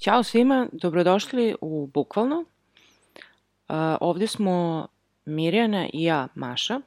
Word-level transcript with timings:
Ćao 0.00 0.22
svima, 0.22 0.66
dobrodošli 0.72 1.54
u 1.60 1.86
Bukvalno. 1.94 2.36
Uh, 2.38 3.76
ovde 4.00 4.26
smo 4.26 4.88
Mirjana 5.24 5.88
i 5.92 6.04
ja, 6.04 6.28
Maša, 6.34 6.80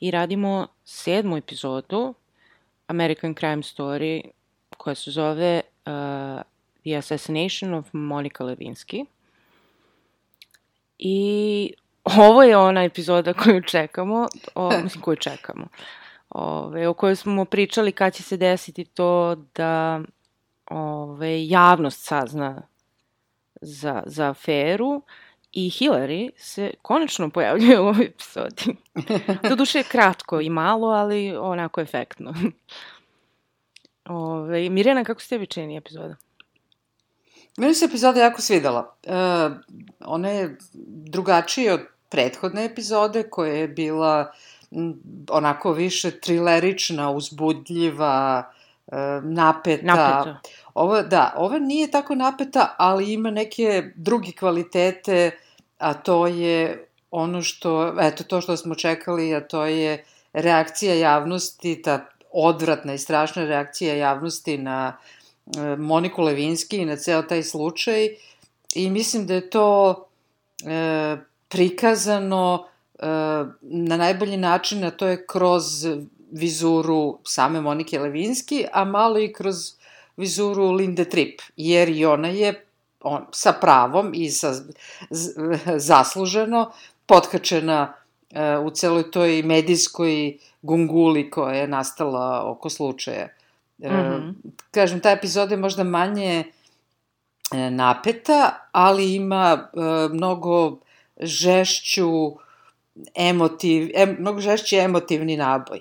i 0.00 0.10
radimo 0.10 0.66
sedmu 0.84 1.36
epizodu 1.36 2.14
American 2.86 3.34
Crime 3.34 3.62
Story 3.62 4.22
koja 4.76 4.94
se 4.94 5.10
zove 5.10 5.60
uh, 5.60 6.42
The 6.82 6.96
Assassination 6.96 7.74
of 7.74 7.86
Monica 7.92 8.44
Lewinsky. 8.44 9.04
I 10.98 11.72
ovo 12.04 12.42
je 12.42 12.56
ona 12.56 12.84
epizoda 12.84 13.32
koju 13.32 13.62
čekamo, 13.62 14.26
o, 14.54 14.70
mislim 14.82 15.02
koju 15.02 15.16
čekamo, 15.16 15.68
ove, 16.28 16.88
o 16.88 16.94
kojoj 16.94 17.16
smo 17.16 17.44
pričali 17.44 17.92
kad 17.92 18.14
će 18.14 18.22
se 18.22 18.36
desiti 18.36 18.84
to 18.84 19.34
da 19.54 20.00
ove, 20.70 21.48
javnost 21.48 22.04
sazna 22.04 22.62
za, 23.60 24.02
za 24.06 24.30
aferu 24.30 25.02
i 25.52 25.70
Hillary 25.70 26.30
se 26.36 26.70
konačno 26.82 27.30
pojavljuje 27.30 27.80
u 27.80 27.86
ovoj 27.86 28.04
epizodi. 28.04 28.76
Doduše 29.48 29.82
kratko 29.82 30.40
i 30.40 30.50
malo, 30.50 30.88
ali 30.88 31.36
onako 31.36 31.80
efektno. 31.80 32.34
Ove, 34.04 34.70
Mirjana, 34.70 35.04
kako 35.04 35.20
se 35.20 35.28
tebi 35.28 35.46
čini 35.46 35.76
epizoda? 35.76 36.16
Meni 37.56 37.74
se 37.74 37.84
epizoda 37.84 38.20
jako 38.20 38.40
svidela. 38.40 38.96
E, 39.02 39.10
ona 40.04 40.28
je 40.28 40.58
drugačija 40.84 41.74
od 41.74 41.80
prethodne 42.10 42.64
epizode 42.64 43.22
koja 43.30 43.52
je 43.52 43.68
bila 43.68 44.32
onako 45.30 45.72
više 45.72 46.20
trilerična, 46.20 47.10
uzbudljiva, 47.10 48.52
e, 48.86 48.96
napeta. 49.22 49.86
Napeta. 49.86 50.40
Ovo, 50.76 51.02
da, 51.02 51.34
ova 51.36 51.58
nije 51.58 51.90
tako 51.90 52.14
napeta, 52.14 52.74
ali 52.78 53.12
ima 53.12 53.30
neke 53.30 53.90
druge 53.94 54.32
kvalitete, 54.32 55.30
a 55.78 55.94
to 55.94 56.26
je 56.26 56.88
ono 57.10 57.42
što, 57.42 57.94
eto 58.00 58.24
to 58.24 58.40
što 58.40 58.56
smo 58.56 58.74
čekali, 58.74 59.34
a 59.34 59.40
to 59.40 59.64
je 59.64 60.04
reakcija 60.32 60.94
javnosti, 60.94 61.82
ta 61.82 62.06
odvratna 62.32 62.94
i 62.94 62.98
strašna 62.98 63.44
reakcija 63.44 63.94
javnosti 63.94 64.58
na 64.58 64.96
e, 65.56 65.76
Moniku 65.76 66.22
Levinski 66.22 66.76
i 66.76 66.84
na 66.84 66.96
ceo 66.96 67.22
taj 67.22 67.42
slučaj. 67.42 68.08
I 68.74 68.90
mislim 68.90 69.26
da 69.26 69.34
je 69.34 69.50
to 69.50 69.94
e, 70.66 71.16
prikazano 71.48 72.66
e, 72.98 73.06
na 73.62 73.96
najbolji 73.96 74.36
način, 74.36 74.84
a 74.84 74.90
to 74.90 75.06
je 75.06 75.26
kroz 75.26 75.86
vizuru 76.30 77.18
same 77.24 77.60
Monike 77.60 77.98
Levinski, 77.98 78.64
a 78.72 78.84
malo 78.84 79.18
i 79.18 79.32
kroz 79.32 79.75
vizuru 80.16 80.70
Linde 80.72 81.04
Tripp, 81.04 81.40
jer 81.56 81.88
i 81.88 82.04
ona 82.04 82.28
je 82.28 82.66
on, 83.00 83.26
sa 83.32 83.52
pravom 83.52 84.12
i 84.14 84.30
sa 84.30 84.52
z, 85.10 85.30
zasluženo 85.76 86.72
potkačena 87.06 87.94
e, 88.30 88.58
u 88.58 88.70
celoj 88.70 89.10
toj 89.10 89.42
medijskoj 89.42 90.38
gunguli 90.62 91.30
koja 91.30 91.54
je 91.54 91.68
nastala 91.68 92.50
oko 92.50 92.70
slučaja. 92.70 93.28
E, 93.82 93.90
mm 93.90 93.94
-hmm. 93.94 94.34
Kažem, 94.70 95.00
ta 95.00 95.10
epizoda 95.10 95.54
je 95.54 95.60
možda 95.60 95.84
manje 95.84 96.44
e, 97.52 97.70
napeta, 97.70 98.68
ali 98.72 99.14
ima 99.14 99.70
e, 99.72 99.80
mnogo 100.12 100.78
žešću 101.20 102.36
emotiv, 103.14 103.90
em, 103.94 104.16
mnogo 104.18 104.40
žešći 104.40 104.76
emotivni 104.76 105.36
naboj. 105.36 105.80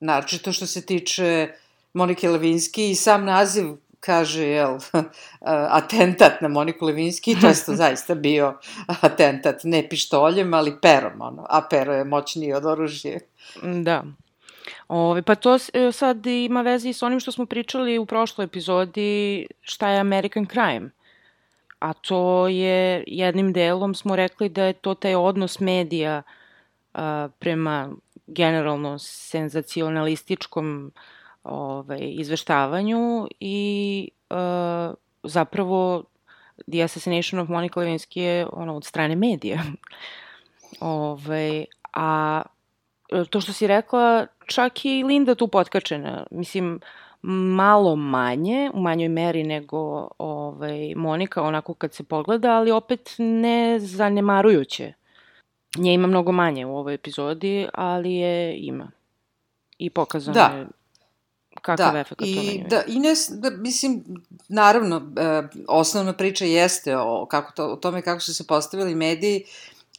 Znači, 0.00 0.42
to 0.42 0.52
što 0.52 0.66
se 0.66 0.86
tiče 0.86 1.48
Monike 1.96 2.28
Levinski 2.28 2.90
i 2.90 2.94
sam 2.94 3.24
naziv 3.24 3.66
kaže, 4.00 4.44
jel, 4.46 4.78
atentat 5.80 6.40
na 6.40 6.48
Moniku 6.48 6.86
Levinski, 6.86 7.36
to 7.40 7.46
je 7.46 7.64
to 7.66 7.74
zaista 7.84 8.14
bio 8.14 8.58
atentat, 8.86 9.64
ne 9.64 9.88
pištoljem, 9.88 10.54
ali 10.54 10.76
perom, 10.82 11.20
ono, 11.20 11.46
a 11.48 11.62
pero 11.70 11.94
je 11.94 12.04
moćniji 12.04 12.52
od 12.52 12.66
oružje. 12.66 13.20
Da. 13.62 14.04
Ove, 14.88 15.22
pa 15.22 15.34
to 15.34 15.58
e, 15.72 15.92
sad 15.92 16.26
ima 16.26 16.62
veze 16.62 16.88
i 16.88 16.92
s 16.92 17.02
onim 17.02 17.20
što 17.20 17.32
smo 17.32 17.46
pričali 17.46 17.98
u 17.98 18.06
prošloj 18.06 18.44
epizodi 18.44 19.46
šta 19.60 19.88
je 19.88 20.00
American 20.00 20.46
Crime. 20.46 20.90
A 21.78 21.92
to 21.92 22.48
je, 22.48 23.04
jednim 23.06 23.52
delom 23.52 23.94
smo 23.94 24.16
rekli 24.16 24.48
da 24.48 24.64
je 24.64 24.72
to 24.72 24.94
taj 24.94 25.14
odnos 25.14 25.60
medija 25.60 26.22
a, 26.94 27.28
prema 27.38 27.90
generalno 28.26 28.98
senzacionalističkom 28.98 30.92
ovaj, 31.48 31.98
izveštavanju 32.00 33.28
i 33.40 34.08
uh, 34.30 34.94
zapravo 35.22 36.04
The 36.70 36.82
Assassination 36.82 37.40
of 37.40 37.48
Monica 37.48 37.80
Lewinsky 37.80 38.20
je 38.20 38.46
ono, 38.52 38.76
od 38.76 38.84
strane 38.84 39.16
medija. 39.16 39.62
ovaj, 40.80 41.64
a 41.92 42.42
to 43.30 43.40
što 43.40 43.52
si 43.52 43.66
rekla, 43.66 44.26
čak 44.46 44.84
i 44.84 45.04
Linda 45.04 45.34
tu 45.34 45.48
potkačena. 45.48 46.26
Mislim, 46.30 46.80
malo 47.22 47.96
manje, 47.96 48.70
u 48.74 48.80
manjoj 48.80 49.08
meri 49.08 49.42
nego 49.42 50.08
ovaj, 50.18 50.94
Monika, 50.96 51.42
onako 51.42 51.74
kad 51.74 51.94
se 51.94 52.04
pogleda, 52.04 52.52
ali 52.52 52.70
opet 52.70 53.14
ne 53.18 53.78
zanemarujuće. 53.78 54.92
Nje 55.78 55.94
ima 55.94 56.06
mnogo 56.06 56.32
manje 56.32 56.66
u 56.66 56.76
ovoj 56.76 56.94
epizodi, 56.94 57.66
ali 57.74 58.14
je 58.14 58.58
ima. 58.58 58.90
I 59.78 59.90
pokazano 59.90 60.34
da. 60.34 60.56
je 60.56 60.66
kakav 61.62 61.92
da, 61.92 61.98
efekt 61.98 62.18
to 62.18 62.24
i, 62.26 62.64
da, 62.70 62.82
i 62.86 62.98
ne, 62.98 63.14
da, 63.30 63.50
mislim, 63.50 64.04
naravno, 64.48 65.12
e, 65.16 65.42
osnovna 65.68 66.12
priča 66.12 66.44
jeste 66.44 66.96
o, 66.96 67.26
kako 67.30 67.52
to, 67.52 67.66
o 67.66 67.76
tome 67.76 68.02
kako 68.02 68.20
su 68.20 68.34
se 68.34 68.46
postavili 68.46 68.94
mediji, 68.94 69.44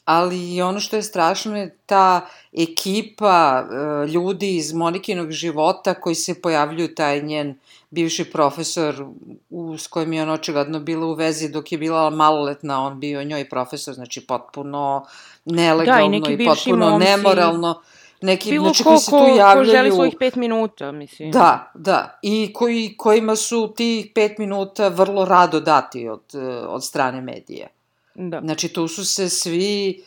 ali 0.06 0.54
i 0.56 0.62
ono 0.62 0.80
što 0.80 0.96
je 0.96 1.04
strašno 1.04 1.58
je 1.58 1.78
ta 1.86 2.28
ekipa 2.54 3.64
e, 3.64 4.08
ljudi 4.08 4.56
iz 4.56 4.74
Monikinog 4.74 5.32
života 5.32 5.94
koji 5.94 6.16
se 6.16 6.42
pojavljuju, 6.42 6.96
taj 6.96 7.22
njen 7.22 7.56
bivši 7.90 8.32
profesor 8.32 9.06
u, 9.50 9.78
s 9.78 9.88
kojim 9.88 10.14
je 10.14 10.24
on 10.24 10.30
očigledno 10.30 10.80
bila 10.80 11.06
u 11.06 11.14
vezi 11.14 11.50
dok 11.50 11.72
je 11.72 11.78
bila 11.78 12.10
maloletna, 12.10 12.86
on 12.86 13.00
bio 13.00 13.24
njoj 13.24 13.50
profesor, 13.50 13.94
znači 13.94 14.28
potpuno 14.28 15.06
nelegalno 15.46 16.20
da, 16.20 16.32
i, 16.32 16.34
i 16.34 16.46
potpuno 16.46 16.90
momci... 16.90 17.06
nemoralno 17.08 17.82
neki, 18.22 18.50
Bilo 18.50 18.64
znači, 18.64 18.84
ko, 18.84 18.90
koji 18.90 19.00
se 19.00 19.12
tu 19.12 19.18
javljaju... 19.38 19.58
ko 19.58 19.64
želi 19.64 19.92
svojih 19.92 20.16
pet 20.20 20.36
minuta, 20.36 20.92
mislim. 20.92 21.32
Da, 21.32 21.72
da. 21.74 22.20
I 22.22 22.54
koji, 22.54 22.96
kojima 22.98 23.36
su 23.36 23.74
ti 23.76 24.12
pet 24.16 24.38
minuta 24.38 24.88
vrlo 24.88 25.26
rado 25.26 25.60
dati 25.60 26.08
od, 26.08 26.24
od 26.68 26.86
strane 26.86 27.22
medija. 27.22 27.68
Da. 28.16 28.40
Znači, 28.40 28.68
tu 28.68 28.88
su 28.88 29.06
se 29.06 29.30
svi 29.30 30.04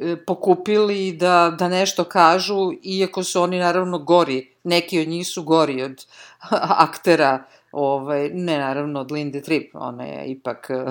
e, 0.00 0.16
pokupili 0.26 1.12
da, 1.12 1.54
da 1.58 1.68
nešto 1.68 2.04
kažu, 2.04 2.72
iako 2.82 3.24
su 3.24 3.42
oni 3.42 3.58
naravno 3.58 3.98
gori, 3.98 4.50
neki 4.64 5.00
od 5.00 5.08
njih 5.08 5.28
su 5.28 5.42
gori 5.42 5.82
od 5.82 6.06
aktera, 6.86 7.44
ovaj, 7.72 8.28
ne 8.28 8.58
naravno 8.58 9.00
od 9.00 9.12
Linde 9.12 9.42
Tripp, 9.42 9.74
ona 9.74 10.04
je 10.04 10.26
ipak 10.26 10.70
E, 10.70 10.82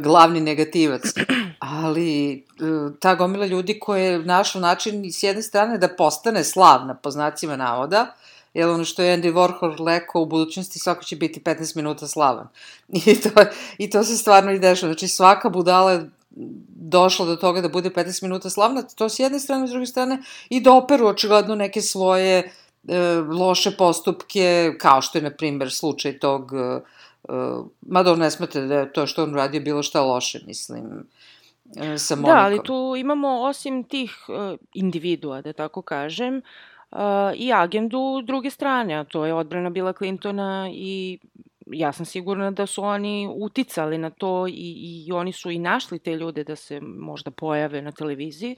glavni 0.00 0.40
negativac, 0.40 1.02
ali 1.58 2.32
e, 2.32 2.38
ta 3.00 3.14
gomila 3.14 3.46
ljudi 3.46 3.78
koja 3.78 4.04
je 4.04 4.18
našla 4.18 4.60
način 4.60 5.12
s 5.12 5.22
jedne 5.22 5.42
strane 5.42 5.78
da 5.78 5.88
postane 5.88 6.44
slavna 6.44 6.94
po 6.94 7.10
znacima 7.10 7.56
navoda, 7.56 8.14
jer 8.54 8.68
ono 8.68 8.84
što 8.84 9.02
je 9.02 9.16
Andy 9.18 9.32
Warhol 9.32 9.86
rekao 9.86 10.22
u 10.22 10.26
budućnosti 10.26 10.78
svako 10.78 11.04
će 11.04 11.16
biti 11.16 11.40
15 11.40 11.76
minuta 11.76 12.06
slavan. 12.06 12.48
I 13.06 13.20
to, 13.20 13.30
i 13.78 13.90
to 13.90 14.04
se 14.04 14.16
stvarno 14.16 14.52
i 14.52 14.58
dešava. 14.58 14.92
Znači 14.92 15.08
svaka 15.08 15.48
budala 15.48 15.92
je 15.92 16.10
došla 16.70 17.26
do 17.26 17.36
toga 17.36 17.60
da 17.60 17.68
bude 17.68 17.90
15 17.90 18.22
minuta 18.22 18.50
slavna, 18.50 18.82
to 18.82 19.08
s 19.08 19.18
jedne 19.18 19.38
strane, 19.38 19.66
s 19.66 19.70
druge 19.70 19.86
strane, 19.86 20.22
i 20.48 20.60
da 20.60 20.72
operu 20.72 21.06
očigledno 21.06 21.54
neke 21.54 21.82
svoje 21.82 22.52
e, 22.88 22.98
loše 23.30 23.70
postupke, 23.70 24.74
kao 24.80 25.02
što 25.02 25.18
je, 25.18 25.22
na 25.22 25.30
primer, 25.30 25.72
slučaj 25.72 26.18
tog 26.18 26.52
e, 26.52 26.80
mada 27.80 28.12
on 28.12 28.18
ne 28.18 28.30
smete 28.30 28.60
da 28.60 28.74
je 28.74 28.92
to 28.92 29.06
što 29.06 29.22
on 29.22 29.34
radio 29.34 29.60
bilo 29.60 29.82
šta 29.82 30.02
loše, 30.02 30.40
mislim, 30.46 30.84
uh, 30.84 31.82
sa 31.96 32.16
Monikom. 32.16 32.34
Da, 32.34 32.42
ali 32.44 32.60
tu 32.64 32.94
imamo 32.98 33.40
osim 33.42 33.84
tih 33.84 34.24
uh, 34.28 34.58
individua, 34.74 35.42
da 35.42 35.52
tako 35.52 35.82
kažem, 35.82 36.42
uh, 36.90 36.98
i 37.34 37.52
agendu 37.52 38.22
druge 38.22 38.50
strane, 38.50 38.94
a 38.94 39.04
to 39.04 39.26
je 39.26 39.34
odbrana 39.34 39.70
Bila 39.70 39.92
Clintona 39.92 40.70
i 40.72 41.18
ja 41.66 41.92
sam 41.92 42.06
sigurna 42.06 42.50
da 42.50 42.66
su 42.66 42.84
oni 42.84 43.28
uticali 43.34 43.98
na 43.98 44.10
to 44.10 44.46
i, 44.46 45.04
i 45.06 45.12
oni 45.12 45.32
su 45.32 45.50
i 45.50 45.58
našli 45.58 45.98
te 45.98 46.16
ljude 46.16 46.44
da 46.44 46.56
se 46.56 46.80
možda 46.80 47.30
pojave 47.30 47.82
na 47.82 47.92
televiziji, 47.92 48.56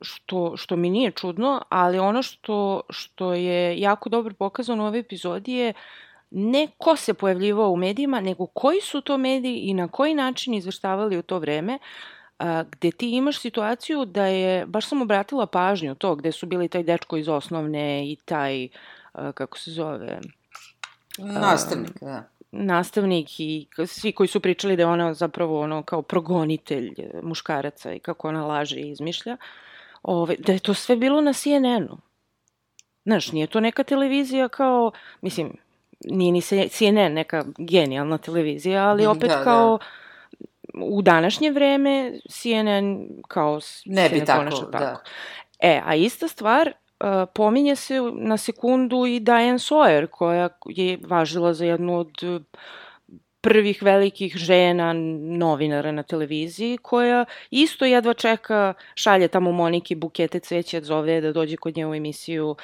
što, 0.00 0.56
što 0.56 0.76
mi 0.76 0.90
nije 0.90 1.10
čudno, 1.10 1.62
ali 1.68 1.98
ono 1.98 2.22
što, 2.22 2.80
što 2.90 3.32
je 3.32 3.80
jako 3.80 4.08
dobro 4.08 4.34
pokazano 4.34 4.84
u 4.84 4.86
ovoj 4.86 5.00
epizodi 5.00 5.52
je 5.52 5.72
ne 6.30 6.68
ko 6.78 6.96
se 6.96 7.14
pojavljivao 7.14 7.70
u 7.70 7.76
medijima, 7.76 8.20
nego 8.20 8.46
koji 8.46 8.80
su 8.80 9.00
to 9.00 9.18
mediji 9.18 9.56
i 9.56 9.74
na 9.74 9.88
koji 9.88 10.14
način 10.14 10.54
izveštavali 10.54 11.18
u 11.18 11.22
to 11.22 11.38
vreme, 11.38 11.78
a, 12.38 12.64
gde 12.70 12.90
ti 12.90 13.10
imaš 13.10 13.40
situaciju 13.40 14.04
da 14.04 14.26
je, 14.26 14.66
baš 14.66 14.88
sam 14.88 15.02
obratila 15.02 15.46
pažnju 15.46 15.94
to, 15.94 16.16
gde 16.16 16.32
su 16.32 16.46
bili 16.46 16.68
taj 16.68 16.82
dečko 16.82 17.16
iz 17.16 17.28
osnovne 17.28 18.12
i 18.12 18.16
taj, 18.24 18.68
a, 19.12 19.32
kako 19.32 19.58
se 19.58 19.70
zove, 19.70 20.20
Nastavnik, 21.18 22.00
da. 22.00 22.24
nastavnik 22.50 23.40
i 23.40 23.66
svi 23.86 24.12
koji 24.12 24.26
su 24.26 24.40
pričali 24.40 24.76
da 24.76 24.82
je 24.82 24.86
ona 24.86 25.14
zapravo 25.14 25.60
ono 25.60 25.82
kao 25.82 26.02
progonitelj 26.02 26.94
muškaraca 27.22 27.92
i 27.92 27.98
kako 27.98 28.28
ona 28.28 28.46
laže 28.46 28.80
i 28.80 28.90
izmišlja, 28.90 29.36
ove, 30.02 30.36
da 30.38 30.52
je 30.52 30.58
to 30.58 30.74
sve 30.74 30.96
bilo 30.96 31.20
na 31.20 31.32
CNN-u. 31.32 31.96
Znaš, 33.04 33.32
nije 33.32 33.46
to 33.46 33.60
neka 33.60 33.82
televizija 33.84 34.48
kao, 34.48 34.92
mislim, 35.20 35.56
nije 36.04 36.32
ni 36.32 36.42
CNN 36.68 37.12
neka 37.12 37.44
genijalna 37.58 38.18
televizija, 38.18 38.88
ali 38.88 39.06
opet 39.06 39.28
Da, 39.28 39.36
da. 39.36 39.44
kao 39.44 39.78
u 40.74 41.02
današnje 41.02 41.50
vreme 41.50 42.12
CNN 42.30 43.08
kao 43.28 43.60
Ne 43.84 44.08
se 44.08 44.14
bi 44.14 44.24
tako, 44.24 44.38
ponaša 44.38 44.66
da. 44.66 45.02
E, 45.58 45.80
a 45.84 45.94
ista 45.94 46.28
stvar, 46.28 46.68
uh, 47.00 47.06
pominje 47.34 47.76
se 47.76 47.94
na 48.14 48.36
sekundu 48.36 49.06
i 49.06 49.20
Diane 49.20 49.58
Sawyer, 49.58 50.06
koja 50.06 50.48
je 50.66 50.98
važila 51.06 51.54
za 51.54 51.64
jednu 51.64 51.98
od 51.98 52.12
prvih 53.40 53.82
velikih 53.82 54.36
žena 54.36 54.92
novinara 55.38 55.92
na 55.92 56.02
televiziji, 56.02 56.78
koja 56.82 57.24
isto 57.50 57.84
jedva 57.84 58.14
čeka, 58.14 58.74
šalje 58.94 59.28
tamo 59.28 59.52
Moniki 59.52 59.94
bukete 59.94 60.40
cveća, 60.40 60.80
zove 60.80 61.20
da 61.20 61.32
dođe 61.32 61.56
kod 61.56 61.76
nje 61.76 61.86
u 61.86 61.94
emisiju. 61.94 62.56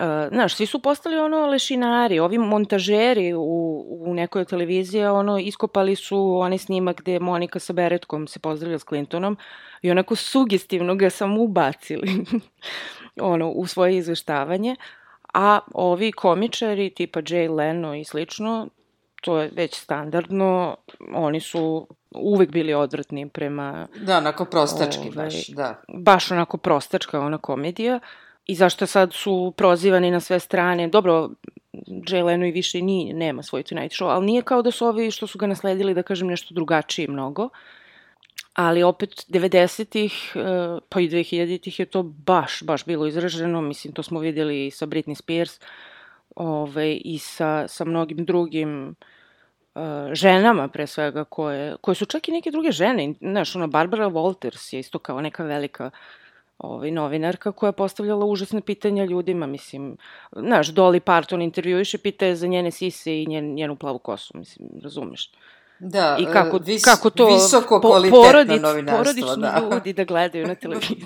Uh, 0.00 0.28
znaš, 0.32 0.54
svi 0.54 0.66
su 0.66 0.78
postali 0.78 1.18
ono 1.18 1.46
lešinari, 1.46 2.18
ovi 2.18 2.38
montažeri 2.38 3.34
u, 3.34 3.86
u 4.00 4.14
nekoj 4.14 4.44
televiziji, 4.44 5.04
ono, 5.04 5.38
iskopali 5.38 5.96
su 5.96 6.38
onaj 6.38 6.58
snimak 6.58 7.00
gde 7.00 7.18
Monika 7.18 7.58
sa 7.58 7.72
Beretkom 7.72 8.26
se 8.26 8.38
pozdravlja 8.38 8.78
s 8.78 8.84
Clintonom 8.84 9.36
i 9.82 9.90
onako 9.90 10.16
sugestivno 10.16 10.94
ga 10.94 11.10
samo 11.10 11.42
ubacili 11.42 12.24
ono, 13.32 13.50
u 13.50 13.66
svoje 13.66 13.96
izveštavanje, 13.96 14.76
a 15.34 15.58
ovi 15.74 16.12
komičari 16.12 16.90
tipa 16.90 17.20
Jay 17.22 17.54
Leno 17.56 17.94
i 17.94 18.04
slično, 18.04 18.68
to 19.20 19.38
je 19.38 19.50
već 19.56 19.74
standardno, 19.74 20.76
oni 21.14 21.40
su 21.40 21.86
uvek 22.10 22.50
bili 22.50 22.74
odvratni 22.74 23.28
prema 23.28 23.88
Da, 23.96 24.18
onako 24.18 24.44
prostački 24.44 25.00
Ovaj, 25.00 25.24
baš, 25.24 25.48
da. 25.48 25.82
baš 25.88 26.30
onako 26.30 26.56
prostačka 26.56 27.20
ona 27.20 27.38
komedija 27.38 28.00
i 28.46 28.54
zašto 28.54 28.86
sad 28.86 29.12
su 29.12 29.54
prozivani 29.56 30.10
na 30.10 30.20
sve 30.20 30.40
strane. 30.40 30.88
Dobro, 30.88 31.30
Jay 31.86 32.24
Leno 32.24 32.46
i 32.46 32.52
više 32.52 32.82
ni, 32.82 33.12
nema 33.12 33.42
svoj 33.42 33.62
Tonight 33.62 33.96
Show, 33.96 34.10
ali 34.10 34.26
nije 34.26 34.42
kao 34.42 34.62
da 34.62 34.70
su 34.70 34.86
ovi 34.86 35.10
što 35.10 35.26
su 35.26 35.38
ga 35.38 35.46
nasledili, 35.46 35.94
da 35.94 36.02
kažem, 36.02 36.28
nešto 36.28 36.54
drugačije 36.54 37.08
mnogo. 37.08 37.48
Ali 38.54 38.82
opet 38.82 39.10
90-ih, 39.28 40.32
eh, 40.34 40.78
pa 40.88 41.00
i 41.00 41.08
2000-ih 41.08 41.80
je 41.80 41.86
to 41.86 42.02
baš, 42.02 42.62
baš 42.62 42.84
bilo 42.84 43.06
izraženo. 43.06 43.60
Mislim, 43.60 43.92
to 43.94 44.02
smo 44.02 44.20
videli 44.20 44.66
i 44.66 44.70
sa 44.70 44.86
Britney 44.86 45.14
Spears 45.14 45.60
ovaj, 46.36 47.00
i 47.04 47.18
sa, 47.18 47.68
sa 47.68 47.84
mnogim 47.84 48.24
drugim 48.24 48.94
uh, 49.74 49.82
ženama 50.12 50.68
pre 50.68 50.86
svega 50.86 51.24
koje, 51.24 51.76
koje 51.80 51.94
su 51.94 52.06
čak 52.06 52.28
i 52.28 52.32
neke 52.32 52.50
druge 52.50 52.72
žene, 52.72 53.14
znaš, 53.20 53.56
ona 53.56 53.66
Barbara 53.66 54.06
Walters 54.06 54.74
je 54.74 54.80
isto 54.80 54.98
kao 54.98 55.20
neka 55.20 55.44
velika 55.44 55.90
ovaj, 56.60 56.90
novinarka 56.90 57.52
koja 57.52 57.68
je 57.68 57.72
postavljala 57.72 58.26
užasne 58.26 58.60
pitanja 58.60 59.04
ljudima, 59.04 59.46
mislim, 59.46 59.96
znaš, 60.32 60.68
Dolly 60.68 61.00
Parton 61.00 61.42
intervjuiše, 61.42 61.98
pita 61.98 62.26
je 62.26 62.36
za 62.36 62.46
njene 62.46 62.70
sise 62.70 63.22
i 63.22 63.26
njen, 63.26 63.54
njenu 63.54 63.76
plavu 63.76 63.98
kosu, 63.98 64.38
mislim, 64.38 64.68
razumeš. 64.82 65.30
Da, 65.78 66.16
I 66.20 66.24
kako, 66.24 66.56
e, 66.56 66.60
vis, 66.64 66.84
kako 66.84 67.10
to 67.10 67.26
visoko 67.26 67.80
po- 67.80 67.88
kvalitetno 67.88 68.22
porodic, 68.22 68.62
novinarstvo, 68.62 69.04
porodični 69.04 69.42
da. 69.42 69.60
ljudi 69.72 69.92
da 69.92 70.04
gledaju 70.04 70.46
na 70.46 70.54
televiziji. 70.54 71.04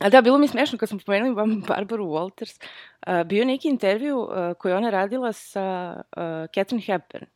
A 0.00 0.08
da, 0.08 0.20
bilo 0.20 0.38
mi 0.38 0.48
smešno 0.48 0.78
kad 0.78 0.88
smo 0.88 1.00
spomenuli 1.00 1.34
Bar- 1.34 1.66
Barbaru 1.68 2.04
Walters. 2.04 2.60
Uh, 3.06 3.26
bio 3.26 3.44
neki 3.44 3.68
intervju 3.68 4.18
uh, 4.18 4.28
koji 4.58 4.74
ona 4.74 4.90
radila 4.90 5.32
sa 5.32 5.96
uh, 5.96 6.22
Catherine 6.54 6.82
Hepburn. 6.86 7.26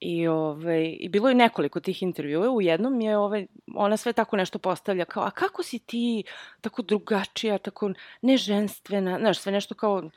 I, 0.00 0.28
ovaj, 0.28 0.96
I 1.00 1.08
bilo 1.08 1.28
je 1.28 1.34
nekoliko 1.34 1.80
tih 1.80 2.02
intervjua. 2.02 2.50
U 2.50 2.60
jednom 2.60 3.00
je 3.00 3.16
ovaj, 3.16 3.46
ona 3.74 3.96
sve 3.96 4.12
tako 4.12 4.36
nešto 4.36 4.58
postavlja 4.58 5.04
kao, 5.04 5.22
a 5.22 5.30
kako 5.30 5.62
si 5.62 5.78
ti 5.78 6.22
tako 6.60 6.82
drugačija, 6.82 7.58
tako 7.58 7.92
neženstvena, 8.22 9.18
znaš, 9.18 9.38
sve 9.38 9.52
nešto 9.52 9.74
kao, 9.74 10.10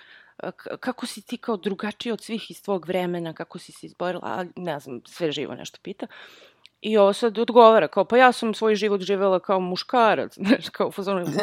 kako 0.79 1.05
si 1.05 1.21
ti 1.21 1.37
kao 1.37 1.57
drugačija 1.57 2.13
od 2.13 2.21
svih 2.21 2.51
iz 2.51 2.63
tvog 2.63 2.85
vremena, 2.87 3.33
kako 3.33 3.59
si 3.59 3.71
se 3.71 3.85
izborila, 3.85 4.23
a 4.23 4.45
ne 4.55 4.79
znam, 4.79 5.01
sve 5.05 5.31
živo 5.31 5.55
nešto 5.55 5.79
pita. 5.81 6.07
I 6.83 6.97
ovo 6.97 7.13
sad 7.13 7.37
odgovara, 7.37 7.87
kao, 7.87 8.05
pa 8.05 8.17
ja 8.17 8.31
sam 8.31 8.53
svoj 8.53 8.75
život 8.75 9.01
živela 9.01 9.39
kao 9.39 9.59
muškarac, 9.59 10.35
znaš, 10.47 10.69
kao 10.69 10.87
u, 10.87 10.91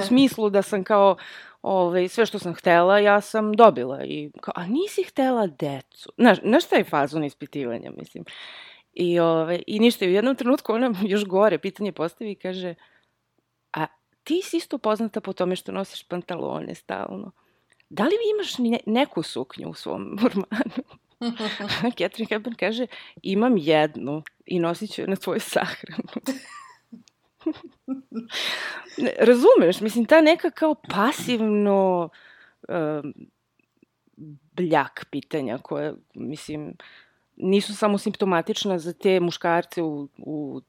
u 0.01 0.03
smislu 0.03 0.51
da 0.51 0.63
sam 0.63 0.85
kao, 0.85 1.17
ovaj, 1.63 2.09
sve 2.09 2.27
što 2.27 2.39
sam 2.39 2.55
htela, 2.55 2.99
ja 2.99 3.21
sam 3.21 3.53
dobila. 3.53 4.05
I 4.05 4.31
kao, 4.41 4.53
a 4.57 4.67
nisi 4.67 5.03
htela 5.03 5.47
decu? 5.47 6.13
Znaš, 6.19 6.39
znaš 6.41 6.65
šta 6.65 6.77
je 6.77 6.85
fazon 6.85 7.25
ispitivanja, 7.25 7.91
mislim. 7.97 8.25
I, 8.93 9.19
ovaj, 9.19 9.63
I 9.67 9.79
ništa, 9.79 10.05
i 10.05 10.09
u 10.09 10.13
jednom 10.13 10.37
trenutku 10.37 10.73
ona 10.73 10.95
još 11.13 11.25
gore 11.25 11.59
pitanje 11.59 11.93
postavi 11.93 12.31
i 12.31 12.35
kaže, 12.35 12.75
a 13.73 13.87
ti 14.25 14.43
si 14.43 14.57
isto 14.57 14.79
poznata 14.79 15.21
po 15.21 15.33
tome 15.33 15.57
što 15.57 15.73
nosiš 15.73 16.09
pantalone 16.09 16.75
stalno. 16.75 17.31
Da 17.91 18.05
li 18.05 18.15
imaš 18.35 18.59
ne- 18.59 18.81
neku 18.87 19.23
suknju 19.23 19.69
u 19.69 19.75
svom 19.75 20.19
ormanu? 20.27 20.85
Catherine 21.99 22.29
Hepburn 22.31 22.57
kaže, 22.57 22.87
imam 23.23 23.57
jednu 23.57 24.23
i 24.47 24.59
nosit 24.59 24.95
ću 24.95 25.01
je 25.01 25.09
na 25.09 25.17
svoju 25.17 25.41
sahranu. 25.41 26.09
Ne, 28.99 29.13
razumeš, 29.19 29.81
mislim, 29.81 30.05
ta 30.05 30.21
neka 30.21 30.51
kao 30.51 30.75
pasivno 30.75 32.09
um, 32.69 33.15
bljak 34.53 35.07
pitanja 35.11 35.59
koje, 35.59 35.95
mislim, 36.15 36.77
nisu 37.37 37.77
samo 37.77 37.99
simptomatična 37.99 38.79
za 38.79 38.93
te 38.93 39.21
muškarce 39.21 39.83
u, 39.83 40.09
u 40.19 40.61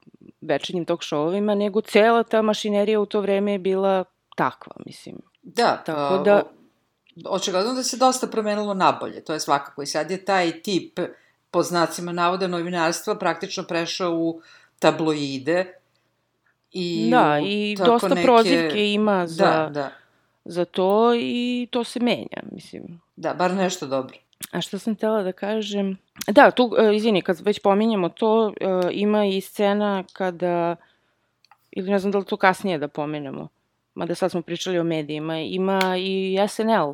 večernjim 0.41 0.85
talk 0.85 1.01
showovima, 1.01 1.55
nego 1.55 1.81
cela 1.81 2.23
ta 2.23 2.41
mašinerija 2.41 2.99
u 2.99 3.05
to 3.05 3.21
vreme 3.21 3.51
je 3.51 3.59
bila 3.59 4.03
takva, 4.35 4.73
mislim. 4.85 5.15
Da, 5.41 5.83
Tako 5.85 6.23
da- 6.23 6.43
očigledno 7.25 7.73
da 7.73 7.83
se 7.83 7.97
dosta 7.97 8.27
promenilo 8.27 8.73
nabolje, 8.73 9.23
to 9.23 9.33
je 9.33 9.39
svakako. 9.39 9.81
I 9.81 9.85
sad 9.85 10.11
je 10.11 10.25
taj 10.25 10.61
tip, 10.61 10.99
po 11.51 11.63
znacima 11.63 12.11
navoda 12.11 12.47
novinarstva, 12.47 13.15
praktično 13.15 13.63
prešao 13.63 14.11
u 14.11 14.41
tabloide. 14.79 15.73
I 16.71 17.09
da, 17.11 17.39
u 17.41 17.45
i 17.45 17.75
dosta 17.85 18.07
neke... 18.07 18.23
prozivke 18.23 18.93
ima 18.93 19.27
za, 19.27 19.45
Da, 19.45 19.69
da, 19.69 19.91
za 20.45 20.65
to 20.65 21.13
i 21.15 21.67
to 21.71 21.83
se 21.83 21.99
menja, 21.99 22.41
mislim. 22.51 23.01
da, 23.15 23.33
bar 23.33 23.53
nešto 23.53 23.87
dobro. 23.87 24.17
A 24.51 24.61
što 24.61 24.79
sam 24.79 24.95
htela 24.95 25.23
da 25.23 25.31
kažem? 25.31 25.97
Da, 26.27 26.51
tu, 26.51 26.71
e, 26.79 26.95
izvini, 26.95 27.21
kad 27.21 27.39
već 27.39 27.59
pominjemo 27.59 28.09
to, 28.09 28.53
e, 28.61 28.89
ima 28.91 29.25
i 29.25 29.41
scena 29.41 30.03
kada, 30.13 30.75
ili 31.71 31.91
ne 31.91 31.99
znam 31.99 32.11
da 32.11 32.17
li 32.17 32.25
to 32.25 32.37
kasnije 32.37 32.77
da 32.77 32.87
pomenemo, 32.87 33.47
mada 33.95 34.15
sad 34.15 34.31
smo 34.31 34.41
pričali 34.41 34.79
o 34.79 34.83
medijima, 34.83 35.39
ima 35.39 35.79
i 35.97 36.37
SNL 36.47 36.93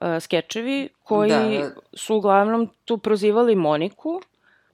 e, 0.00 0.20
skečevi 0.20 0.88
koji 1.02 1.30
Da, 1.30 1.38
da. 1.38 1.70
su 1.94 2.16
uglavnom 2.16 2.68
tu 2.84 2.98
prozivali 2.98 3.54
Moniku. 3.54 4.20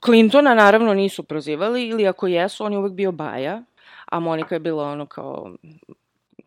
Clintona 0.05 0.53
naravno 0.53 0.93
nisu 0.93 1.23
prozivali, 1.23 1.87
ili 1.87 2.07
ako 2.07 2.27
jesu, 2.27 2.65
on 2.65 2.71
je 2.73 2.79
uvek 2.79 2.93
bio 2.93 3.11
baja, 3.11 3.63
a 4.05 4.19
Monika 4.19 4.55
je 4.55 4.59
bila 4.59 4.83
ono 4.83 5.05
kao 5.05 5.51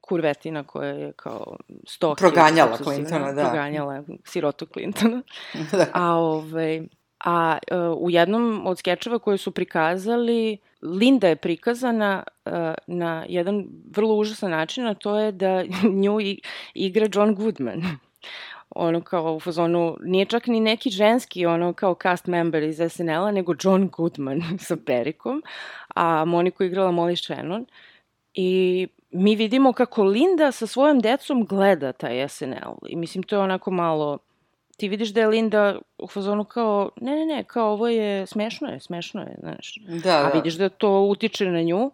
kurvetina 0.00 0.64
koja 0.64 0.90
je 0.90 1.12
kao 1.12 1.56
stoke. 1.86 2.18
Proganjala 2.18 2.76
se 2.76 2.84
Clintona, 2.84 3.32
da. 3.32 3.42
Proganjala 3.42 4.02
sirotu 4.24 4.66
Clintona. 4.66 5.22
da. 5.72 5.86
A, 5.92 6.14
ovaj, 6.14 6.82
a 7.24 7.58
e, 7.66 7.76
u 7.78 8.10
jednom 8.10 8.66
od 8.66 8.78
skečeva 8.78 9.18
koje 9.18 9.38
su 9.38 9.50
prikazali, 9.50 10.58
Linda 10.82 11.28
je 11.28 11.36
prikazana 11.36 12.22
uh, 12.44 12.52
na 12.86 13.24
jedan 13.28 13.66
vrlo 13.90 14.14
užasan 14.14 14.50
način, 14.50 14.86
a 14.86 14.94
to 14.94 15.18
je 15.18 15.32
da 15.32 15.64
nju 16.02 16.18
igra 16.74 17.06
John 17.14 17.34
Goodman. 17.34 17.82
ono 18.70 19.00
kao 19.00 19.34
u 19.34 19.40
fazonu, 19.40 19.96
nije 20.00 20.24
čak 20.24 20.46
ni 20.46 20.60
neki 20.60 20.90
ženski 20.90 21.46
ono 21.46 21.72
kao 21.72 21.96
cast 22.02 22.26
member 22.26 22.62
iz 22.62 22.80
SNL-a, 22.88 23.30
nego 23.32 23.54
John 23.62 23.88
Goodman 23.88 24.42
sa 24.58 24.76
perikom, 24.86 25.42
a 25.94 26.24
Moniku 26.24 26.64
igrala 26.64 26.92
Molly 26.92 27.26
Shannon. 27.26 27.66
I 28.34 28.86
mi 29.10 29.36
vidimo 29.36 29.72
kako 29.72 30.04
Linda 30.04 30.52
sa 30.52 30.66
svojom 30.66 31.00
decom 31.00 31.44
gleda 31.44 31.92
taj 31.92 32.28
SNL. 32.28 32.86
I 32.88 32.96
mislim, 32.96 33.22
to 33.22 33.36
je 33.36 33.40
onako 33.40 33.70
malo 33.70 34.18
ti 34.78 34.88
vidiš 34.88 35.08
da 35.08 35.20
je 35.20 35.26
Linda 35.26 35.78
u 35.98 36.06
fazonu 36.06 36.44
kao, 36.44 36.90
ne, 37.00 37.16
ne, 37.16 37.26
ne, 37.26 37.44
kao 37.44 37.72
ovo 37.72 37.88
je, 37.88 38.26
smešno 38.26 38.68
je, 38.68 38.80
smešno 38.80 39.20
je, 39.20 39.34
znaš. 39.40 39.74
Da, 40.04 40.18
A 40.18 40.22
da. 40.22 40.30
vidiš 40.34 40.54
da 40.54 40.68
to 40.68 41.00
utiče 41.00 41.50
na 41.50 41.62
nju 41.62 41.90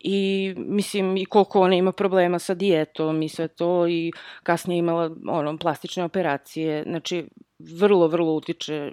i 0.00 0.54
mislim 0.56 1.16
i 1.16 1.24
koliko 1.24 1.60
ona 1.60 1.74
ima 1.74 1.92
problema 1.92 2.38
sa 2.38 2.54
dijetom 2.54 3.22
i 3.22 3.28
sve 3.28 3.48
to 3.48 3.88
i 3.88 4.12
kasnije 4.42 4.78
imala 4.78 5.10
ono 5.28 5.58
plastične 5.58 6.04
operacije 6.04 6.82
znači 6.82 7.28
vrlo 7.58 8.08
vrlo 8.08 8.32
utiče 8.32 8.92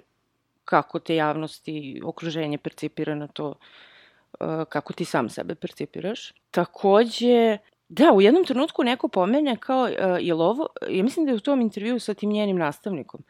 kako 0.64 0.98
te 0.98 1.16
javnost 1.16 1.68
i 1.68 2.00
okruženje 2.04 2.58
percipira 2.58 3.14
na 3.14 3.26
to 3.28 3.48
uh, 3.48 4.64
kako 4.68 4.92
ti 4.92 5.04
sam 5.04 5.28
sebe 5.28 5.54
percipiraš. 5.54 6.32
Takođe, 6.50 7.58
da, 7.92 8.12
u 8.12 8.20
jednom 8.20 8.44
trenutku 8.44 8.84
neko 8.84 9.08
pomene 9.08 9.56
kao, 9.56 9.82
uh, 9.82 9.90
je 10.20 10.34
li 10.34 10.42
ovo, 10.42 10.66
ja 10.88 11.02
mislim 11.02 11.26
da 11.26 11.32
je 11.32 11.36
u 11.36 11.40
tom 11.40 11.60
intervju 11.60 12.00
sa 12.00 12.14
tim 12.14 12.30
njenim 12.30 12.56
nastavnikom, 12.56 13.22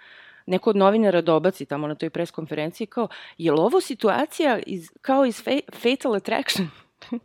neko 0.47 0.71
od 0.71 0.77
novinara 0.77 1.21
dobaci 1.21 1.65
tamo 1.65 1.87
na 1.87 1.95
toj 1.95 2.11
pres 2.11 2.31
konferenciji 2.31 2.87
kao, 2.87 3.09
je 3.39 3.53
li 3.53 3.61
ovo 3.61 3.81
situacija 3.81 4.59
iz, 4.67 4.91
kao 5.01 5.25
iz 5.27 5.43
fa 5.43 5.51
Fatal 5.73 6.15
Attraction? 6.15 6.69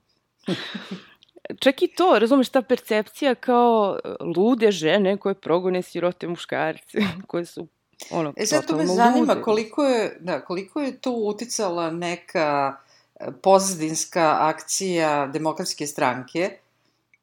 Čak 1.63 1.81
i 1.81 1.87
to, 1.87 2.19
razumeš, 2.19 2.49
ta 2.49 2.61
percepcija 2.61 3.35
kao 3.35 3.99
uh, 4.03 4.27
lude 4.37 4.71
žene 4.71 5.17
koje 5.17 5.35
progone 5.35 5.81
sirote 5.81 6.27
muškarce, 6.27 6.97
koje 7.27 7.45
su 7.45 7.67
ono, 8.11 8.33
E 8.35 8.45
sad 8.45 8.67
to 8.67 8.77
me 8.77 8.85
zanima 8.85 9.33
lude. 9.33 9.41
koliko 9.41 9.83
je, 9.83 10.17
da, 10.19 10.41
koliko 10.41 10.81
je 10.81 10.97
tu 10.97 11.11
uticala 11.11 11.91
neka 11.91 12.77
e, 13.15 13.31
pozadinska 13.41 14.37
akcija 14.39 15.27
demokratske 15.27 15.87
stranke, 15.87 16.57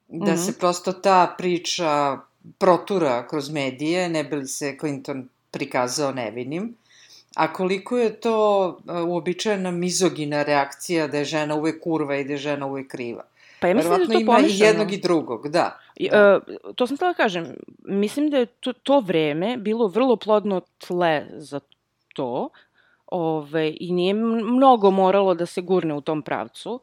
da 0.08 0.26
Mhm. 0.26 0.36
se 0.36 0.58
prosto 0.58 0.92
ta 0.92 1.34
priča 1.38 2.18
protura 2.58 3.26
kroz 3.28 3.50
medije, 3.50 4.08
ne 4.08 4.24
bi 4.24 4.36
li 4.36 4.46
se 4.46 4.76
Clinton 4.80 5.28
prikazao 5.50 6.12
nevinim, 6.12 6.74
a 7.34 7.52
koliko 7.52 7.98
je 7.98 8.20
to 8.20 8.36
e, 8.88 9.02
uobičajena 9.02 9.70
mizogina 9.70 10.42
reakcija 10.42 11.06
da 11.06 11.18
je 11.18 11.24
žena 11.24 11.54
uvek 11.54 11.82
kurva 11.82 12.16
i 12.16 12.24
da 12.24 12.32
je 12.32 12.36
žena 12.38 12.66
uvek 12.66 12.88
kriva. 12.88 13.22
Pa 13.60 13.68
ja 13.68 13.74
mislim 13.74 13.90
da 13.90 13.94
je 13.94 13.98
Verovatno 13.98 14.14
to 14.14 14.20
ima 14.22 14.32
pomešano. 14.32 14.54
i 14.56 14.68
jednog 14.68 14.92
i 14.92 14.98
drugog, 14.98 15.48
da. 15.48 15.78
I, 15.96 16.08
Da. 16.08 16.40
uh, 16.64 16.74
to 16.74 16.86
sam 16.86 16.96
htela 16.96 17.12
da 17.12 17.16
kažem. 17.16 17.46
Mislim 17.80 18.30
da 18.30 18.38
je 18.38 18.46
to, 18.46 18.72
to 18.72 19.00
vreme 19.00 19.56
bilo 19.56 19.86
vrlo 19.86 20.16
plodno 20.16 20.60
tle 20.78 21.26
za 21.30 21.60
to 22.14 22.48
ove, 23.06 23.74
i 23.80 23.92
nije 23.92 24.14
mnogo 24.14 24.90
moralo 24.90 25.34
da 25.34 25.46
se 25.46 25.60
gurne 25.60 25.94
u 25.94 26.00
tom 26.00 26.22
pravcu, 26.22 26.80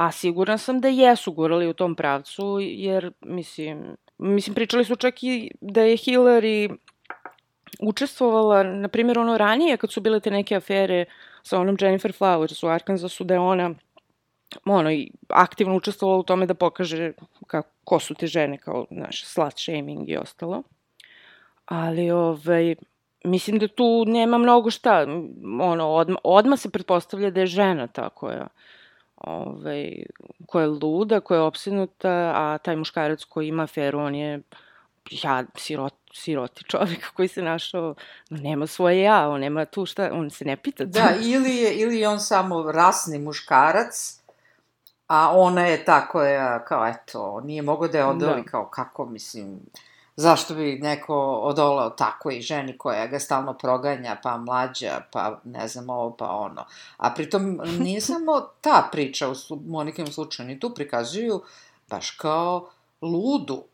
a 0.00 0.12
sigurna 0.12 0.58
sam 0.58 0.80
da 0.80 0.88
jesu 0.88 1.32
gurali 1.32 1.68
u 1.68 1.72
tom 1.72 1.94
pravcu, 1.94 2.58
jer, 2.60 3.12
mislim, 3.20 3.96
mislim 4.18 4.54
pričali 4.54 4.84
su 4.84 4.96
čak 4.96 5.22
i 5.22 5.50
da 5.60 5.82
je 5.82 5.96
Hillary 5.96 6.76
učestvovala, 7.80 8.62
na 8.62 8.88
primjer, 8.88 9.18
ono 9.18 9.38
ranije 9.38 9.76
kad 9.76 9.92
su 9.92 10.00
bile 10.00 10.20
te 10.20 10.30
neke 10.30 10.56
afere 10.56 11.04
sa 11.42 11.58
onom 11.58 11.76
Jennifer 11.80 12.12
Flowers 12.12 12.66
u 12.66 12.68
Arkansasu, 12.68 13.24
da 13.24 13.34
je 13.34 13.40
ona 13.40 13.74
ono, 14.64 14.90
aktivno 15.28 15.76
učestvovala 15.76 16.18
u 16.18 16.22
tome 16.22 16.46
da 16.46 16.54
pokaže 16.54 17.12
kako, 17.46 17.68
ko 17.84 17.98
su 18.00 18.14
te 18.14 18.26
žene, 18.26 18.58
kao, 18.58 18.86
znaš, 18.90 19.24
slut 19.24 19.58
shaming 19.58 20.08
i 20.08 20.16
ostalo. 20.16 20.62
Ali, 21.66 22.10
ovaj, 22.10 22.74
mislim 23.24 23.58
da 23.58 23.68
tu 23.68 24.04
nema 24.06 24.38
mnogo 24.38 24.70
šta, 24.70 25.06
ono, 25.60 25.88
odma, 25.88 26.18
odma 26.24 26.56
se 26.56 26.70
pretpostavlja 26.70 27.30
da 27.30 27.40
je 27.40 27.46
žena 27.46 27.86
ta 27.86 28.08
koja, 28.08 28.46
ovaj, 29.20 30.02
koja 30.46 30.62
je 30.62 30.68
luda, 30.68 31.20
koja 31.20 31.38
je 31.38 31.42
opsednuta, 31.42 32.32
a 32.36 32.58
taj 32.58 32.76
muškarac 32.76 33.24
koji 33.24 33.48
ima 33.48 33.62
aferu, 33.62 33.98
on 33.98 34.14
je 34.14 34.40
ja, 35.10 35.44
sirot, 35.56 35.94
siroti 36.14 36.64
čovjek 36.64 37.12
koji 37.14 37.28
se 37.28 37.42
našao, 37.42 37.94
nema 38.30 38.66
svoje 38.66 39.02
ja, 39.02 39.28
on 39.28 39.40
nema 39.40 39.64
tu 39.64 39.86
šta, 39.86 40.10
on 40.12 40.30
se 40.30 40.44
ne 40.44 40.56
pita. 40.56 40.84
Da, 40.84 41.14
ili 41.20 41.56
je, 41.56 41.74
ili 41.74 41.98
je 41.98 42.08
on 42.08 42.20
samo 42.20 42.72
rasni 42.72 43.18
muškarac, 43.18 44.20
a 45.06 45.32
ona 45.38 45.66
je 45.66 45.84
ta 45.84 46.08
koja, 46.08 46.64
kao, 46.64 46.88
eto, 46.88 47.40
nije 47.44 47.62
mogo 47.62 47.88
da 47.88 47.98
je 47.98 48.04
odoli, 48.04 48.42
Da. 48.42 48.50
kao, 48.50 48.66
kako, 48.66 49.06
mislim, 49.06 49.60
zašto 50.20 50.54
bi 50.54 50.78
neko 50.82 51.16
odolao 51.42 51.90
takvoj 51.90 52.40
ženi 52.40 52.78
koja 52.78 53.06
ga 53.06 53.18
stalno 53.18 53.54
proganja, 53.54 54.16
pa 54.22 54.36
mlađa, 54.36 55.00
pa 55.12 55.40
ne 55.44 55.68
znam 55.68 55.90
ovo, 55.90 56.16
pa 56.16 56.30
ono. 56.30 56.64
A 56.96 57.14
pritom 57.14 57.60
nije 57.84 58.00
samo 58.00 58.40
ta 58.60 58.88
priča 58.92 59.28
u 59.28 59.34
Monikinom 59.66 60.12
slučaju, 60.12 60.48
ni 60.48 60.60
tu 60.60 60.74
prikazuju 60.74 61.42
baš 61.88 62.10
kao 62.10 62.68
ludu. 63.02 63.64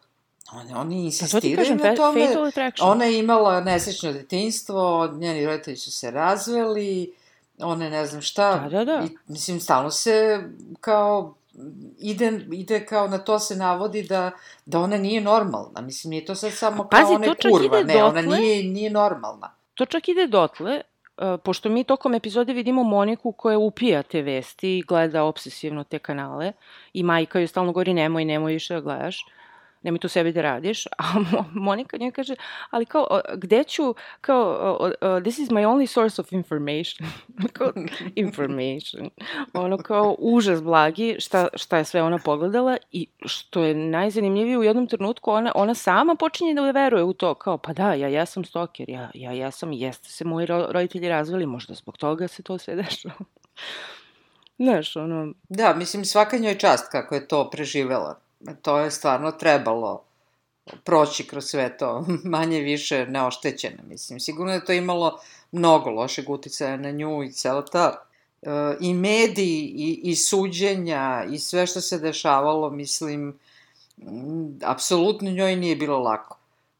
Oni, 0.52 0.74
oni 0.74 1.10
Pa 1.20 1.26
to 1.26 1.36
insistiraju 1.36 1.56
kažem, 1.56 1.76
na 1.76 1.96
tome. 1.96 2.28
Ona 2.80 3.04
je 3.04 3.18
imala 3.18 3.60
nesrećno 3.60 4.12
detinjstvo, 4.12 5.08
njeni 5.12 5.46
roditelji 5.46 5.76
su 5.76 5.90
se 5.90 6.10
razveli, 6.10 7.14
one 7.58 7.90
ne 7.90 8.06
znam 8.06 8.22
šta. 8.22 8.58
Da, 8.58 8.68
da, 8.68 8.84
da. 8.84 9.04
I, 9.04 9.16
mislim, 9.26 9.60
stalno 9.60 9.90
se 9.90 10.42
kao 10.80 11.34
ide, 11.98 12.40
ide 12.52 12.86
kao 12.86 13.08
na 13.08 13.18
to 13.18 13.38
se 13.38 13.56
navodi 13.56 14.02
da, 14.02 14.30
da 14.66 14.80
ona 14.80 14.96
nije 14.98 15.20
normalna. 15.20 15.80
Mislim, 15.80 16.10
nije 16.10 16.24
to 16.24 16.34
sad 16.34 16.52
samo 16.52 16.76
kao 16.76 16.88
Pazi, 16.88 17.14
ona 17.14 17.26
je 17.26 17.34
kurva. 17.50 17.82
Ne, 17.82 18.04
ona 18.04 18.22
dotle- 18.22 18.38
nije, 18.38 18.64
nije 18.64 18.90
normalna. 18.90 19.54
To 19.74 19.84
čak 19.84 20.08
ide 20.08 20.26
dotle, 20.26 20.80
uh, 21.16 21.40
pošto 21.44 21.68
mi 21.68 21.84
tokom 21.84 22.14
epizode 22.14 22.52
vidimo 22.52 22.82
Moniku 22.82 23.32
koja 23.32 23.58
upija 23.58 24.02
te 24.02 24.22
vesti 24.22 24.78
i 24.78 24.82
gleda 24.82 25.24
obsesivno 25.24 25.84
te 25.84 25.98
kanale 25.98 26.52
i 26.92 27.02
majka 27.02 27.38
joj 27.38 27.46
stalno 27.46 27.72
govori 27.72 27.94
nemoj, 27.94 28.24
nemoj 28.24 28.52
više 28.52 28.74
da 28.74 28.80
gledaš, 28.80 29.26
nemoj 29.86 29.98
to 29.98 30.08
sebi 30.08 30.32
da 30.32 30.42
radiš, 30.42 30.86
a 30.98 31.02
Mo- 31.14 31.44
Monika 31.52 31.96
njoj 31.96 32.10
kaže, 32.10 32.34
ali 32.70 32.86
kao, 32.86 33.06
gde 33.34 33.64
ću, 33.64 33.94
kao, 34.20 34.90
this 35.22 35.38
is 35.38 35.48
my 35.48 35.66
only 35.66 35.86
source 35.86 36.20
of 36.22 36.32
information, 36.32 37.08
kao, 37.56 37.72
information, 38.14 39.10
ono 39.52 39.78
kao 39.78 40.16
užas 40.18 40.62
blagi 40.62 41.16
šta, 41.18 41.48
šta 41.54 41.78
je 41.78 41.84
sve 41.84 42.02
ona 42.02 42.18
pogledala 42.24 42.76
i 42.92 43.06
što 43.26 43.64
je 43.64 43.74
najzanimljivije 43.74 44.58
u 44.58 44.62
jednom 44.62 44.86
trenutku 44.86 45.30
ona, 45.30 45.52
ona 45.54 45.74
sama 45.74 46.14
počinje 46.14 46.54
da 46.54 46.70
veruje 46.70 47.04
u 47.04 47.12
to 47.12 47.34
kao 47.34 47.58
pa 47.58 47.72
da 47.72 47.94
ja 47.94 48.08
jesam 48.08 48.44
stoker 48.44 48.90
ja, 48.90 49.10
ja 49.14 49.32
jesam 49.32 49.72
jeste 49.72 50.08
se 50.08 50.24
moji 50.24 50.46
ro- 50.46 50.72
roditelji 50.72 51.08
razveli 51.08 51.46
možda 51.46 51.74
zbog 51.74 51.96
toga 51.96 52.28
se 52.28 52.42
to 52.42 52.58
sve 52.58 52.74
dešava. 52.82 53.14
Znaš, 54.58 54.96
ono, 54.96 55.32
Da, 55.48 55.74
mislim, 55.74 56.04
svaka 56.04 56.38
njoj 56.38 56.58
čast 56.58 56.90
kako 56.90 57.14
je 57.14 57.28
to 57.28 57.50
preživela. 57.50 58.20
To 58.62 58.78
je 58.78 58.90
stvarno 58.90 59.32
trebalo 59.32 60.02
proći 60.84 61.26
kroz 61.26 61.44
sve 61.44 61.76
to, 61.76 62.06
manje 62.24 62.60
više 62.60 63.06
neoštećena, 63.06 63.82
mislim. 63.88 64.20
Sigurno 64.20 64.52
je 64.52 64.64
to 64.64 64.72
imalo 64.72 65.20
mnogo 65.52 65.90
lošeg 65.90 66.30
uticaja 66.30 66.76
na 66.76 66.90
nju 66.90 67.22
i 67.22 67.32
cela 67.32 67.64
ta 67.64 68.06
e, 68.42 68.48
i 68.80 68.94
mediji 68.94 69.72
i, 69.76 70.00
i 70.02 70.16
suđenja 70.16 71.24
i 71.30 71.38
sve 71.38 71.66
što 71.66 71.80
se 71.80 71.98
dešavalo, 71.98 72.70
mislim, 72.70 73.38
apsolutno 74.62 75.30
njoj 75.30 75.56
nije 75.56 75.76
bilo 75.76 75.98
lako. 75.98 76.35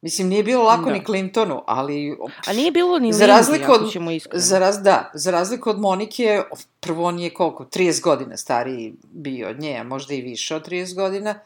Mislim, 0.07 0.29
nije 0.29 0.43
bilo 0.43 0.65
lako 0.65 0.85
Da. 0.85 0.93
ni 0.93 1.05
Clintonu, 1.05 1.63
ali... 1.67 2.17
a 2.47 2.53
nije 2.53 2.71
bilo 2.71 2.99
ni 2.99 3.13
Za 3.13 3.27
razliku 3.27 3.73
od- 3.73 3.93
ćemo 3.93 4.11
iskreno. 4.11 4.41
Za 4.41 4.59
raz, 4.59 4.79
da, 4.79 5.11
za 5.15 5.31
razliku 5.31 5.71
od 5.71 5.81
Monike, 5.81 6.43
prvo 6.81 7.05
on 7.05 7.19
je 7.19 7.31
koliko, 7.31 7.65
30 7.65 8.03
godina 8.03 8.37
stariji 8.37 8.95
bio 9.03 9.49
od 9.49 9.61
nje, 9.61 9.85
možda 9.85 10.15
i 10.15 10.21
više 10.21 10.57
od 10.57 10.69
30 10.69 10.95
godina, 10.95 11.39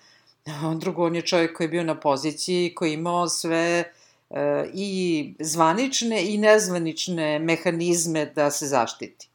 drugo, 0.76 1.06
on 1.06 1.16
je 1.16 1.22
čovjek 1.22 1.56
koji 1.56 1.64
je 1.64 1.68
bio 1.68 1.84
na 1.84 2.00
poziciji, 2.00 2.74
koji 2.74 2.90
je 2.90 2.94
imao 2.94 3.28
sve 3.28 3.84
e, 4.30 4.70
i 4.74 4.90
zvanične 5.38 6.24
i 6.24 6.38
nezvanične 6.38 7.38
mehanizme 7.38 8.26
da 8.26 8.50
se 8.50 8.66
zaštiti. 8.66 9.28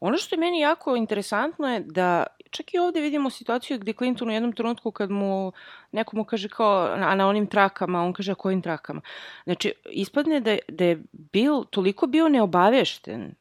Ono 0.00 0.16
što 0.18 0.34
je 0.34 0.40
meni 0.40 0.60
jako 0.60 0.96
interesantno 0.96 1.68
je 1.68 1.80
da 1.80 2.26
čak 2.54 2.74
i 2.74 2.78
ovde 2.78 3.00
vidimo 3.00 3.30
situaciju 3.30 3.78
gde 3.78 3.92
Clinton 3.92 4.28
u 4.28 4.32
jednom 4.32 4.52
trenutku 4.52 4.90
kad 4.90 5.10
mu 5.10 5.52
neko 5.92 6.16
mu 6.16 6.24
kaže 6.24 6.48
kao, 6.48 6.86
a 6.86 7.14
na 7.14 7.28
onim 7.28 7.46
trakama, 7.46 8.02
on 8.02 8.12
kaže 8.12 8.32
a 8.32 8.34
kojim 8.34 8.62
trakama. 8.62 9.00
Znači, 9.44 9.72
ispadne 9.90 10.40
da, 10.40 10.56
da 10.68 10.84
je 10.84 11.02
Bill 11.12 11.64
toliko 11.64 12.06
bio 12.06 12.28
neobavešten, 12.28 13.34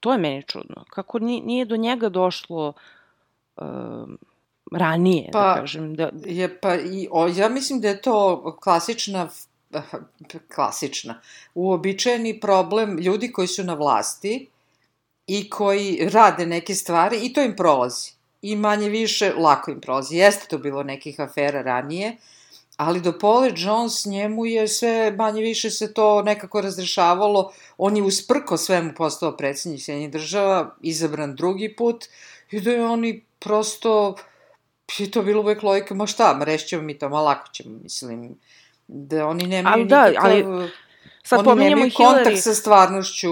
to 0.00 0.12
je 0.12 0.18
meni 0.18 0.42
čudno, 0.42 0.84
kako 0.90 1.18
ni- 1.18 1.40
nije 1.40 1.64
do 1.64 1.76
njega 1.76 2.08
došlo 2.08 2.72
um, 3.56 4.18
ranije, 4.72 5.28
Pa, 5.32 5.54
da 5.54 5.60
kažem. 5.60 5.94
Da, 5.94 6.10
Je, 6.24 6.60
pa, 6.60 6.74
i, 6.74 7.08
o, 7.10 7.28
ja 7.28 7.48
mislim 7.48 7.80
da 7.80 7.88
je 7.88 8.02
to 8.02 8.56
klasična 8.62 9.28
klasična, 10.54 11.20
uobičajeni 11.54 12.40
problem 12.40 12.98
ljudi 12.98 13.32
koji 13.32 13.48
su 13.48 13.64
na 13.64 13.74
vlasti 13.74 14.48
i 15.26 15.50
koji 15.50 16.08
rade 16.12 16.46
neke 16.46 16.74
stvari 16.74 17.18
i 17.22 17.32
to 17.32 17.42
im 17.42 17.56
prolazi. 17.56 18.19
I 18.42 18.56
manje 18.56 18.88
više 18.88 19.32
lako 19.34 19.70
im 19.70 19.80
prolazi. 19.80 20.16
Jeste 20.16 20.46
to 20.48 20.58
bilo 20.58 20.82
nekih 20.82 21.20
afera 21.20 21.62
ranije, 21.62 22.16
ali 22.76 23.00
do 23.00 23.18
Paule 23.18 23.52
Jones 23.56 24.06
njemu 24.06 24.46
je 24.46 24.68
sve 24.68 25.10
manje 25.10 25.42
više 25.42 25.70
se 25.70 25.94
to 25.94 26.22
nekako 26.22 26.60
razrešavalo. 26.60 27.52
On 27.78 27.96
je 27.96 28.02
usprko 28.02 28.56
svemu 28.56 28.92
postao 28.96 29.36
predsednik 29.36 29.82
Sjedinjenih 29.82 30.10
država, 30.12 30.76
izabran 30.82 31.36
drugi 31.36 31.76
put 31.76 32.04
i 32.50 32.60
da 32.60 32.70
je 32.70 32.86
oni 32.86 33.24
prosto 33.38 34.14
je 34.98 35.10
to 35.10 35.22
bilo 35.22 35.40
uvek 35.40 35.62
logika, 35.62 35.94
ma 35.94 36.06
šta, 36.06 36.40
rešćemo 36.42 36.82
mi 36.82 36.98
to, 36.98 37.08
ma 37.08 37.20
lako 37.20 37.48
ćemo, 37.52 37.78
mislim, 37.82 38.34
da 38.88 39.26
oni 39.26 39.46
nemaju 39.46 39.74
Ali 39.74 39.84
da, 39.84 40.08
nikakav... 40.08 40.30
ali- 40.30 40.70
Sad 41.24 41.46
Oni 41.46 41.64
nemaju 41.64 41.90
Hillary. 41.90 41.96
kontakt 41.96 42.38
sa 42.38 42.54
stvarnošću 42.54 43.28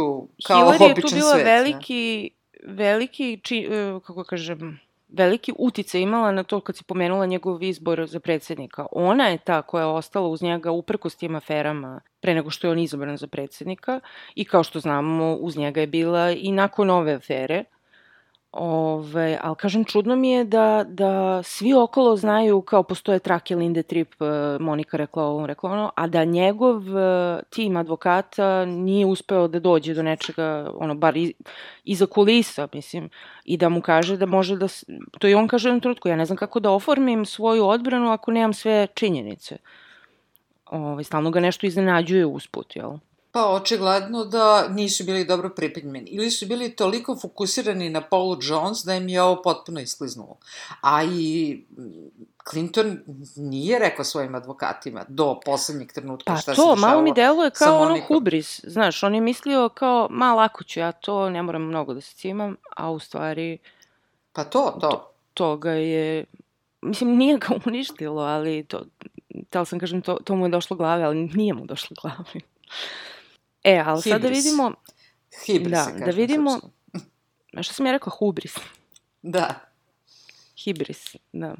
kao 0.46 0.60
Hillary 0.60 0.82
je 0.82 0.92
običan 0.92 1.10
tu 1.10 1.16
bila 1.16 1.32
svet. 1.32 1.44
ne? 1.44 1.52
veliki, 1.52 2.30
veliki, 2.66 3.40
či, 3.42 3.68
e, 3.70 4.00
kako 4.06 4.24
kažem, 4.24 4.80
veliki 5.08 5.52
utice 5.58 6.00
imala 6.00 6.32
na 6.32 6.42
to 6.42 6.60
kad 6.60 6.76
si 6.76 6.84
pomenula 6.84 7.26
njegov 7.26 7.62
izbor 7.62 8.06
za 8.06 8.20
predsednika. 8.20 8.86
Ona 8.92 9.28
je 9.28 9.38
ta 9.38 9.62
koja 9.62 9.82
je 9.82 9.86
ostala 9.86 10.28
uz 10.28 10.42
njega 10.42 10.70
uprkos 10.70 11.16
tim 11.16 11.34
aferama 11.34 12.00
pre 12.20 12.34
nego 12.34 12.50
što 12.50 12.66
je 12.66 12.70
on 12.70 12.78
izabran 12.78 13.16
za 13.16 13.26
predsednika 13.26 14.00
i 14.34 14.44
kao 14.44 14.64
što 14.64 14.80
znamo 14.80 15.34
uz 15.34 15.56
njega 15.56 15.80
je 15.80 15.86
bila 15.86 16.30
i 16.30 16.52
nakon 16.52 16.90
ove 16.90 17.12
afere. 17.12 17.64
Ove, 18.60 19.38
ali 19.42 19.56
kažem, 19.56 19.84
čudno 19.84 20.16
mi 20.16 20.30
je 20.30 20.44
da, 20.44 20.84
da 20.88 21.42
svi 21.42 21.74
okolo 21.74 22.16
znaju 22.16 22.60
kao 22.60 22.82
postoje 22.82 23.18
trake 23.18 23.56
Linde 23.56 23.82
Trip, 23.82 24.22
e, 24.22 24.58
Monika 24.60 24.96
rekla 24.96 25.24
ovo, 25.24 25.46
rekla 25.46 25.70
ono, 25.70 25.90
a 25.94 26.06
da 26.06 26.24
njegov 26.24 26.98
e, 26.98 27.42
tim 27.50 27.76
advokata 27.76 28.64
nije 28.64 29.06
uspeo 29.06 29.48
da 29.48 29.60
dođe 29.60 29.94
do 29.94 30.02
nečega, 30.02 30.70
ono, 30.74 30.94
bar 30.94 31.16
iz, 31.16 31.32
iza 31.84 32.06
kulisa, 32.06 32.68
mislim, 32.72 33.10
i 33.44 33.56
da 33.56 33.68
mu 33.68 33.80
kaže 33.80 34.16
da 34.16 34.26
može 34.26 34.56
da, 34.56 34.66
to 35.18 35.28
i 35.28 35.34
on 35.34 35.48
kaže 35.48 35.70
u 35.70 35.74
jednom 35.74 35.96
ja 36.04 36.16
ne 36.16 36.24
znam 36.24 36.36
kako 36.36 36.60
da 36.60 36.70
oformim 36.70 37.24
svoju 37.26 37.66
odbranu 37.66 38.10
ako 38.10 38.30
nemam 38.30 38.52
sve 38.52 38.86
činjenice. 38.94 39.56
Ove, 40.70 41.04
stalno 41.04 41.30
ga 41.30 41.40
nešto 41.40 41.66
iznenađuje 41.66 42.26
usput, 42.26 42.76
jel? 42.76 42.98
Pa 43.32 43.48
očigledno 43.48 44.24
da 44.24 44.68
nisu 44.68 45.04
bili 45.04 45.24
dobro 45.24 45.50
pripremljeni. 45.50 46.10
Ili 46.10 46.30
su 46.30 46.46
bili 46.46 46.76
toliko 46.76 47.16
fokusirani 47.16 47.90
na 47.90 48.00
Paulu 48.00 48.36
Jones 48.42 48.84
da 48.84 48.94
im 48.94 49.08
je 49.08 49.22
ovo 49.22 49.42
potpuno 49.42 49.80
iskliznulo. 49.80 50.36
A 50.80 51.02
i 51.04 51.64
mm, 51.78 51.82
Clinton 52.50 52.98
nije 53.36 53.78
rekao 53.78 54.04
svojim 54.04 54.34
advokatima 54.34 55.04
do 55.08 55.40
poslednjeg 55.44 55.92
trenutka 55.92 56.32
Pa 56.32 56.38
šta 56.40 56.52
se 56.52 56.56
to, 56.56 56.74
dešavalo. 56.74 56.76
malo 56.76 57.02
mi 57.02 57.12
deluje 57.14 57.50
kao 57.50 57.80
ono 57.80 58.00
hubris, 58.08 58.60
znaš, 58.64 59.02
on 59.02 59.14
je 59.14 59.20
mislio 59.20 59.68
kao, 59.68 60.08
ma 60.10 60.34
lako 60.34 60.64
ću 60.64 60.80
ja 60.80 60.92
to, 60.92 61.30
ne 61.30 61.42
moram 61.42 61.62
mnogo 61.62 61.94
da 61.94 62.00
se 62.00 62.14
cimam, 62.16 62.56
a 62.76 62.90
u 62.90 62.98
stvari 62.98 63.58
Pa 64.32 64.44
to, 64.44 64.78
to. 64.80 65.10
to 65.34 65.56
ga 65.56 65.70
je, 65.70 66.24
mislim, 66.82 67.16
nije 67.16 67.38
ga 67.38 67.48
uništilo, 67.66 68.22
ali 68.22 68.64
to, 68.64 68.82
tela 69.50 69.64
sam 69.64 69.78
kažem, 69.78 70.02
to, 70.02 70.18
to 70.24 70.36
mu 70.36 70.46
je 70.46 70.50
došlo 70.50 70.76
glave, 70.76 71.04
ali 71.04 71.16
nije 71.34 71.54
mu 71.54 71.66
došlo 71.66 71.96
glave. 72.02 72.40
E, 73.68 73.78
ali 73.78 74.02
sad 74.02 74.12
da 74.12 74.18
Hibris. 74.18 74.44
vidimo, 74.44 74.72
Hibris 75.46 75.70
Da, 75.70 75.84
se 75.84 75.92
da 75.94 76.10
vidimo- 76.12 76.50
srpskom. 76.50 76.70
a 77.54 77.62
šta 77.62 77.74
sam 77.74 77.86
ja 77.86 77.92
rekla, 77.92 78.12
hubris, 78.12 78.54
Da. 79.22 79.54
hibris, 80.56 81.16
da. 81.32 81.54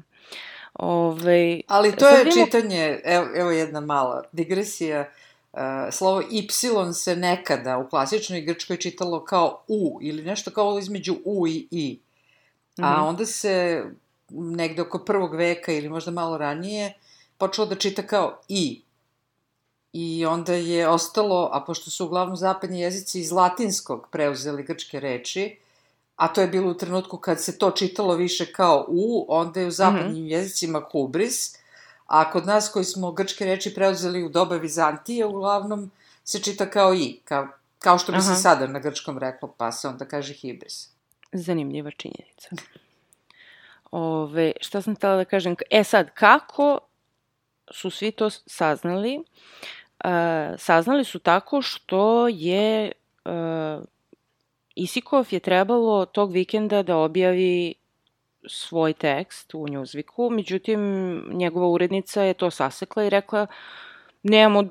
Ove, 0.73 1.61
Ali 1.67 1.95
to 1.95 2.07
je 2.07 2.23
vidimo- 2.23 2.45
čitanje, 2.45 2.99
evo, 3.03 3.27
evo 3.35 3.51
jedna 3.51 3.79
mala 3.81 4.23
digresija, 4.31 5.09
uh, 5.53 5.59
slovo 5.91 6.21
Y 6.21 6.47
se 6.93 7.15
nekada 7.15 7.77
u 7.77 7.89
klasičnoj 7.89 8.41
grčkoj 8.41 8.77
čitalo 8.77 9.25
kao 9.25 9.63
U 9.67 9.99
ili 10.01 10.23
nešto 10.23 10.51
kao 10.51 10.79
između 10.79 11.15
U 11.25 11.47
i 11.47 11.67
I. 11.71 11.99
A 12.77 12.93
Mhm. 12.93 13.03
onda 13.03 13.25
se 13.25 13.83
negde 14.29 14.81
oko 14.81 14.99
prvog 14.99 15.35
veka 15.35 15.71
ili 15.71 15.89
možda 15.89 16.11
malo 16.11 16.37
ranije 16.37 16.93
počelo 17.37 17.67
da 17.67 17.75
čita 17.75 18.01
kao 18.03 18.39
I. 18.47 18.81
I 19.93 20.25
onda 20.25 20.53
je 20.53 20.87
ostalo, 20.87 21.49
a 21.53 21.61
pošto 21.61 21.91
su 21.91 22.05
uglavnom 22.05 22.37
zapadni 22.37 22.81
jezici 22.81 23.19
iz 23.19 23.31
latinskog 23.31 24.07
preuzeli 24.11 24.63
grčke 24.63 24.99
reči, 24.99 25.57
a 26.15 26.27
to 26.27 26.41
je 26.41 26.47
bilo 26.47 26.71
u 26.71 26.77
trenutku 26.77 27.17
kad 27.17 27.43
se 27.43 27.57
to 27.57 27.71
čitalo 27.71 28.15
više 28.15 28.53
kao 28.53 28.85
U, 28.87 29.25
onda 29.29 29.59
je 29.59 29.67
u 29.67 29.71
zapadnim 29.71 30.27
jezicima 30.27 30.81
hubris, 30.91 31.55
a 32.05 32.31
kod 32.31 32.45
nas 32.45 32.69
koji 32.69 32.85
smo 32.85 33.11
grčke 33.11 33.45
reči 33.45 33.73
preuzeli 33.75 34.23
u 34.23 34.29
doba 34.29 34.55
Vizantije, 34.55 35.25
uglavnom 35.25 35.91
se 36.23 36.39
čita 36.39 36.69
kao 36.69 36.93
I, 36.93 37.19
kao, 37.23 37.47
kao 37.79 37.97
što 37.97 38.11
bi 38.11 38.21
se 38.21 38.31
Aha. 38.31 38.39
sada 38.39 38.67
na 38.67 38.79
grčkom 38.79 39.17
reklo, 39.17 39.53
pa 39.57 39.71
se 39.71 39.87
onda 39.87 40.05
kaže 40.05 40.33
hibris. 40.33 40.89
zanimljiva 41.31 41.91
činjenica. 41.91 42.49
Ove, 43.91 44.51
šta 44.61 44.81
sam 44.81 44.95
htela 44.95 45.15
da 45.15 45.25
kažem? 45.25 45.55
E 45.69 45.83
sad, 45.83 46.09
kako 46.13 46.79
su 47.71 47.89
svi 47.89 48.11
to 48.11 48.29
saznali? 48.29 49.23
E, 50.03 50.09
saznali 50.57 51.03
su 51.03 51.19
tako 51.19 51.61
što 51.61 52.27
je 52.27 52.91
e, 52.91 52.91
Isikov 54.75 55.27
je 55.31 55.39
trebalo 55.39 56.05
tog 56.05 56.31
vikenda 56.31 56.83
da 56.83 56.97
objavi 56.97 57.73
svoj 58.47 58.93
tekst 58.93 59.53
u 59.53 59.57
Newsweeku, 59.57 60.35
međutim 60.35 60.81
njegova 61.33 61.67
urednica 61.67 62.21
je 62.21 62.33
to 62.33 62.51
sasekla 62.51 63.03
i 63.03 63.09
rekla 63.09 63.47
nemamo 64.23 64.63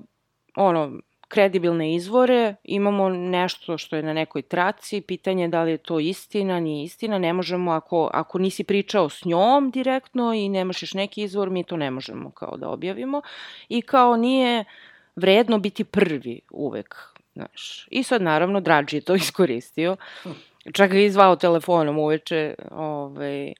ono 0.57 0.93
kredibilne 1.29 1.95
izvore, 1.95 2.55
imamo 2.64 3.09
nešto 3.09 3.79
što 3.79 3.97
je 3.97 4.03
na 4.03 4.12
nekoj 4.12 4.43
traci, 4.43 5.01
pitanje 5.01 5.45
je 5.45 5.49
da 5.49 5.62
li 5.62 5.71
je 5.71 5.79
to 5.79 6.01
istina, 6.01 6.61
nije 6.61 6.85
istina, 6.85 7.19
ne 7.19 7.33
možemo, 7.33 7.73
ako, 7.73 8.11
ako 8.14 8.38
nisi 8.38 8.64
pričao 8.64 9.09
s 9.09 9.25
njom 9.25 9.71
direktno 9.71 10.35
i 10.35 10.49
nemaš 10.49 10.83
još 10.83 10.95
neki 10.95 11.23
izvor, 11.23 11.51
mi 11.51 11.64
to 11.64 11.77
ne 11.77 11.91
možemo 11.91 12.31
kao 12.31 12.57
da 12.57 12.69
objavimo. 12.69 13.23
I 13.69 13.83
kao 13.83 14.17
nije 14.17 14.64
vredno 15.18 15.59
biti 15.59 15.85
prvi 15.85 16.40
uvek, 16.50 16.96
znaš. 17.35 17.88
I 17.90 18.02
sad 18.02 18.22
naravno 18.22 18.61
Drađi 18.61 18.96
je 18.96 19.00
to 19.00 19.14
iskoristio, 19.24 19.96
čak 20.72 20.94
je 20.94 21.11
zvao 21.11 21.37
telefonom 21.37 21.98
uveče, 21.98 22.54
ovaj, 22.70 23.52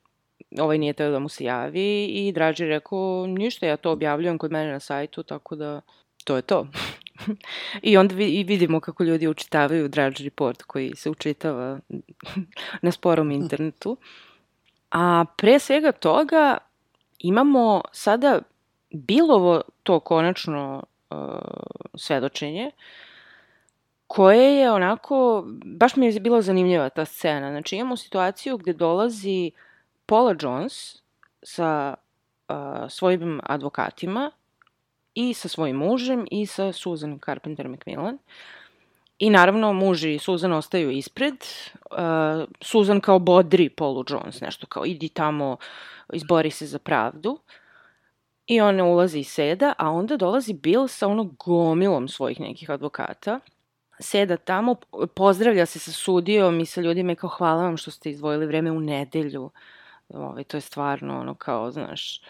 ovaj 0.59 0.79
nije 0.79 0.93
teo 0.93 1.11
da 1.11 1.19
mu 1.19 1.29
se 1.29 1.45
javi 1.45 2.05
i 2.05 2.33
Draži 2.33 2.65
je 2.65 2.69
rekao, 2.69 3.27
ništa, 3.27 3.67
ja 3.67 3.77
to 3.77 3.91
objavljujem 3.91 4.39
kod 4.39 4.53
mene 4.53 4.73
na 4.73 4.81
sajtu, 4.81 5.23
tako 5.23 5.57
da 5.57 5.81
to 6.25 6.37
je 6.37 6.43
to. 6.43 6.67
I 7.83 7.97
onda 7.97 8.15
vi, 8.15 8.27
i 8.29 8.45
vidimo 8.45 8.81
kako 8.81 9.05
ljudi 9.05 9.29
učitavaju 9.29 9.89
Drudge 9.89 10.25
Report 10.25 10.63
koji 10.63 10.93
se 10.97 11.11
učitava 11.11 11.81
na 12.83 12.93
sporom 12.93 13.31
internetu. 13.31 13.97
A 14.91 15.25
pre 15.37 15.59
svega 15.59 15.93
toga 15.93 16.59
imamo 17.19 17.83
sada 17.93 18.41
Bilovo 18.91 19.63
to 19.83 20.01
konačno 20.01 20.83
uh, 21.11 21.19
svedočenje 21.95 22.71
koje 24.09 24.57
je 24.57 24.73
onako, 24.73 25.45
baš 25.65 25.97
mi 25.97 26.07
je 26.07 26.21
bila 26.21 26.43
zanimljiva 26.43 26.89
ta 26.89 27.05
scena. 27.05 27.51
Znači 27.51 27.77
imamo 27.77 27.97
situaciju 27.97 28.57
gde 28.57 28.73
dolazi 28.73 29.51
Paula 30.07 30.35
Jones 30.41 31.03
sa 31.43 31.95
uh, 32.49 32.57
svojim 32.89 33.41
advokatima 33.45 34.31
i 35.15 35.35
sa 35.35 35.49
svojim 35.49 35.77
mužem 35.77 36.27
i 36.31 36.47
sa 36.47 36.73
Susan 36.73 37.19
Carpenter 37.25 37.69
McMillan. 37.69 38.19
I 39.19 39.31
naravno 39.31 39.73
muž 39.73 40.05
i 40.05 40.19
Susan 40.19 40.53
ostaju 40.53 40.91
ispred. 40.91 41.35
Uh, 41.35 41.99
Susan 42.61 43.01
kao 43.01 43.19
bodri 43.19 43.69
Paulu 43.69 44.05
Jones, 44.09 44.41
nešto 44.41 44.67
kao 44.67 44.87
idi 44.87 45.09
tamo, 45.09 45.57
izbori 46.13 46.51
se 46.51 46.67
za 46.67 46.79
pravdu. 46.79 47.39
I 48.49 48.61
ona 48.61 48.85
ulazi 48.85 49.19
i 49.21 49.25
seda, 49.25 49.75
a 49.79 49.91
onda 49.91 50.17
dolazi 50.17 50.53
Bill 50.53 50.89
sa 50.89 51.09
ono 51.09 51.25
gomilom 51.25 52.09
svojih 52.09 52.41
nekih 52.41 52.71
advokata. 52.71 53.41
Seda 54.01 54.37
tamo, 54.37 54.75
pozdravlja 55.15 55.67
se 55.67 55.79
sa 55.79 55.93
sudijom 55.93 56.61
i 56.61 56.67
sa 56.67 56.81
ljudima 56.81 57.13
i 57.13 57.17
kao 57.17 57.31
hvala 57.31 57.63
vam 57.63 57.77
što 57.77 57.91
ste 57.91 58.11
izdvojili 58.11 58.47
vreme 58.47 58.71
u 58.71 58.81
nedelju. 58.81 59.51
Ovaj, 60.09 60.45
to 60.45 60.57
je 60.57 60.61
stvarno 60.61 61.21
ono 61.21 61.35
kao, 61.35 61.71
znaš, 61.71 62.23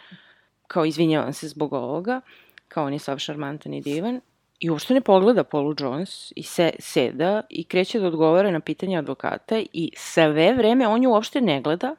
kao 0.66 0.85
izvinjavam 0.85 1.33
se 1.33 1.48
zbog 1.48 1.72
ovoga, 1.72 2.20
kao 2.68 2.87
on 2.87 2.92
je 2.92 2.98
sav 2.98 3.18
šarmantan 3.18 3.74
i 3.74 3.81
divan. 3.81 4.20
I 4.61 4.70
uopšte 4.70 4.94
ne 4.94 5.00
pogleda 5.00 5.44
Paulu 5.44 5.74
Jones 5.78 6.33
i 6.37 6.42
se, 6.42 6.72
seda 6.78 7.42
i 7.48 7.64
kreće 7.64 8.00
da 8.00 8.07
odgovara 8.07 8.50
na 8.50 8.61
pitanje 8.61 8.98
advokata 8.98 9.62
i 9.72 9.92
sve 9.96 10.52
vreme 10.54 10.88
on 10.88 11.02
ju 11.02 11.11
uopšte 11.11 11.40
ne 11.40 11.61
gleda 11.61 11.96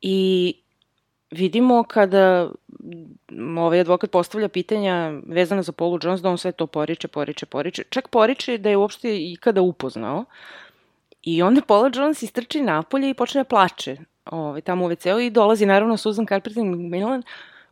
i 0.00 0.54
vidimo 1.30 1.82
kada 1.82 2.50
ovaj 3.58 3.80
advokat 3.80 4.10
postavlja 4.10 4.48
pitanja 4.48 5.12
vezana 5.26 5.62
za 5.62 5.72
Paulu 5.72 5.98
Jones, 6.02 6.20
da 6.20 6.30
on 6.30 6.38
sve 6.38 6.52
to 6.52 6.66
poriče, 6.66 7.08
poriče, 7.08 7.46
poriče. 7.46 7.82
Čak 7.90 8.08
poriče 8.08 8.58
da 8.58 8.70
je 8.70 8.76
uopšte 8.76 9.16
ikada 9.32 9.62
upoznao. 9.62 10.24
I 11.22 11.42
onda 11.42 11.60
Paula 11.62 11.90
Jones 11.94 12.22
istrči 12.22 12.60
napolje 12.60 13.10
i 13.10 13.14
počne 13.14 13.40
da 13.40 13.44
plače 13.44 13.96
ovaj, 14.24 14.60
tamo 14.60 14.84
u 14.84 14.88
WC-u 14.88 15.20
i 15.20 15.30
dolazi 15.30 15.66
naravno 15.66 15.96
Susan 15.96 16.26
Carpenter 16.26 16.64
Milan 16.64 17.22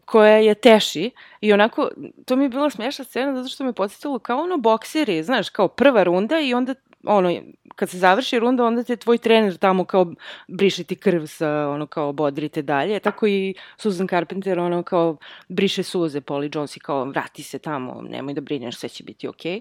koja 0.05 0.37
je 0.37 0.55
teši 0.55 1.11
i 1.41 1.53
onako, 1.53 1.89
to 2.25 2.37
mi 2.37 2.45
je 2.45 2.49
bila 2.49 2.71
smiješna 2.71 3.05
scena 3.05 3.37
zato 3.37 3.49
što 3.49 3.65
me 3.65 3.73
podsjetilo 3.73 4.19
kao 4.19 4.43
ono 4.43 4.57
bokseri, 4.57 5.23
znaš, 5.23 5.49
kao 5.49 5.69
prva 5.69 6.03
runda 6.03 6.41
i 6.41 6.55
onda 6.55 6.75
ono, 7.07 7.41
kad 7.75 7.91
se 7.91 7.99
završi 7.99 8.39
runda, 8.39 8.65
onda 8.65 8.83
te 8.83 8.97
tvoj 8.97 9.19
trener 9.19 9.57
tamo 9.57 9.85
kao 9.85 10.15
briše 10.49 10.85
ti 10.85 10.97
krv 10.97 11.27
sa, 11.27 11.69
ono, 11.69 11.87
kao 11.87 12.13
bodrite 12.13 12.63
dalje. 12.63 13.01
Tako 13.01 13.27
i 13.27 13.55
Susan 13.77 14.09
Carpenter, 14.09 14.59
ono, 14.59 14.83
kao 14.83 15.17
briše 15.49 15.83
suze 15.83 16.21
Polly 16.21 16.57
Jones 16.57 16.77
i 16.77 16.81
kao 16.81 17.05
vrati 17.05 17.43
se 17.43 17.59
tamo, 17.59 18.03
nemoj 18.03 18.35
da 18.35 18.41
brineš, 18.41 18.77
sve 18.77 18.89
će 18.89 19.05
biti 19.05 19.29
okej. 19.29 19.61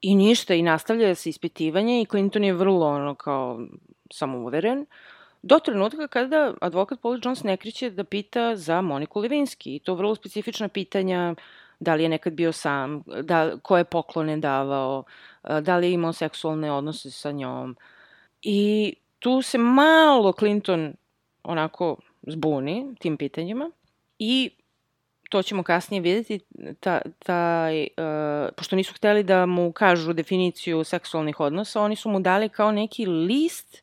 I 0.00 0.14
ništa, 0.14 0.54
i 0.54 0.62
nastavlja 0.62 1.14
se 1.14 1.28
ispitivanje 1.28 2.02
i 2.02 2.06
Clinton 2.06 2.44
je 2.44 2.52
vrlo, 2.52 2.86
ono, 2.86 3.14
kao 3.14 3.60
samouveren. 4.12 4.86
Do 5.42 5.58
trenutka 5.58 6.08
kada 6.08 6.54
advokat 6.60 7.00
Paul 7.00 7.20
Jones 7.22 7.42
ne 7.42 7.56
kreće 7.56 7.90
da 7.90 8.04
pita 8.04 8.56
za 8.56 8.80
Moniku 8.80 9.20
Levinski. 9.20 9.76
I 9.76 9.78
to 9.78 9.94
vrlo 9.94 10.14
specifična 10.14 10.68
pitanja 10.68 11.34
da 11.80 11.94
li 11.94 12.02
je 12.02 12.08
nekad 12.08 12.32
bio 12.32 12.52
sam, 12.52 13.02
da, 13.22 13.56
ko 13.62 13.78
je 13.78 13.84
poklone 13.84 14.36
davao, 14.36 15.04
e, 15.08 15.29
da 15.42 15.76
li 15.76 15.86
je 15.86 15.92
imao 15.92 16.12
seksualne 16.12 16.72
odnose 16.72 17.10
sa 17.10 17.30
njom. 17.30 17.76
I 18.42 18.94
tu 19.18 19.42
se 19.42 19.58
malo 19.58 20.32
Clinton 20.32 20.94
onako 21.42 21.96
zbuni 22.26 22.94
tim 22.98 23.16
pitanjima 23.16 23.70
i 24.18 24.50
to 25.30 25.42
ćemo 25.42 25.62
kasnije 25.62 26.00
videti, 26.00 26.40
ta, 26.80 27.00
taj, 27.18 27.82
uh, 27.82 28.48
pošto 28.56 28.76
nisu 28.76 28.94
hteli 28.94 29.22
da 29.22 29.46
mu 29.46 29.72
kažu 29.72 30.12
definiciju 30.12 30.84
seksualnih 30.84 31.40
odnosa, 31.40 31.82
oni 31.82 31.96
su 31.96 32.08
mu 32.08 32.20
dali 32.20 32.48
kao 32.48 32.72
neki 32.72 33.06
list 33.06 33.82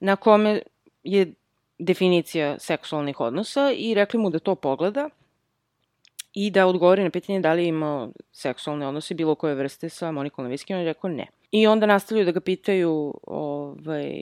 na 0.00 0.16
kome 0.16 0.62
je 1.02 1.34
definicija 1.78 2.58
seksualnih 2.58 3.20
odnosa 3.20 3.72
i 3.76 3.94
rekli 3.94 4.20
mu 4.20 4.30
da 4.30 4.38
to 4.38 4.54
pogleda 4.54 5.08
i 6.34 6.50
da 6.50 6.66
odgovori 6.66 7.02
na 7.02 7.10
pitanje 7.10 7.40
da 7.40 7.52
li 7.52 7.62
je 7.62 7.68
imao 7.68 8.08
seksualne 8.32 8.86
odnose 8.86 9.14
bilo 9.14 9.34
koje 9.34 9.54
vrste 9.54 9.88
sa 9.88 10.10
Monikom 10.10 10.46
Levinsky, 10.46 10.74
on 10.74 10.80
je 10.80 10.84
rekao 10.84 11.10
ne. 11.10 11.26
I 11.50 11.66
onda 11.66 11.86
nastavljaju 11.86 12.24
da 12.24 12.32
ga 12.32 12.40
pitaju 12.40 13.14
ovaj, 13.22 14.12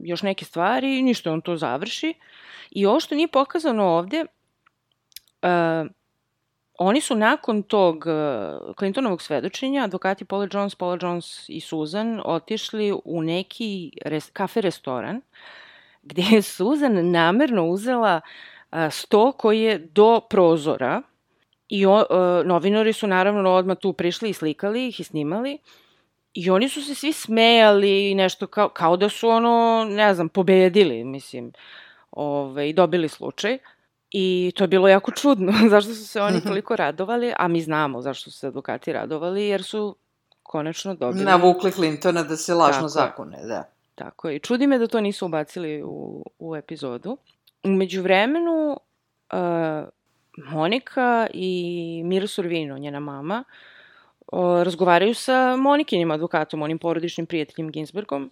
još 0.00 0.22
neke 0.22 0.44
stvari, 0.44 1.02
ništa, 1.02 1.32
on 1.32 1.40
to 1.40 1.56
završi. 1.56 2.14
I 2.70 2.86
ovo 2.86 3.00
što 3.00 3.14
nije 3.14 3.28
pokazano 3.28 3.84
ovde, 3.84 4.24
uh, 5.42 5.90
oni 6.78 7.00
su 7.00 7.14
nakon 7.14 7.62
tog 7.62 7.96
uh, 8.06 8.74
Clintonovog 8.78 9.22
svedočenja, 9.22 9.84
advokati 9.84 10.24
Paula 10.24 10.48
Jones, 10.52 10.74
Paula 10.74 10.98
Jones 11.02 11.48
i 11.48 11.60
Susan, 11.60 12.20
otišli 12.24 12.94
u 13.04 13.22
neki 13.22 13.90
res, 14.04 14.30
kafe 14.30 14.60
restoran, 14.60 15.20
gde 16.02 16.22
je 16.30 16.42
Susan 16.42 17.10
namerno 17.10 17.66
uzela 17.66 18.20
uh, 18.24 18.53
sto 18.90 19.32
koji 19.32 19.60
je 19.60 19.78
do 19.78 20.20
prozora 20.30 21.02
i 21.68 21.86
o, 21.86 21.96
uh, 21.96 22.46
novinari 22.46 22.92
su 22.92 23.06
naravno 23.06 23.50
odmah 23.50 23.76
tu 23.78 23.92
prišli 23.92 24.30
i 24.30 24.32
slikali 24.32 24.88
ih 24.88 25.00
i 25.00 25.04
snimali 25.04 25.58
I 26.34 26.50
oni 26.50 26.68
su 26.68 26.82
se 26.82 26.94
svi 26.94 27.12
smejali 27.12 28.10
i 28.10 28.14
nešto 28.14 28.46
kao, 28.46 28.68
kao 28.68 28.96
da 28.96 29.08
su 29.08 29.28
ono, 29.28 29.86
ne 29.90 30.14
znam, 30.14 30.28
pobedili, 30.28 31.04
mislim, 31.04 31.52
ove, 32.10 32.68
i 32.68 32.72
dobili 32.72 33.08
slučaj. 33.08 33.58
I 34.10 34.52
to 34.56 34.64
je 34.64 34.68
bilo 34.68 34.88
jako 34.88 35.10
čudno, 35.10 35.52
zašto 35.70 35.94
su 35.94 36.06
se 36.06 36.20
oni 36.20 36.40
toliko 36.40 36.76
radovali, 36.76 37.32
a 37.38 37.48
mi 37.48 37.60
znamo 37.60 38.02
zašto 38.02 38.30
su 38.30 38.38
se 38.38 38.46
advokati 38.46 38.92
radovali, 38.92 39.48
jer 39.48 39.62
su 39.62 39.96
konačno 40.42 40.94
dobili... 40.94 41.24
Navukli 41.24 41.72
Clintona 41.72 42.22
da 42.22 42.36
se 42.36 42.54
lažno 42.54 42.80
Tako. 42.80 42.88
zakone, 42.88 43.46
da. 43.46 43.64
Tako 43.94 44.28
je. 44.28 44.36
I 44.36 44.40
čudi 44.40 44.66
me 44.66 44.78
da 44.78 44.86
to 44.86 45.00
nisu 45.00 45.26
ubacili 45.26 45.82
u, 45.82 46.24
u 46.38 46.56
epizodu. 46.56 47.16
Umeđu 47.64 48.02
vremenu, 48.02 48.76
uh, 49.32 49.88
Monika 50.36 51.26
i 51.32 52.02
Mira 52.04 52.26
Sorvino, 52.26 52.78
njena 52.78 53.00
mama, 53.00 53.44
o, 54.26 54.64
razgovaraju 54.64 55.14
sa 55.14 55.56
Monikinim 55.56 56.10
advokatom, 56.10 56.62
onim 56.62 56.78
porodičnim 56.78 57.26
prijateljem 57.26 57.70
Ginsbergom. 57.70 58.30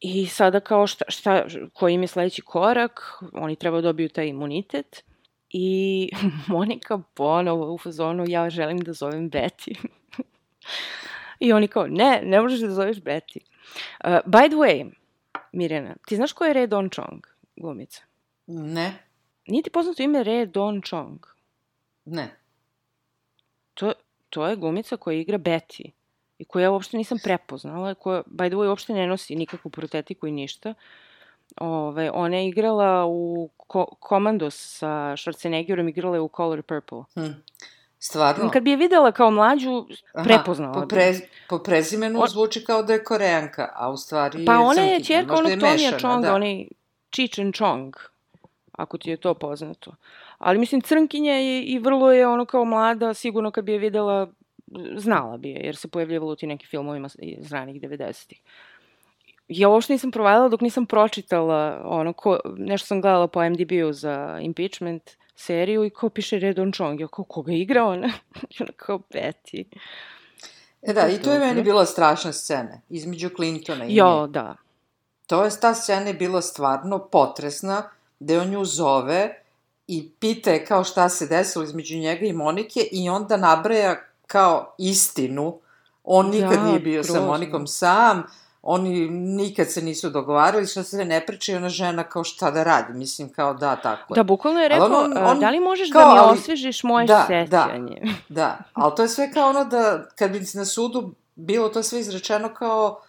I 0.00 0.26
sada 0.26 0.60
kao 0.60 0.86
šta, 0.86 1.04
šta, 1.08 1.46
koji 1.72 1.94
im 1.94 2.02
je 2.02 2.08
sledeći 2.08 2.42
korak, 2.42 3.22
oni 3.32 3.56
treba 3.56 3.76
da 3.76 3.82
dobiju 3.82 4.08
taj 4.08 4.26
imunitet. 4.26 5.04
I 5.50 6.08
Monika 6.48 6.98
ponovo 7.14 7.74
u 7.74 7.78
fazonu, 7.78 8.24
ja 8.28 8.50
želim 8.50 8.78
da 8.78 8.92
zovem 8.92 9.30
Betty. 9.30 9.76
I 11.40 11.52
oni 11.52 11.68
kao, 11.68 11.86
ne, 11.86 12.20
ne 12.24 12.40
možeš 12.40 12.60
da 12.60 12.70
zoveš 12.70 12.96
Betty. 12.96 13.38
Uh, 14.04 14.10
by 14.26 14.48
the 14.48 14.56
way, 14.56 14.90
Mirjana, 15.52 15.94
ti 16.06 16.16
znaš 16.16 16.32
ko 16.32 16.44
je 16.44 16.52
Red 16.52 16.70
Don 16.70 16.90
Chong, 16.90 17.26
glumica? 17.56 18.02
Ne, 18.46 19.06
Nije 19.46 19.62
ti 19.62 19.70
poznato 19.70 20.02
ime 20.02 20.22
Red 20.22 20.50
Don 20.50 20.82
Chong? 20.82 21.26
ne. 22.04 22.36
To, 23.74 23.92
to 24.30 24.46
je 24.46 24.56
glumica 24.56 24.96
koja 24.96 25.18
igra 25.18 25.38
Betty 25.38 25.90
i 26.38 26.44
koja 26.44 26.62
ja 26.62 26.70
uopšte 26.70 26.96
nisam 26.96 27.18
prepoznala, 27.24 27.94
koja, 27.94 28.22
by 28.22 28.48
the 28.48 28.56
way, 28.56 28.68
uopšte 28.68 28.92
ne 28.92 29.06
nosi 29.06 29.36
nikakvu 29.36 29.70
protetiku 29.70 30.26
i 30.26 30.32
ništa. 30.32 30.74
Ove, 31.56 32.10
ona 32.10 32.36
je 32.36 32.48
igrala 32.48 33.06
u 33.06 33.48
ko 33.56 33.86
Komandos 34.00 34.78
sa 34.78 34.88
Schwarzeneggerom, 35.16 35.88
igrala 35.88 36.16
je 36.16 36.20
u 36.20 36.30
Color 36.36 36.62
Purple. 36.62 37.04
Hm. 37.14 37.32
Stvarno? 37.98 38.50
Kad 38.50 38.62
bi 38.62 38.70
je 38.70 38.76
videla 38.76 39.12
kao 39.12 39.30
mlađu, 39.30 39.86
Aha, 40.14 40.24
prepoznala 40.24 40.72
po, 40.72 40.88
pre, 40.88 41.14
po 41.48 41.58
prezimenu 41.58 42.20
On- 42.20 42.28
zvuči 42.28 42.64
kao 42.64 42.82
da 42.82 42.92
je 42.92 43.04
koreanka, 43.04 43.68
a 43.74 43.90
u 43.90 43.96
stvari 43.96 44.44
Pa 44.44 44.52
je 44.52 44.58
ona 44.58 44.82
je 44.82 45.04
čerka 45.04 45.34
onog 45.34 45.52
Tonija 45.60 45.98
Chonga, 46.00 46.28
da. 46.28 46.34
onaj 46.34 46.66
Cheech 47.16 47.40
and 47.40 47.54
Chong, 47.56 47.96
ako 48.72 48.98
ti 48.98 49.10
je 49.10 49.16
to 49.16 49.34
poznato. 49.34 49.94
Ali 50.38 50.58
mislim, 50.58 50.80
crnkinja 50.80 51.32
je 51.32 51.62
i 51.62 51.78
vrlo 51.78 52.12
je 52.12 52.26
ono 52.26 52.44
kao 52.44 52.64
mlada, 52.64 53.14
sigurno 53.14 53.50
kad 53.50 53.64
bi 53.64 53.72
je 53.72 53.78
videla, 53.78 54.28
znala 54.96 55.36
bi 55.36 55.50
je, 55.50 55.60
jer 55.64 55.76
se 55.76 55.88
pojavljivala 55.88 56.32
u 56.32 56.36
ti 56.36 56.46
nekim 56.46 56.68
filmovima 56.68 57.08
iz 57.18 57.52
ranih 57.52 57.82
90-ih. 57.82 58.40
Ja 59.48 59.68
uopšte 59.68 59.92
nisam 59.92 60.10
provalila 60.10 60.48
dok 60.48 60.60
nisam 60.60 60.86
pročitala 60.86 61.82
ono, 61.84 62.12
ko, 62.12 62.38
nešto 62.56 62.86
sam 62.86 63.00
gledala 63.00 63.26
po 63.26 63.50
MDB-u 63.50 63.92
za 63.92 64.38
impeachment 64.42 65.10
seriju 65.36 65.84
i 65.84 65.90
ko 65.90 66.08
piše 66.08 66.38
Redon 66.38 66.72
Chong, 66.72 67.00
ja 67.00 67.08
kao, 67.08 67.24
koga 67.24 67.52
igra 67.52 67.84
ona? 67.84 68.12
I 68.50 68.62
ona 68.62 68.72
kao 68.76 68.98
Betty. 68.98 69.64
E 70.82 70.92
da, 70.92 71.08
i 71.08 71.22
to 71.22 71.32
je 71.32 71.38
meni 71.38 71.62
bila 71.62 71.86
strašna 71.86 72.32
scena, 72.32 72.80
između 72.88 73.28
Clintona 73.36 73.84
i 73.86 73.96
Jo, 73.96 74.26
nje. 74.26 74.32
da. 74.32 74.56
To 75.32 75.44
je, 75.44 75.50
ta 75.52 75.74
scena 75.74 76.06
je 76.06 76.14
bila 76.14 76.42
stvarno 76.42 76.98
potresna, 77.00 77.82
gde 78.20 78.40
on 78.40 78.48
nju 78.48 78.64
zove 78.64 79.34
i 79.86 80.10
pita 80.10 80.50
je 80.50 80.64
kao 80.64 80.84
šta 80.84 81.08
se 81.08 81.26
desilo 81.26 81.64
između 81.64 81.96
njega 81.96 82.26
i 82.26 82.32
Monike 82.32 82.80
i 82.82 83.08
onda 83.08 83.36
nabraja 83.36 83.96
kao 84.26 84.74
istinu. 84.78 85.58
On 86.04 86.26
nikad 86.28 86.50
Da, 86.52 86.64
nije 86.64 86.80
bio 86.80 87.04
sa 87.04 87.12
grozno. 87.12 87.28
Monikom 87.28 87.66
sam, 87.66 88.22
oni 88.62 89.08
nikad 89.10 89.70
se 89.70 89.82
nisu 89.82 90.10
dogovarali, 90.10 90.66
šta 90.66 90.82
se 90.82 91.04
ne 91.04 91.26
priča 91.26 91.52
i 91.52 91.56
ona 91.56 91.68
žena 91.68 92.04
kao 92.04 92.24
šta 92.24 92.50
da 92.50 92.62
radi, 92.62 92.92
mislim 92.92 93.28
kao 93.28 93.54
da, 93.54 93.76
tako 93.76 94.14
je. 94.14 94.16
Da, 94.16 94.22
bukvalno 94.22 94.60
je 94.60 94.68
rekao, 94.68 94.86
on- 94.86 95.16
"A, 95.18 95.30
on- 95.30 95.40
da 95.40 95.50
li 95.50 95.60
možeš 95.60 95.90
kao, 95.90 96.04
da 96.04 96.12
mi 96.12 96.18
ali- 96.18 96.38
osvežiš 96.38 96.82
moje 96.82 97.06
da, 97.06 97.26
da. 97.40 97.64
sećanje? 97.64 98.02
Da, 98.28 98.58
ali 98.74 98.92
to 98.96 99.02
je 99.02 99.08
sve 99.08 99.32
kao 99.32 99.48
ono 99.48 99.64
da, 99.64 100.04
kad 100.08 100.30
bi 100.30 100.42
na 100.54 100.64
sudu 100.64 101.12
bilo 101.34 101.68
to 101.68 101.82
sve 101.82 102.00
izrečeno 102.00 102.48
kao 102.48 103.00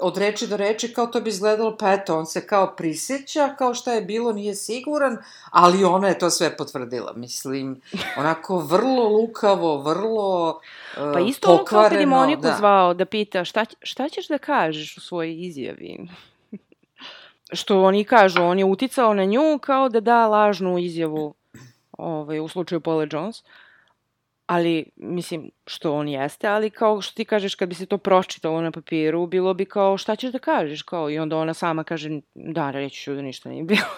od 0.00 0.16
reči 0.16 0.46
do 0.46 0.56
reči, 0.56 0.92
kao 0.92 1.06
to 1.06 1.20
bi 1.20 1.30
izgledalo, 1.30 1.76
pa 1.76 1.92
eto, 1.92 2.18
on 2.18 2.26
se 2.26 2.46
kao 2.46 2.74
prisjeća, 2.76 3.54
kao 3.58 3.74
šta 3.74 3.92
je 3.92 4.02
bilo, 4.02 4.32
nije 4.32 4.54
siguran, 4.54 5.18
ali 5.50 5.84
ona 5.84 6.08
je 6.08 6.18
to 6.18 6.30
sve 6.30 6.56
potvrdila, 6.56 7.12
mislim, 7.16 7.80
onako 8.18 8.58
vrlo 8.58 9.08
lukavo, 9.08 9.82
vrlo 9.82 10.60
uh, 10.96 11.12
Pa 11.12 11.20
isto 11.20 11.50
ono 11.50 11.64
kao 11.64 11.82
kad 11.82 12.00
je 12.00 12.06
Moniku 12.06 12.42
da. 12.42 12.54
zvao 12.58 12.94
da 12.94 13.04
pita 13.04 13.44
šta, 13.44 13.64
šta 13.82 14.08
ćeš 14.08 14.28
da 14.28 14.38
kažeš 14.38 14.96
u 14.96 15.00
svojoj 15.00 15.46
izjavi? 15.46 16.08
Što 17.58 17.82
oni 17.82 18.04
kažu, 18.04 18.42
on 18.42 18.58
je 18.58 18.64
uticao 18.64 19.14
na 19.14 19.24
nju 19.24 19.58
kao 19.62 19.88
da 19.88 20.00
da 20.00 20.26
lažnu 20.26 20.78
izjavu 20.78 21.34
ovaj, 21.92 22.40
u 22.40 22.48
slučaju 22.48 22.80
Paula 22.80 23.06
Jones. 23.10 23.42
Ali, 24.48 24.84
mislim, 24.96 25.50
što 25.66 25.94
on 25.94 26.08
jeste, 26.08 26.48
ali 26.48 26.70
kao 26.70 27.00
što 27.00 27.14
ti 27.14 27.24
kažeš, 27.24 27.54
kad 27.54 27.68
bi 27.68 27.74
se 27.74 27.86
to 27.86 27.98
pročitalo 27.98 28.60
na 28.60 28.70
papiru, 28.70 29.26
bilo 29.26 29.54
bi 29.54 29.64
kao 29.64 29.98
šta 29.98 30.16
ćeš 30.16 30.32
da 30.32 30.38
kažeš, 30.38 30.82
kao 30.82 31.10
i 31.10 31.18
onda 31.18 31.36
ona 31.36 31.54
sama 31.54 31.84
kaže, 31.84 32.10
da, 32.34 32.70
reći 32.70 33.02
ću 33.02 33.14
da 33.14 33.22
ništa 33.22 33.48
nije 33.48 33.64
bilo. 33.64 33.86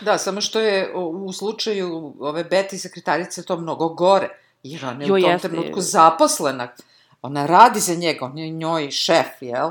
Da, 0.00 0.18
samo 0.18 0.40
što 0.40 0.60
je 0.60 0.94
u, 0.94 1.32
slučaju 1.32 2.14
ove 2.20 2.44
Betty 2.44 2.76
sekretarice 2.76 3.44
to 3.44 3.56
mnogo 3.56 3.88
gore, 3.88 4.28
jer 4.62 4.84
ona 4.84 5.02
je 5.04 5.08
Jo, 5.08 5.14
u 5.14 5.20
tom 5.20 5.30
jeste. 5.30 5.48
trenutku 5.48 5.80
zaposlena. 5.80 6.68
Ona 7.22 7.46
radi 7.46 7.80
za 7.80 7.94
njega, 7.94 8.24
on 8.24 8.38
je 8.38 8.50
njoj 8.50 8.90
šef, 8.90 9.26
jel? 9.40 9.70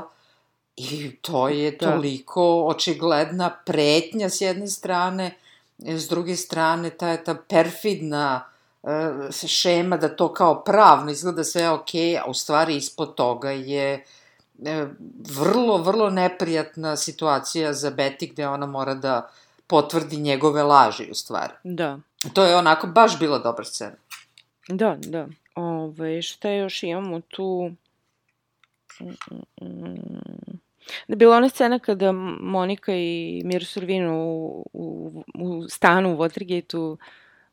I 0.76 1.16
to 1.16 1.48
je 1.48 1.70
Da. 1.70 1.92
toliko 1.92 2.64
očigledna 2.66 3.50
pretnja 3.64 4.28
s 4.28 4.40
jedne 4.40 4.68
strane, 4.68 5.34
s 5.78 6.08
druge 6.08 6.36
strane 6.36 6.90
ta, 6.90 7.16
ta 7.16 7.34
perfidna 7.34 8.44
e, 8.88 9.48
šema 9.48 9.96
da 9.96 10.16
to 10.16 10.32
kao 10.32 10.64
pravno 10.64 11.10
izgleda 11.10 11.44
sve 11.44 11.70
ok, 11.70 11.94
a 12.24 12.30
u 12.30 12.34
stvari 12.34 12.76
ispod 12.76 13.14
toga 13.14 13.50
je 13.50 14.04
e, 14.64 14.86
vrlo, 15.38 15.76
vrlo 15.76 16.10
neprijatna 16.10 16.96
situacija 16.96 17.72
za 17.72 17.90
Betty 17.90 18.32
gde 18.32 18.48
ona 18.48 18.66
mora 18.66 18.94
da 18.94 19.30
potvrdi 19.66 20.16
njegove 20.16 20.62
laži 20.62 21.10
u 21.10 21.14
stvari. 21.14 21.52
Da. 21.64 21.98
To 22.32 22.44
je 22.44 22.56
onako 22.56 22.86
baš 22.86 23.18
bila 23.18 23.38
dobra 23.38 23.64
scena. 23.64 23.96
Da, 24.68 24.96
da. 25.00 25.26
Ove, 25.54 26.22
šta 26.22 26.50
još 26.50 26.82
imamo 26.82 27.20
tu? 27.20 27.70
Da 31.08 31.16
bila 31.16 31.36
ona 31.36 31.48
scena 31.48 31.78
kada 31.78 32.12
Monika 32.40 32.92
i 32.94 33.42
Mir 33.44 33.66
Survinu 33.66 34.14
u, 34.14 34.64
u, 34.72 35.24
u 35.34 35.68
stanu 35.68 36.14
u 36.14 36.16
Watergate-u, 36.16 36.98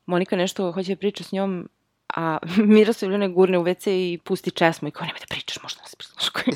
Monika 0.05 0.35
nešto 0.35 0.71
hoće 0.71 0.95
da 0.95 0.99
priča 0.99 1.23
s 1.23 1.31
njom, 1.31 1.69
a 2.15 2.37
Mira 2.57 2.93
Survina 2.93 3.25
je 3.25 3.29
gurne 3.29 3.57
u 3.57 3.63
WC 3.63 3.89
i 3.89 4.19
pusti 4.23 4.51
česmu 4.51 4.87
i 4.87 4.91
kao 4.91 5.05
nemoj 5.05 5.19
da 5.19 5.25
pričaš, 5.29 5.63
možda 5.63 5.81
nas 5.81 5.95
prisluškuju. 5.95 6.55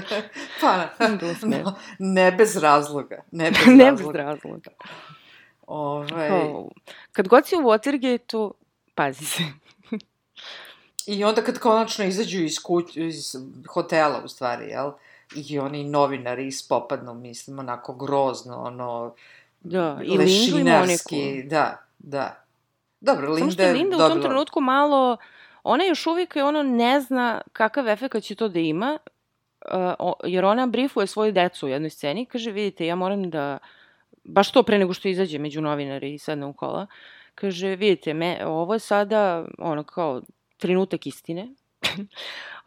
pa, 0.60 0.88
Bilo 1.20 1.34
smešno. 1.34 1.64
no, 1.64 1.76
ne 1.98 2.32
bez 2.32 2.56
razloga. 2.56 3.22
Ne 3.30 3.50
bez 3.50 3.66
ne 3.66 3.74
bez 3.74 3.84
razloga. 3.84 4.18
razloga. 4.18 4.70
Ovaj, 5.66 6.30
kad 7.12 7.28
god 7.28 7.46
si 7.46 7.56
u 7.56 7.58
Watergate-u, 7.58 8.54
pazi 8.94 9.24
se. 9.24 9.42
I 11.06 11.24
onda 11.24 11.42
kad 11.42 11.58
konačno 11.58 12.04
izađu 12.04 12.38
iz, 12.44 12.58
kuć, 12.58 12.96
iz 12.96 13.36
hotela, 13.68 14.22
u 14.24 14.28
stvari, 14.28 14.68
jel? 14.68 14.90
I 15.34 15.58
oni 15.58 15.84
novinari 15.84 16.46
ispopadnu, 16.46 17.14
mislim, 17.14 17.58
onako 17.58 17.94
grozno, 17.94 18.62
ono... 18.62 19.14
Da, 19.60 20.00
i 20.04 20.18
Lindu 20.18 20.58
i 20.58 20.64
Moniku. 20.64 21.14
Da, 21.44 21.86
da. 21.98 22.44
Dobro, 23.00 23.28
Linda 23.28 23.40
Samo 23.40 23.50
što 23.50 23.62
je 23.62 23.72
Linda 23.72 23.96
dobila... 23.96 24.06
u 24.06 24.10
tom 24.10 24.22
trenutku 24.22 24.60
malo... 24.60 25.16
Ona 25.62 25.84
još 25.84 26.06
uvijek 26.06 26.36
ono 26.36 26.62
ne 26.62 27.00
zna 27.00 27.40
kakav 27.52 27.88
efekt 27.88 28.22
će 28.22 28.34
to 28.34 28.48
da 28.48 28.58
ima, 28.58 28.98
uh, 29.98 30.12
jer 30.24 30.44
ona 30.44 30.66
brifuje 30.66 31.06
svoju 31.06 31.32
decu 31.32 31.66
u 31.66 31.68
jednoj 31.68 31.90
sceni, 31.90 32.26
kaže, 32.26 32.50
vidite, 32.50 32.86
ja 32.86 32.94
moram 32.94 33.30
da, 33.30 33.58
baš 34.24 34.52
to 34.52 34.62
pre 34.62 34.78
nego 34.78 34.92
što 34.92 35.08
izađe 35.08 35.38
među 35.38 35.60
novinari 35.60 36.14
i 36.14 36.18
sadne 36.18 36.46
u 36.46 36.52
kola, 36.52 36.86
kaže, 37.34 37.76
vidite, 37.76 38.14
me, 38.14 38.46
ovo 38.46 38.74
je 38.74 38.78
sada, 38.78 39.44
ono, 39.58 39.84
kao, 39.84 40.22
trenutak 40.56 41.06
istine. 41.06 41.48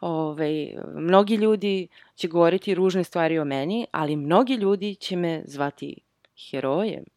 Ove, 0.00 0.68
mnogi 0.94 1.34
ljudi 1.34 1.88
će 2.14 2.28
govoriti 2.28 2.74
ružne 2.74 3.04
stvari 3.04 3.38
o 3.38 3.44
meni, 3.44 3.86
ali 3.90 4.16
mnogi 4.16 4.54
ljudi 4.54 4.94
će 4.94 5.16
me 5.16 5.42
zvati 5.46 5.96
herojem. 6.50 7.04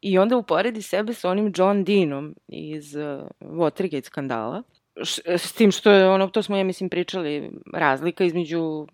I 0.00 0.18
onda 0.18 0.36
uporedi 0.36 0.82
sebe 0.82 1.14
sa 1.14 1.30
onim 1.30 1.52
John 1.56 1.84
Deanom 1.84 2.34
iz 2.48 2.94
uh, 2.94 3.02
Watergate 3.40 4.04
skandala. 4.04 4.62
Š, 5.02 5.22
s 5.26 5.52
tim 5.52 5.72
što 5.72 5.90
je 5.90 6.08
ono, 6.08 6.28
to 6.28 6.42
smo 6.42 6.56
ja 6.56 6.64
mislim 6.64 6.90
pričali, 6.90 7.50
razlika 7.74 8.24
između 8.24 8.86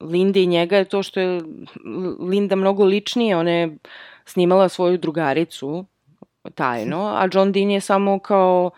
Linde 0.00 0.42
i 0.42 0.46
njega 0.46 0.76
je 0.76 0.84
to 0.84 1.02
što 1.02 1.20
je 1.20 1.42
Linda 2.20 2.56
mnogo 2.56 2.84
ličnije, 2.84 3.36
ona 3.36 3.50
je 3.50 3.76
snimala 4.24 4.68
svoju 4.68 4.98
drugaricu 4.98 5.84
tajno, 6.54 7.06
a 7.06 7.28
John 7.32 7.52
Dean 7.52 7.70
je 7.70 7.80
samo 7.80 8.18
kao 8.18 8.70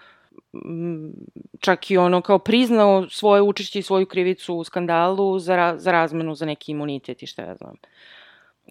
čak 1.61 1.91
i 1.91 1.97
ono 1.97 2.21
kao 2.21 2.39
priznao 2.39 3.09
svoje 3.11 3.43
učešće 3.43 3.79
i 3.79 3.83
svoju 3.83 4.07
krivicu 4.07 4.55
u 4.55 4.65
skandalu 4.65 5.39
za, 5.39 5.57
ra, 5.57 5.79
za 5.79 5.93
razmenu 5.93 6.35
za 6.35 6.47
neki 6.47 6.73
imunitet 6.73 7.23
i 7.23 7.27
šta 7.27 7.43
ja 7.43 7.55
znam. 7.55 7.75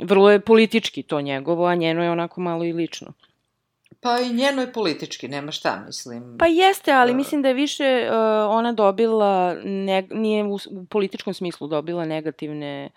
Vrlo 0.01 0.31
je 0.31 0.39
politički 0.39 1.03
to 1.03 1.21
njegovo, 1.21 1.65
a 1.65 1.75
njeno 1.75 2.03
je 2.03 2.12
onako 2.12 2.41
malo 2.41 2.63
i 2.63 2.73
lično. 2.73 3.13
Pa 4.01 4.19
i 4.19 4.33
njeno 4.33 4.62
je 4.62 4.73
politički, 4.73 5.27
nema 5.27 5.51
šta, 5.51 5.83
mislim. 5.86 6.38
Pa 6.39 6.45
jeste, 6.45 6.91
ali 6.91 7.12
uh, 7.12 7.17
mislim 7.17 7.41
da 7.41 7.47
je 7.47 7.53
više 7.53 8.10
uh, 8.10 8.15
ona 8.49 8.71
dobila, 8.71 9.55
ne, 9.63 10.07
nije 10.12 10.43
u, 10.43 10.57
u 10.71 10.86
političkom 10.86 11.33
smislu 11.33 11.67
dobila 11.67 12.05
negativne 12.05 12.89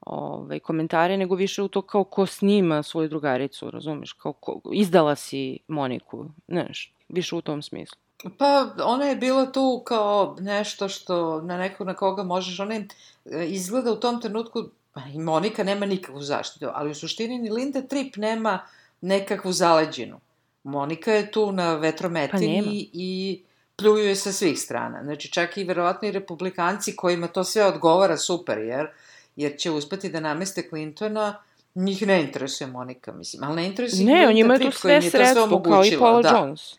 ovaj, 0.00 0.58
komentare, 0.60 1.16
nego 1.16 1.34
više 1.34 1.62
u 1.62 1.68
to 1.68 1.82
kao 1.82 2.04
ko 2.04 2.26
snima 2.26 2.82
svoju 2.82 3.08
drugaricu, 3.08 3.70
razumeš? 3.70 4.12
Kao 4.12 4.32
ko, 4.32 4.60
izdala 4.72 5.14
si 5.16 5.58
Moniku, 5.68 6.26
znaš, 6.48 6.94
više 7.08 7.36
u 7.36 7.40
tom 7.40 7.62
smislu. 7.62 7.98
Pa, 8.38 8.74
ona 8.84 9.04
je 9.04 9.16
bila 9.16 9.52
tu 9.52 9.82
kao 9.86 10.36
nešto 10.40 10.88
što 10.88 11.40
na 11.40 11.58
nekog 11.58 11.86
na 11.86 11.94
koga 11.94 12.22
možeš, 12.22 12.60
ona 12.60 12.74
je, 12.74 12.88
e, 13.24 13.46
izgleda 13.46 13.92
u 13.92 14.00
tom 14.00 14.20
trenutku, 14.20 14.64
pa 14.92 15.00
i 15.14 15.18
Monika 15.18 15.64
nema 15.64 15.86
nikakvu 15.86 16.22
zaštitu, 16.22 16.66
ali 16.74 16.90
u 16.90 16.94
suštini 16.94 17.38
ni 17.38 17.50
Linda 17.50 17.82
Tripp 17.82 18.16
nema 18.16 18.66
nekakvu 19.00 19.52
zaleđinu. 19.52 20.20
Monika 20.62 21.12
je 21.12 21.30
tu 21.30 21.52
na 21.52 21.74
vetrometini 21.74 22.62
pa 22.64 22.70
i 22.92 23.42
pljuje 23.76 24.16
sa 24.16 24.32
svih 24.32 24.60
strana. 24.60 25.02
Znači, 25.02 25.32
čak 25.32 25.56
i 25.56 25.64
verovatno 25.64 26.08
i 26.08 26.12
republikanci 26.12 26.96
kojima 26.96 27.26
to 27.26 27.44
sve 27.44 27.64
odgovara 27.64 28.16
super, 28.16 28.58
jer, 28.58 28.86
jer 29.36 29.56
će 29.58 29.70
uspeti 29.70 30.08
da 30.08 30.20
nameste 30.20 30.66
Clintona, 30.68 31.42
njih 31.74 32.06
ne 32.06 32.20
interesuje 32.20 32.68
Monika, 32.68 33.12
mislim, 33.12 33.44
ali 33.44 33.56
ne 33.56 33.66
interesuje 33.66 34.04
ne, 34.04 34.28
on 34.28 34.36
ima 34.36 34.58
tu 34.58 34.70
sve 34.70 35.02
sredstvo, 35.02 35.62
kao 35.62 35.84
i 35.84 35.98
Paula 35.98 36.22
da. 36.22 36.28
Jones. 36.28 36.76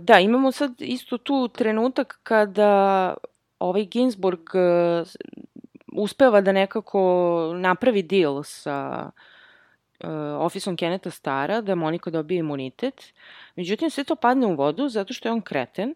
Da, 0.00 0.18
imamo 0.18 0.52
sad 0.52 0.72
isto 0.78 1.18
tu 1.18 1.48
trenutak 1.48 2.18
kada 2.22 3.14
ovaj 3.58 3.84
Ginsburg 3.84 4.40
uh, 4.40 5.08
uspeva 5.92 6.40
da 6.40 6.52
nekako 6.52 7.52
napravi 7.56 8.02
deal 8.02 8.42
sa 8.42 9.10
uh, 10.00 10.10
ofisom 10.38 10.76
Keneta 10.76 11.10
Stara, 11.10 11.60
da 11.60 11.74
Monika 11.74 12.10
dobije 12.10 12.38
imunitet. 12.38 13.14
Međutim, 13.56 13.90
sve 13.90 14.04
to 14.04 14.16
padne 14.16 14.46
u 14.46 14.54
vodu 14.54 14.88
zato 14.88 15.14
što 15.14 15.28
je 15.28 15.32
on 15.32 15.40
kreten. 15.40 15.94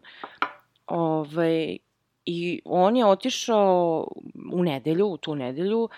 Ovaj, 0.87 1.77
I 2.25 2.61
on 2.65 2.95
je 2.95 3.05
otišao 3.05 4.07
u 4.51 4.63
nedelju, 4.63 5.07
u 5.07 5.17
tu 5.17 5.35
nedelju, 5.35 5.89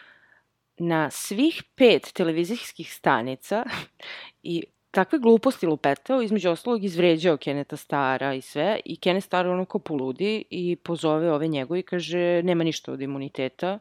na 0.78 1.10
svih 1.10 1.64
pet 1.76 2.12
televizijskih 2.14 2.94
stanica 2.94 3.66
i 4.44 4.64
takve 4.92 5.20
gluposti 5.20 5.66
lupetao, 5.66 6.22
između 6.22 6.50
ostalog 6.50 6.84
izvređao 6.84 7.38
Keneta 7.38 7.78
Stara 7.78 8.34
i 8.34 8.42
sve, 8.42 8.80
i 8.86 8.96
Kenneth 8.96 9.26
Star 9.26 9.48
ono 9.48 9.66
ko 9.66 9.80
poludi 9.80 10.44
i 10.50 10.76
pozove 10.76 11.32
ove 11.32 11.48
njegove 11.48 11.80
i 11.80 11.84
kaže 11.84 12.44
nema 12.44 12.64
ništa 12.64 12.92
od 12.92 13.02
imuniteta, 13.02 13.80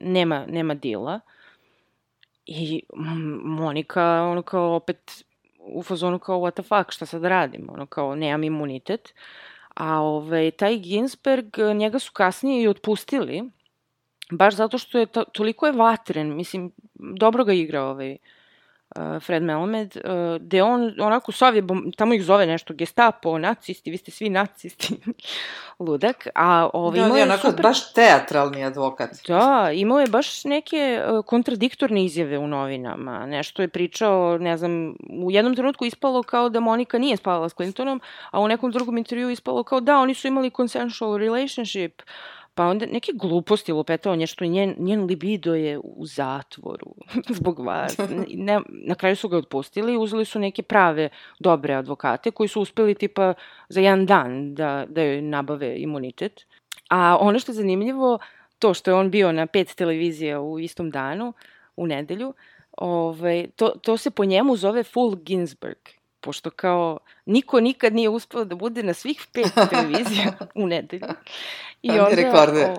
nema, 0.00 0.46
nema 0.46 0.74
dila. 0.74 1.20
I 2.46 2.82
Monika, 3.44 4.22
ono 4.22 4.42
kao 4.42 4.74
opet 4.74 5.24
u 5.58 5.82
fazonu 5.82 6.18
kao 6.18 6.40
what 6.40 6.52
the 6.52 6.62
fuck, 6.62 6.92
šta 6.92 7.06
sad 7.06 7.24
radim, 7.24 7.68
ono 7.72 7.86
kao 7.86 8.14
nemam 8.14 8.44
imunitet. 8.44 9.14
A 9.74 10.00
ovaj, 10.00 10.50
taj 10.50 10.78
Ginsberg, 10.78 11.46
njega 11.74 11.98
su 11.98 12.12
kasnije 12.12 12.62
i 12.62 12.68
otpustili, 12.68 13.42
baš 14.30 14.54
zato 14.54 14.78
što 14.78 14.98
je 14.98 15.06
to, 15.06 15.24
toliko 15.24 15.66
je 15.66 15.72
vatren, 15.72 16.36
mislim, 16.36 16.72
dobro 16.94 17.44
ga 17.44 17.52
igra 17.52 17.82
ovaj, 17.82 18.16
uh, 18.96 19.22
Fred 19.22 19.42
Melamed, 19.42 19.96
uh, 19.96 20.02
gde 20.40 20.62
on 20.62 20.94
onako 21.00 21.32
sovje, 21.32 21.62
tamo 21.96 22.14
ih 22.14 22.24
zove 22.24 22.46
nešto 22.46 22.74
gestapo, 22.74 23.38
nacisti, 23.38 23.90
vi 23.90 23.96
ste 23.96 24.10
svi 24.10 24.30
nacisti, 24.30 24.96
ludak, 25.78 26.28
a 26.34 26.70
ovaj 26.72 27.00
da, 27.00 27.06
imao 27.06 27.16
je 27.16 27.22
onako 27.22 27.50
super... 27.50 27.62
baš 27.62 27.92
teatralni 27.92 28.64
advokat. 28.64 29.10
Da, 29.28 29.70
imao 29.74 30.00
je 30.00 30.06
baš 30.06 30.44
neke 30.44 31.02
uh, 31.02 31.24
kontradiktorne 31.24 32.04
izjave 32.04 32.38
u 32.38 32.46
novinama, 32.46 33.26
nešto 33.26 33.62
je 33.62 33.68
pričao, 33.68 34.38
ne 34.38 34.56
znam, 34.56 34.94
u 35.24 35.30
jednom 35.30 35.54
trenutku 35.54 35.84
ispalo 35.84 36.22
kao 36.22 36.48
da 36.48 36.60
Monika 36.60 36.98
nije 36.98 37.16
spavala 37.16 37.48
s 37.48 37.54
Clintonom, 37.54 38.00
a 38.30 38.40
u 38.40 38.48
nekom 38.48 38.70
drugom 38.70 38.98
intervju 38.98 39.30
ispalo 39.30 39.62
kao 39.62 39.80
da, 39.80 39.98
oni 39.98 40.14
su 40.14 40.28
imali 40.28 40.50
consensual 40.50 41.16
relationship, 41.16 42.02
Pa 42.54 42.66
onda 42.66 42.86
neke 42.86 43.12
gluposti 43.14 43.72
lupetao 43.72 44.16
nešto, 44.16 44.44
njen, 44.44 44.74
njen 44.78 45.04
libido 45.04 45.54
je 45.54 45.78
u 45.78 46.06
zatvoru 46.06 46.94
zbog 47.38 47.58
vas. 47.58 47.98
Ne, 48.34 48.60
na 48.68 48.94
kraju 48.94 49.16
su 49.16 49.28
ga 49.28 49.36
otpustili 49.36 49.92
i 49.92 49.98
uzeli 49.98 50.24
su 50.24 50.38
neke 50.38 50.62
prave, 50.62 51.08
dobre 51.38 51.74
advokate 51.74 52.30
koji 52.30 52.48
su 52.48 52.60
uspeli 52.60 52.94
tipa 52.94 53.34
za 53.68 53.80
jedan 53.80 54.06
dan 54.06 54.54
da, 54.54 54.84
da 54.88 55.02
joj 55.02 55.22
nabave 55.22 55.78
imunitet. 55.78 56.46
A 56.90 57.16
ono 57.20 57.38
što 57.38 57.52
je 57.52 57.56
zanimljivo, 57.56 58.18
to 58.58 58.74
što 58.74 58.90
je 58.90 58.94
on 58.94 59.10
bio 59.10 59.32
na 59.32 59.46
pet 59.46 59.74
televizija 59.74 60.40
u 60.40 60.58
istom 60.58 60.90
danu, 60.90 61.32
u 61.76 61.86
nedelju, 61.86 62.34
ovaj, 62.76 63.46
to, 63.56 63.68
to 63.68 63.96
se 63.96 64.10
po 64.10 64.24
njemu 64.24 64.56
zove 64.56 64.82
Full 64.82 65.16
Ginsberg 65.16 66.01
pošto 66.22 66.50
kao 66.50 66.98
niko 67.26 67.60
nikad 67.60 67.94
nije 67.94 68.08
uspeo 68.08 68.44
da 68.44 68.54
bude 68.54 68.82
na 68.82 68.94
svih 68.94 69.26
pet 69.32 69.52
televizija 69.70 70.32
u 70.62 70.66
nedelju. 70.66 71.08
I 71.82 71.90
onda, 71.90 72.14
rekorder. 72.14 72.76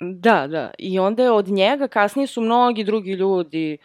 Da, 0.00 0.46
da. 0.46 0.70
I 0.78 0.98
onda 0.98 1.22
je 1.22 1.30
od 1.30 1.48
njega 1.48 1.88
kasnije 1.88 2.26
su 2.26 2.40
mnogi 2.40 2.84
drugi 2.84 3.12
ljudi, 3.12 3.78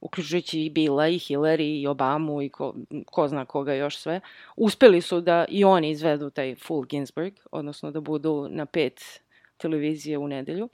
uključujući 0.00 0.60
i 0.60 0.70
Bila 0.70 1.08
i 1.08 1.18
Hillary 1.18 1.80
i 1.80 1.86
Obamu 1.86 2.42
i 2.42 2.48
ko, 2.48 2.74
ko 3.06 3.28
zna 3.28 3.44
koga 3.44 3.74
još 3.74 3.98
sve, 3.98 4.20
uspeli 4.56 5.00
su 5.00 5.20
da 5.20 5.44
i 5.48 5.64
oni 5.64 5.90
izvedu 5.90 6.30
taj 6.30 6.54
full 6.54 6.84
Ginsburg, 6.84 7.32
odnosno 7.50 7.90
da 7.90 8.00
budu 8.00 8.48
na 8.50 8.66
pet 8.66 9.22
televizije 9.56 10.18
u 10.18 10.28
nedelju. 10.28 10.68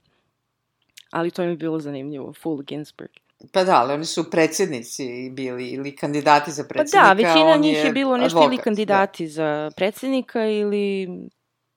Ali 1.11 1.31
to 1.31 1.43
mi 1.43 1.49
je 1.49 1.55
bilo 1.55 1.79
zanimljivo, 1.79 2.33
full 2.33 2.61
Ginsburg. 2.61 3.11
Pa 3.51 3.63
da, 3.63 3.81
ali 3.81 3.93
oni 3.93 4.05
su 4.05 4.31
predsjednici 4.31 5.29
bili 5.29 5.67
ili 5.67 5.95
kandidati 5.95 6.51
za 6.51 6.63
predsjednika. 6.63 7.07
Pa 7.07 7.13
da, 7.13 7.13
većina 7.13 7.55
njih 7.55 7.77
je, 7.77 7.83
je 7.83 7.91
bilo 7.91 8.17
nešto 8.17 8.37
advokat, 8.37 8.47
ili 8.47 8.57
da. 8.57 8.63
kandidati 8.63 9.25
da. 9.25 9.31
za 9.31 9.71
predsjednika 9.75 10.45
ili 10.45 11.07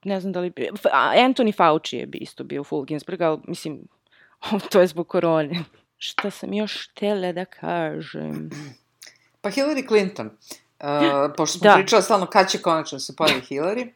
ne 0.04 0.20
znam 0.20 0.32
da 0.32 0.40
li... 0.40 0.52
Anthony 1.16 1.56
Fauci 1.56 1.96
je 1.96 2.06
bi 2.06 2.18
isto 2.18 2.44
bio 2.44 2.64
full 2.64 2.84
Ginsberg, 2.84 3.22
ali 3.22 3.40
mislim, 3.48 3.82
to 4.70 4.80
je 4.80 4.86
zbog 4.86 5.08
korone. 5.08 5.64
Šta 5.98 6.30
sam 6.30 6.52
još 6.52 6.90
htjela 6.90 7.32
da 7.32 7.44
kažem? 7.44 8.50
Pa 9.40 9.50
Hillary 9.50 9.88
Clinton. 9.88 10.26
Uh, 10.80 10.86
pošto 11.36 11.58
smo 11.58 11.70
da. 11.70 11.74
pričala 11.76 12.02
stalno 12.02 12.26
kad 12.26 12.50
će 12.50 12.58
konačno 12.58 12.98
se 12.98 13.16
pojavi 13.16 13.40
Hillary. 13.40 13.90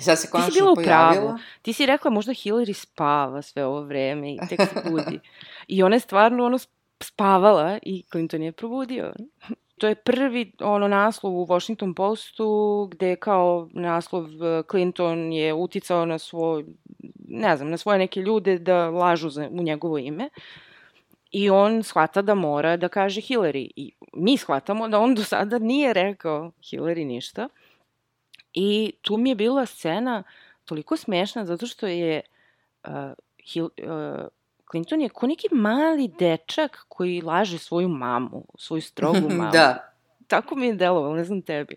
Sad 0.00 0.18
se 0.18 0.30
konačno 0.30 0.50
Ti 0.50 0.54
si 0.54 0.60
bila 0.60 0.74
pojavila. 0.74 1.12
pravu. 1.12 1.38
Ti 1.62 1.72
si 1.72 1.86
rekla 1.86 2.10
možda 2.10 2.32
Hillary 2.32 2.72
spava 2.72 3.42
sve 3.42 3.64
ovo 3.64 3.80
vreme 3.80 4.34
i 4.34 4.38
tek 4.48 4.60
se 4.60 4.90
budi. 4.90 5.20
I 5.68 5.82
ona 5.82 5.96
je 5.96 6.00
stvarno 6.00 6.44
ono 6.46 6.58
spavala 7.02 7.78
i 7.82 8.02
Clinton 8.10 8.42
je 8.42 8.52
probudio. 8.52 9.12
To 9.78 9.86
je 9.88 9.94
prvi 9.94 10.52
ono 10.60 10.88
naslov 10.88 11.32
u 11.36 11.46
Washington 11.46 11.94
Postu 11.94 12.88
gde 12.90 13.16
kao 13.16 13.68
naslov 13.72 14.24
e, 14.24 14.62
Clinton 14.70 15.32
je 15.32 15.54
uticao 15.54 16.06
na 16.06 16.18
svoj, 16.18 16.64
ne 17.28 17.56
znam, 17.56 17.70
na 17.70 17.76
svoje 17.76 17.98
neke 17.98 18.20
ljude 18.20 18.58
da 18.58 18.90
lažu 18.90 19.30
za, 19.30 19.48
u 19.50 19.62
njegovo 19.62 19.98
ime. 19.98 20.28
I 21.30 21.50
on 21.50 21.82
shvata 21.82 22.22
da 22.22 22.34
mora 22.34 22.76
da 22.76 22.88
kaže 22.88 23.20
Hillary. 23.20 23.70
I 23.76 23.92
mi 24.12 24.36
shvatamo 24.36 24.88
da 24.88 24.98
on 24.98 25.14
do 25.14 25.22
sada 25.22 25.58
nije 25.58 25.92
rekao 25.92 26.50
Hillary 26.62 27.04
ništa. 27.06 27.48
I 28.60 28.92
tu 29.02 29.16
mi 29.16 29.28
je 29.28 29.34
bila 29.34 29.66
scena 29.66 30.22
toliko 30.64 30.96
smešna 30.96 31.44
zato 31.44 31.66
što 31.66 31.86
je 31.86 32.20
uh, 32.84 32.92
Hil, 33.44 33.64
uh, 33.64 33.70
Clinton 34.70 35.00
je 35.00 35.08
ko 35.08 35.26
neki 35.26 35.48
mali 35.52 36.08
dečak 36.08 36.84
koji 36.88 37.20
laže 37.20 37.58
svoju 37.58 37.88
mamu, 37.88 38.44
svoju 38.58 38.82
strogu 38.82 39.28
mamu. 39.38 39.50
da. 39.52 39.94
Tako 40.26 40.56
mi 40.56 40.66
je 40.66 40.74
delovalo, 40.74 41.14
ne 41.14 41.24
znam 41.24 41.42
tebi. 41.42 41.76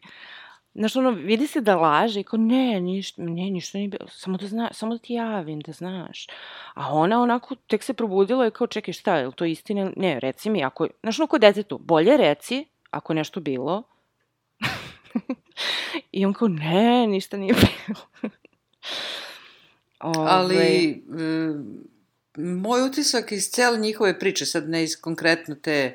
Znaš, 0.73 0.95
ono, 0.95 1.09
vidi 1.09 1.47
se 1.47 1.61
da 1.61 1.75
laže 1.75 2.19
i 2.19 2.23
kao, 2.23 2.39
ne, 2.39 2.81
ništa, 2.81 3.21
ne, 3.21 3.49
ništa 3.49 3.77
nije 3.77 3.87
bilo, 3.87 4.07
samo 4.07 4.37
da, 4.37 4.47
zna, 4.47 4.69
samo 4.73 4.93
da 4.93 4.99
ti 4.99 5.13
javim, 5.13 5.59
da 5.59 5.71
znaš. 5.71 6.27
A 6.73 6.93
ona 6.93 7.21
onako 7.21 7.55
tek 7.55 7.83
se 7.83 7.93
probudila 7.93 8.47
i 8.47 8.51
kao, 8.51 8.67
čekaj, 8.67 8.93
šta, 8.93 9.17
je 9.17 9.27
li 9.27 9.33
to 9.33 9.45
istina? 9.45 9.91
Ne, 9.95 10.19
reci 10.19 10.49
mi, 10.49 10.63
ako, 10.63 10.87
znaš, 11.01 11.19
ono, 11.19 11.27
ko 11.27 11.37
detetu, 11.37 11.77
bolje 11.77 12.17
reci, 12.17 12.65
ako 12.91 13.13
je 13.13 13.17
nešto 13.17 13.39
bilo. 13.39 13.83
I 16.11 16.25
on 16.25 16.33
kao, 16.33 16.47
ne, 16.47 17.07
ništa 17.07 17.37
nije 17.37 17.53
bilo. 17.53 18.01
Ove... 19.99 20.29
Ali, 20.31 21.03
moj 22.37 22.83
utisak 22.83 23.31
iz 23.31 23.49
cele 23.49 23.77
njihove 23.77 24.19
priče, 24.19 24.45
sad 24.45 24.69
ne 24.69 24.83
iz 24.83 25.01
konkretno 25.01 25.55
te 25.55 25.93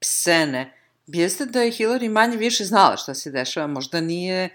scene, 0.00 0.72
jeste 1.06 1.46
da 1.46 1.62
je 1.62 1.70
Hillary 1.70 2.08
manje 2.08 2.36
više 2.36 2.64
znala 2.64 2.96
šta 2.96 3.14
se 3.14 3.30
dešava, 3.30 3.66
možda 3.66 4.00
nije 4.00 4.48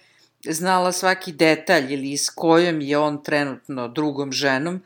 znala 0.45 0.91
svaki 0.91 1.31
detalj 1.31 1.93
ili 1.93 2.17
s 2.17 2.29
kojom 2.29 2.81
je 2.81 2.97
on 2.97 3.23
trenutno 3.23 3.87
drugom 3.87 4.31
ženom, 4.31 4.81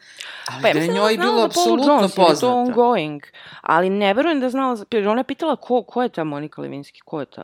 ali 0.45 0.61
pa, 0.61 0.73
da 0.73 0.79
je 0.79 0.87
njoj 0.87 1.17
da 1.17 1.23
bilo 1.23 1.43
apsolutno 1.43 1.93
Jones, 1.93 2.15
poznato. 2.15 2.39
to 2.39 2.53
ongoing, 2.53 3.21
ali 3.61 3.89
ne 3.89 4.13
verujem 4.13 4.39
da 4.39 4.45
je 4.45 4.49
znala, 4.49 4.85
jer 4.91 5.07
ona 5.07 5.19
je 5.19 5.23
pitala 5.23 5.55
ko, 5.55 5.83
ko 5.83 6.03
je 6.03 6.09
ta 6.09 6.23
Monika 6.23 6.61
Levinski, 6.61 7.01
ko 7.05 7.19
je 7.19 7.25
ta? 7.25 7.43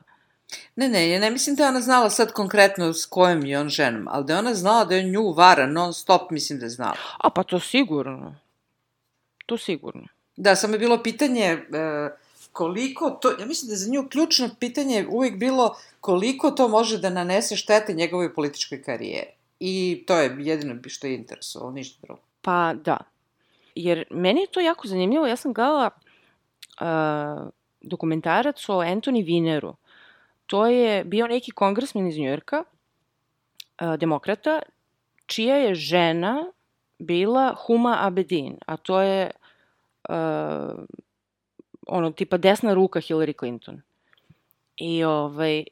Ne, 0.75 0.89
ne, 0.89 1.09
ja 1.09 1.19
ne 1.19 1.31
mislim 1.31 1.55
da 1.55 1.63
je 1.63 1.69
ona 1.69 1.81
znala 1.81 2.09
sad 2.09 2.31
konkretno 2.31 2.93
s 2.93 3.05
kojom 3.05 3.45
je 3.45 3.59
on 3.59 3.69
ženom, 3.69 4.07
ali 4.11 4.25
da 4.25 4.33
je 4.33 4.39
ona 4.39 4.53
znala 4.53 4.85
da 4.85 4.95
je 4.95 5.03
nju 5.03 5.31
vara 5.31 5.67
non 5.67 5.93
stop, 5.93 6.31
mislim 6.31 6.59
da 6.59 6.65
je 6.65 6.69
znala. 6.69 6.97
A 7.17 7.29
pa 7.29 7.43
to 7.43 7.59
sigurno. 7.59 8.35
To 9.45 9.57
sigurno. 9.57 10.07
Da, 10.35 10.55
samo 10.55 10.73
je 10.73 10.79
bilo 10.79 11.03
pitanje 11.03 11.43
e, 11.43 11.59
koliko 12.51 13.09
to, 13.09 13.31
ja 13.39 13.45
mislim 13.45 13.67
da 13.67 13.73
je 13.73 13.77
za 13.77 13.91
nju 13.91 14.07
ključno 14.09 14.49
pitanje 14.59 15.07
uvijek 15.09 15.37
bilo 15.37 15.77
koliko 16.01 16.51
to 16.51 16.67
može 16.67 16.97
da 16.97 17.09
nanese 17.09 17.55
štete 17.55 17.93
njegovoj 17.93 18.33
političkoj 18.33 18.83
karijeri. 18.83 19.31
I 19.59 20.03
to 20.07 20.17
je 20.17 20.35
jedino 20.39 20.75
što 20.87 21.07
je 21.07 21.15
interesovalo, 21.15 21.71
ništa 21.71 21.99
drugo. 22.01 22.21
Pa 22.41 22.73
da. 22.73 22.97
Jer 23.75 24.05
meni 24.09 24.41
je 24.41 24.47
to 24.47 24.59
jako 24.59 24.87
zanimljivo. 24.87 25.27
Ja 25.27 25.35
sam 25.35 25.53
gledala 25.53 25.89
uh, 26.81 27.49
dokumentarac 27.81 28.69
o 28.69 28.73
Anthony 28.73 29.25
Vineru. 29.25 29.75
To 30.47 30.67
je 30.67 31.03
bio 31.03 31.27
neki 31.27 31.51
kongresmen 31.51 32.07
iz 32.07 32.17
Njujorka, 32.17 32.63
uh, 33.81 33.95
demokrata, 33.95 34.61
čija 35.25 35.55
je 35.55 35.75
žena 35.75 36.51
bila 36.99 37.55
Huma 37.65 37.97
Abedin, 37.99 38.57
a 38.65 38.77
to 38.77 39.01
je 39.01 39.31
uh, 40.09 40.15
ono, 41.87 42.11
tipa 42.11 42.37
desna 42.37 42.73
ruka 42.73 42.99
Hillary 42.99 43.39
Clinton. 43.39 43.81
I, 44.77 45.03
ovaj, 45.03 45.63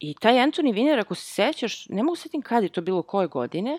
i 0.00 0.14
taj 0.20 0.34
Anthony 0.34 0.72
Weiner, 0.74 1.00
ako 1.00 1.14
se 1.14 1.24
sećaš, 1.24 1.88
ne 1.88 2.02
mogu 2.02 2.16
setim 2.16 2.42
kad 2.42 2.62
je 2.62 2.68
to 2.68 2.80
bilo 2.80 3.02
koje 3.02 3.26
godine, 3.26 3.78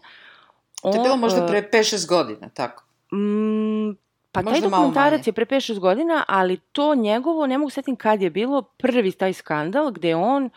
on, 0.84 0.94
to 0.94 1.00
je 1.00 1.04
bilo 1.04 1.18
možda 1.18 1.48
pre 1.48 1.70
5-6 1.74 2.08
godina, 2.08 2.50
tako? 2.50 2.84
Mm, 3.16 3.90
pa 4.32 4.42
možda 4.42 4.60
taj 4.60 4.70
dokumentarac 4.70 5.28
je 5.28 5.34
pre 5.34 5.46
5-6 5.46 5.80
godina, 5.80 6.24
ali 6.28 6.58
to 6.58 6.96
njegovo, 6.96 7.48
ne 7.48 7.58
mogu 7.58 7.70
setim 7.70 7.96
kad 7.96 8.22
je 8.22 8.30
bilo, 8.30 8.62
prvi 8.62 9.12
taj 9.12 9.34
skandal 9.34 9.92
gde 9.92 10.16
on 10.16 10.50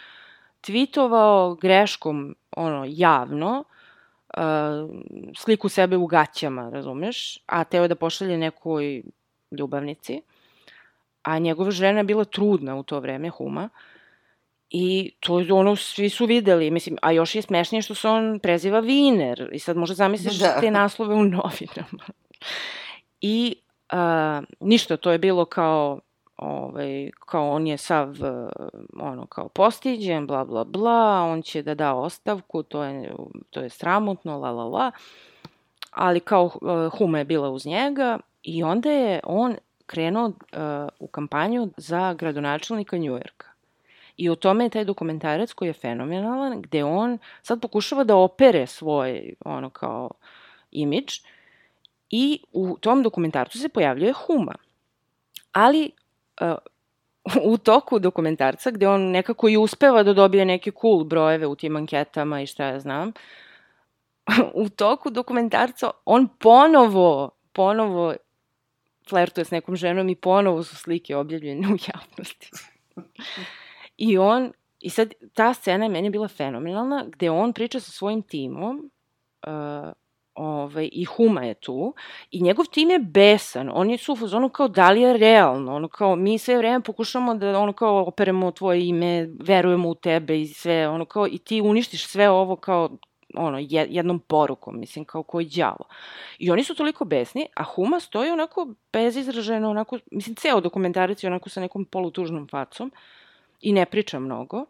tweetovao 0.63 1.61
greškom, 1.61 2.37
ono, 2.57 2.85
javno, 2.89 3.65
uh, 4.37 4.43
sliku 5.37 5.69
sebe 5.69 5.97
u 5.97 6.07
gaćama, 6.07 6.71
razumeš, 6.71 7.39
a 7.47 7.65
teo 7.65 7.83
je 7.83 7.89
da 7.89 7.95
pošalje 7.95 8.37
nekoj 8.39 9.03
ljubavnici 9.51 10.23
a 11.25 11.39
njegova 11.39 11.71
žena 11.71 11.99
je 11.99 12.05
bila 12.05 12.25
trudna 12.25 12.77
u 12.77 12.83
to 12.83 13.01
vreme, 13.01 13.31
Huma, 13.31 13.69
I 14.71 15.13
to 15.21 15.39
je 15.41 15.53
ono, 15.53 15.77
svi 15.77 16.09
su 16.11 16.27
videli, 16.27 16.71
mislim, 16.71 16.97
a 17.03 17.13
još 17.13 17.35
je 17.35 17.43
smešnije 17.43 17.83
što 17.83 17.95
se 17.95 18.09
on 18.09 18.39
preziva 18.43 18.81
Viner 18.81 19.49
i 19.53 19.59
sad 19.59 19.77
možda 19.77 19.95
zamisliš 19.95 20.39
da. 20.39 20.61
te 20.61 20.71
naslove 20.71 21.15
u 21.15 21.25
novinama. 21.25 22.05
I 23.21 23.55
a, 23.91 24.43
ništa, 24.61 24.97
to 24.97 25.13
je 25.13 25.19
bilo 25.19 25.45
kao, 25.45 26.01
ovaj, 26.37 27.11
kao 27.27 27.51
on 27.51 27.67
je 27.67 27.77
sav, 27.77 28.17
ono, 29.01 29.27
kao 29.27 29.49
postiđen, 29.49 30.27
bla, 30.27 30.45
bla, 30.45 30.65
bla, 30.65 31.23
on 31.23 31.43
će 31.43 31.63
da 31.63 31.75
da 31.75 31.95
ostavku, 31.95 32.63
to 32.63 32.83
je, 32.83 33.15
to 33.51 33.61
je 33.61 33.71
sramotno, 33.71 34.39
la, 34.39 34.51
la, 34.51 34.65
la. 34.65 34.91
Ali 35.91 36.21
kao 36.21 36.51
Huma 36.99 37.19
je 37.19 37.25
bila 37.25 37.51
uz 37.51 37.67
njega 37.67 38.19
i 38.43 38.63
onda 38.63 38.91
je 38.91 39.21
on 39.25 39.57
krenuo 39.87 40.27
uh, 40.27 40.33
u 40.99 41.07
kampanju 41.07 41.69
za 41.77 42.15
gradonačelnika 42.15 42.97
Njujorka. 42.97 43.47
I 44.17 44.31
o 44.31 44.35
tome 44.35 44.65
je 44.65 44.71
taj 44.71 44.85
dokumentarac 44.85 45.53
koji 45.53 45.69
je 45.69 45.73
fenomenalan, 45.73 46.63
gde 46.63 46.85
on 46.85 47.19
sad 47.43 47.61
pokušava 47.61 48.05
da 48.05 48.17
opere 48.17 48.67
svoj, 48.67 49.35
ono, 49.45 49.71
kao, 49.71 50.11
imidž 50.71 51.19
i 52.17 52.39
u 52.53 52.77
tom 52.81 53.03
dokumentarcu 53.03 53.59
se 53.59 53.69
pojavljuje 53.69 54.13
Huma. 54.13 54.55
Ali 55.53 55.91
uh, 56.41 56.55
u 57.53 57.59
toku 57.59 57.99
dokumentarca, 57.99 58.71
gde 58.71 58.89
on 58.89 59.11
nekako 59.11 59.49
i 59.49 59.57
uspeva 59.57 60.03
da 60.03 60.13
dobije 60.13 60.45
neke 60.45 60.71
cool 60.81 61.05
brojeve 61.05 61.47
u 61.47 61.57
tim 61.57 61.77
anketama 61.77 62.43
i 62.43 62.47
šta 62.47 62.65
ja 62.65 62.81
znam, 62.81 63.13
u 64.63 64.69
toku 64.69 65.11
dokumentarca 65.11 65.91
on 66.05 66.29
ponovo, 66.39 67.31
ponovo 67.53 68.15
flertuje 69.09 69.45
s 69.45 69.51
nekom 69.51 69.77
ženom 69.77 70.09
i 70.09 70.15
ponovo 70.15 70.63
su 70.63 70.77
slike 70.77 71.17
objavljene 71.17 71.69
u 71.69 71.77
javnosti. 71.89 72.51
I 73.97 74.19
on, 74.19 74.53
i 74.81 74.91
sad 74.91 75.13
ta 75.33 75.55
scena 75.55 75.85
je 75.85 75.91
meni 75.91 76.11
bila 76.11 76.29
fenomenalna, 76.29 77.05
gde 77.09 77.31
on 77.31 77.53
priča 77.53 77.81
sa 77.81 77.91
svojim 77.91 78.23
timom, 78.23 78.91
uh, 79.47 79.93
ovaj, 80.35 80.89
i 80.93 81.05
Huma 81.05 81.43
je 81.45 81.55
tu, 81.55 81.95
i 82.31 82.43
njegov 82.43 82.67
tim 82.67 82.91
je 82.91 82.99
besan, 82.99 83.71
oni 83.73 83.99
su 83.99 84.13
u 84.13 84.17
fazonu 84.17 84.49
kao 84.49 84.69
da 84.69 84.91
li 84.91 85.01
je 85.01 85.17
realno, 85.17 85.75
ono 85.75 85.89
kao 85.89 86.17
mi 86.17 86.39
sve 86.39 86.57
vreme 86.57 86.81
pokušamo 86.81 87.35
da 87.35 87.59
ono 87.59 87.73
kao 87.73 88.05
operemo 88.07 88.51
tvoje 88.51 88.87
ime, 88.89 89.29
verujemo 89.41 89.89
u 89.89 89.95
tebe 89.95 90.41
i 90.41 90.47
sve, 90.47 90.89
ono 90.89 91.05
kao 91.05 91.27
i 91.27 91.39
ti 91.39 91.61
uništiš 91.61 92.07
sve 92.07 92.31
ovo 92.31 92.57
kao 92.57 92.91
ono, 93.37 93.59
jednom 93.69 94.19
porukom, 94.19 94.81
mislim, 94.81 95.05
kao 95.05 95.23
koji 95.23 95.47
đavo. 95.47 95.85
I 96.39 96.51
oni 96.51 96.65
su 96.65 96.75
toliko 96.75 97.05
besni, 97.05 97.47
a 97.55 97.65
Huma 97.65 98.01
stoji 98.01 98.31
onako 98.31 98.69
bezizraženo, 98.93 99.71
onako, 99.71 99.99
mislim, 100.11 100.37
ceo 100.37 100.61
dokumentarac 100.61 101.23
je 101.23 101.27
onako 101.27 101.49
sa 101.49 101.61
nekom 101.61 101.85
polutužnom 101.85 102.49
facom 102.49 102.93
i 103.61 103.73
ne 103.73 103.87
priča 103.87 104.19
mnogo. 104.19 104.67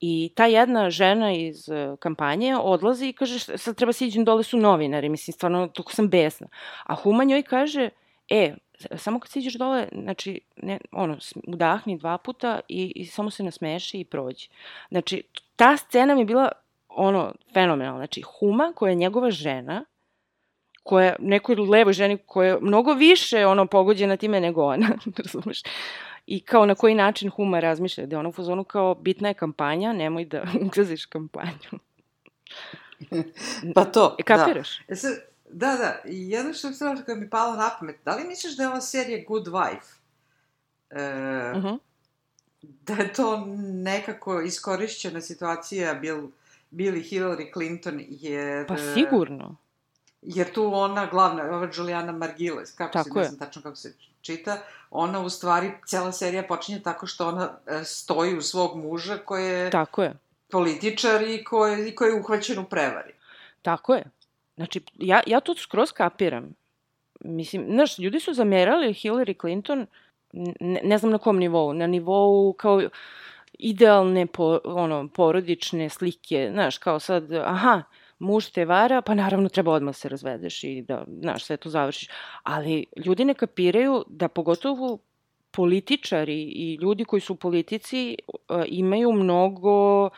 I 0.00 0.32
ta 0.34 0.46
jedna 0.46 0.90
žena 0.90 1.32
iz 1.32 1.68
e, 1.68 1.96
kampanje 1.98 2.56
odlazi 2.56 3.08
i 3.08 3.12
kaže, 3.12 3.38
sad 3.58 3.76
treba 3.76 3.92
se 3.92 4.06
iđem, 4.06 4.24
dole 4.24 4.42
su 4.42 4.56
novinari, 4.56 5.08
mislim, 5.08 5.32
stvarno, 5.32 5.68
toko 5.68 5.92
sam 5.92 6.08
besna. 6.08 6.46
A 6.84 6.94
Huma 6.94 7.24
njoj 7.24 7.42
kaže, 7.42 7.90
e, 8.28 8.54
samo 8.96 9.20
kad 9.20 9.30
siđeš 9.30 9.54
dole, 9.54 9.88
znači, 9.92 10.40
ne, 10.56 10.78
ono, 10.92 11.18
udahni 11.46 11.98
dva 11.98 12.18
puta 12.18 12.60
i, 12.68 12.92
i 12.96 13.06
samo 13.06 13.30
se 13.30 13.42
nasmeši 13.42 14.00
i 14.00 14.04
prođi. 14.04 14.48
Znači, 14.90 15.22
ta 15.56 15.76
scena 15.76 16.14
mi 16.14 16.20
je 16.20 16.24
bila 16.24 16.52
ono, 16.88 17.32
fenomenalno. 17.54 17.98
Znači, 17.98 18.22
Huma, 18.22 18.72
koja 18.74 18.90
je 18.90 18.96
njegova 18.96 19.30
žena, 19.30 19.84
koja, 20.82 21.16
nekoj 21.18 21.56
levoj 21.56 21.92
ženi 21.92 22.18
koja 22.26 22.48
je 22.48 22.58
mnogo 22.60 22.92
više 22.92 23.46
ono 23.46 23.66
pogođena 23.66 24.16
time 24.16 24.40
nego 24.40 24.64
ona, 24.64 24.88
razumeš? 25.24 25.62
I 26.30 26.40
kao 26.40 26.66
na 26.66 26.74
koji 26.74 26.94
način 26.94 27.30
Huma 27.30 27.60
razmišlja, 27.60 28.06
da 28.06 28.16
je 28.16 28.20
ona 28.20 28.28
u 28.28 28.32
fazonu 28.32 28.64
kao 28.64 28.94
bitna 28.94 29.28
je 29.28 29.34
kampanja, 29.34 29.92
nemoj 29.92 30.24
da 30.24 30.42
ugaziš 30.66 31.06
kampanju. 31.06 31.78
pa 33.74 33.84
to, 33.84 34.16
e, 34.18 34.22
kapiraš? 34.22 34.78
Da. 34.88 34.94
E 34.94 34.96
da, 35.50 35.76
da, 35.76 36.00
jedno 36.04 36.54
što 36.54 36.68
je 36.68 37.04
koja 37.04 37.16
mi 37.16 37.30
palo 37.30 37.56
na 37.56 37.70
pamet, 37.78 37.96
da 38.04 38.16
li 38.16 38.28
misliš 38.28 38.56
da 38.56 38.62
je 38.62 38.68
ova 38.68 38.80
serija 38.80 39.24
Good 39.28 39.46
Wife? 39.46 39.98
E, 40.90 41.52
uh 41.52 41.58
mhm. 41.58 41.66
-huh. 41.66 41.78
Da 42.62 42.94
je 42.94 43.12
to 43.12 43.46
nekako 43.72 44.40
iskorišćena 44.40 45.20
situacija, 45.20 45.94
bil 45.94 46.28
bili 46.70 47.02
Hillary 47.02 47.52
Clinton, 47.52 48.04
jer... 48.08 48.66
Pa 48.66 48.76
sigurno. 48.94 49.56
Jer 50.22 50.52
tu 50.52 50.74
ona 50.74 51.06
glavna, 51.06 51.42
ova 51.42 51.68
Juliana 51.74 52.12
Margiles, 52.12 52.72
kako 52.72 52.92
tako 52.92 53.10
se, 53.10 53.18
ne 53.18 53.24
znam 53.24 53.38
tačno 53.38 53.62
kako 53.62 53.76
se 53.76 53.94
čita, 54.20 54.58
ona 54.90 55.20
u 55.20 55.30
stvari, 55.30 55.72
cela 55.86 56.12
serija 56.12 56.42
počinje 56.42 56.80
tako 56.82 57.06
što 57.06 57.28
ona 57.28 57.50
e, 57.66 57.84
stoji 57.84 58.36
u 58.36 58.42
svog 58.42 58.76
muža 58.76 59.18
koji 59.18 59.44
je... 59.44 59.70
Tako 59.70 60.02
je. 60.02 60.14
Političar 60.50 61.22
i 61.22 61.44
koji, 61.44 61.88
i 61.88 61.94
koji 61.94 62.10
je 62.10 62.20
uhvaćen 62.20 62.58
u 62.58 62.64
prevari. 62.64 63.12
Tako 63.62 63.94
je. 63.94 64.04
Znači, 64.56 64.80
ja, 64.98 65.20
ja 65.26 65.40
to 65.40 65.54
skroz 65.54 65.92
kapiram. 65.92 66.54
Mislim, 67.20 67.66
znaš, 67.70 67.98
ljudi 67.98 68.20
su 68.20 68.34
zamerali 68.34 68.94
Hillary 68.94 69.40
Clinton, 69.40 69.86
ne, 70.32 70.80
ne 70.84 70.98
znam 70.98 71.12
na 71.12 71.18
kom 71.18 71.38
nivou, 71.38 71.72
na 71.72 71.86
nivou 71.86 72.52
kao 72.52 72.82
idealne 73.58 74.26
po, 74.26 74.60
ono, 74.64 75.08
porodične 75.08 75.88
slike, 75.88 76.48
znaš, 76.52 76.78
kao 76.78 77.00
sad, 77.00 77.32
aha, 77.32 77.82
muž 78.18 78.50
te 78.50 78.64
vara, 78.64 79.02
pa 79.02 79.14
naravno 79.14 79.48
treba 79.48 79.72
odmah 79.72 79.96
se 79.96 80.08
razvedeš 80.08 80.64
i 80.64 80.82
da, 80.82 81.04
znaš, 81.20 81.44
sve 81.44 81.56
to 81.56 81.70
završiš. 81.70 82.08
Ali 82.42 82.86
ljudi 82.96 83.24
ne 83.24 83.34
kapiraju 83.34 84.04
da 84.08 84.28
pogotovo 84.28 84.98
političari 85.50 86.42
i 86.42 86.78
ljudi 86.82 87.04
koji 87.04 87.20
su 87.20 87.32
u 87.32 87.36
politici 87.36 88.16
uh, 88.28 88.62
imaju 88.66 89.12
mnogo 89.12 90.04
uh, 90.04 90.10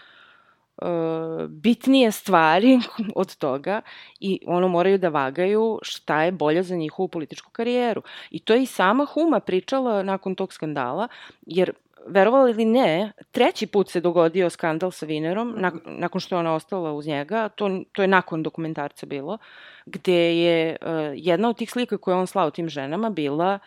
bitnije 1.49 2.11
stvari 2.11 2.79
od 3.23 3.37
toga 3.37 3.81
i 4.21 4.41
ono 4.47 4.69
moraju 4.69 4.99
da 4.99 5.09
vagaju 5.09 5.79
šta 5.83 6.23
je 6.23 6.33
bolje 6.33 6.63
za 6.63 6.77
njihovu 6.77 7.09
političku 7.09 7.51
karijeru. 7.51 8.03
I 8.31 8.39
to 8.39 8.55
je 8.55 8.63
i 8.63 8.67
sama 8.67 9.05
Huma 9.05 9.41
pričala 9.41 10.03
nakon 10.03 10.35
tog 10.35 10.53
skandala, 10.53 11.09
jer 11.47 11.73
verovali 12.07 12.51
ili 12.51 12.65
ne, 12.65 13.13
treći 13.31 13.67
put 13.67 13.91
se 13.91 14.01
dogodio 14.01 14.51
skandal 14.51 14.91
sa 14.91 15.07
Vinerom, 15.07 15.55
nak 15.57 15.75
nakon 15.87 16.21
što 16.21 16.35
je 16.35 16.39
ona 16.39 16.55
ostala 16.55 16.93
uz 16.93 17.07
njega, 17.07 17.49
to, 17.49 17.81
to 17.93 18.03
je 18.03 18.09
nakon 18.09 18.43
dokumentarca 18.43 19.07
bilo, 19.07 19.39
gde 19.87 20.37
je 20.37 20.77
uh, 20.81 20.89
jedna 21.15 21.49
od 21.49 21.57
tih 21.57 21.71
slika 21.71 21.99
koje 21.99 22.17
on 22.17 22.27
slao 22.27 22.51
tim 22.51 22.69
ženama 22.69 23.11
bila 23.11 23.59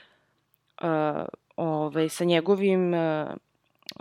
uh, 0.82 0.88
ovaj, 1.56 2.10
sa 2.10 2.24
njegovim 2.24 2.94
uh, 2.94 3.30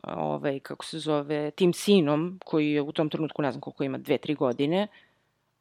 ovaj, 0.02 0.60
kako 0.60 0.84
se 0.84 0.98
zove, 0.98 1.50
tim 1.50 1.72
sinom, 1.72 2.40
koji 2.44 2.70
je 2.70 2.82
u 2.82 2.92
tom 2.92 3.10
trenutku, 3.10 3.42
ne 3.42 3.52
znam 3.52 3.60
koliko 3.60 3.84
ima, 3.84 3.98
dve, 3.98 4.18
tri 4.18 4.34
godine, 4.34 4.88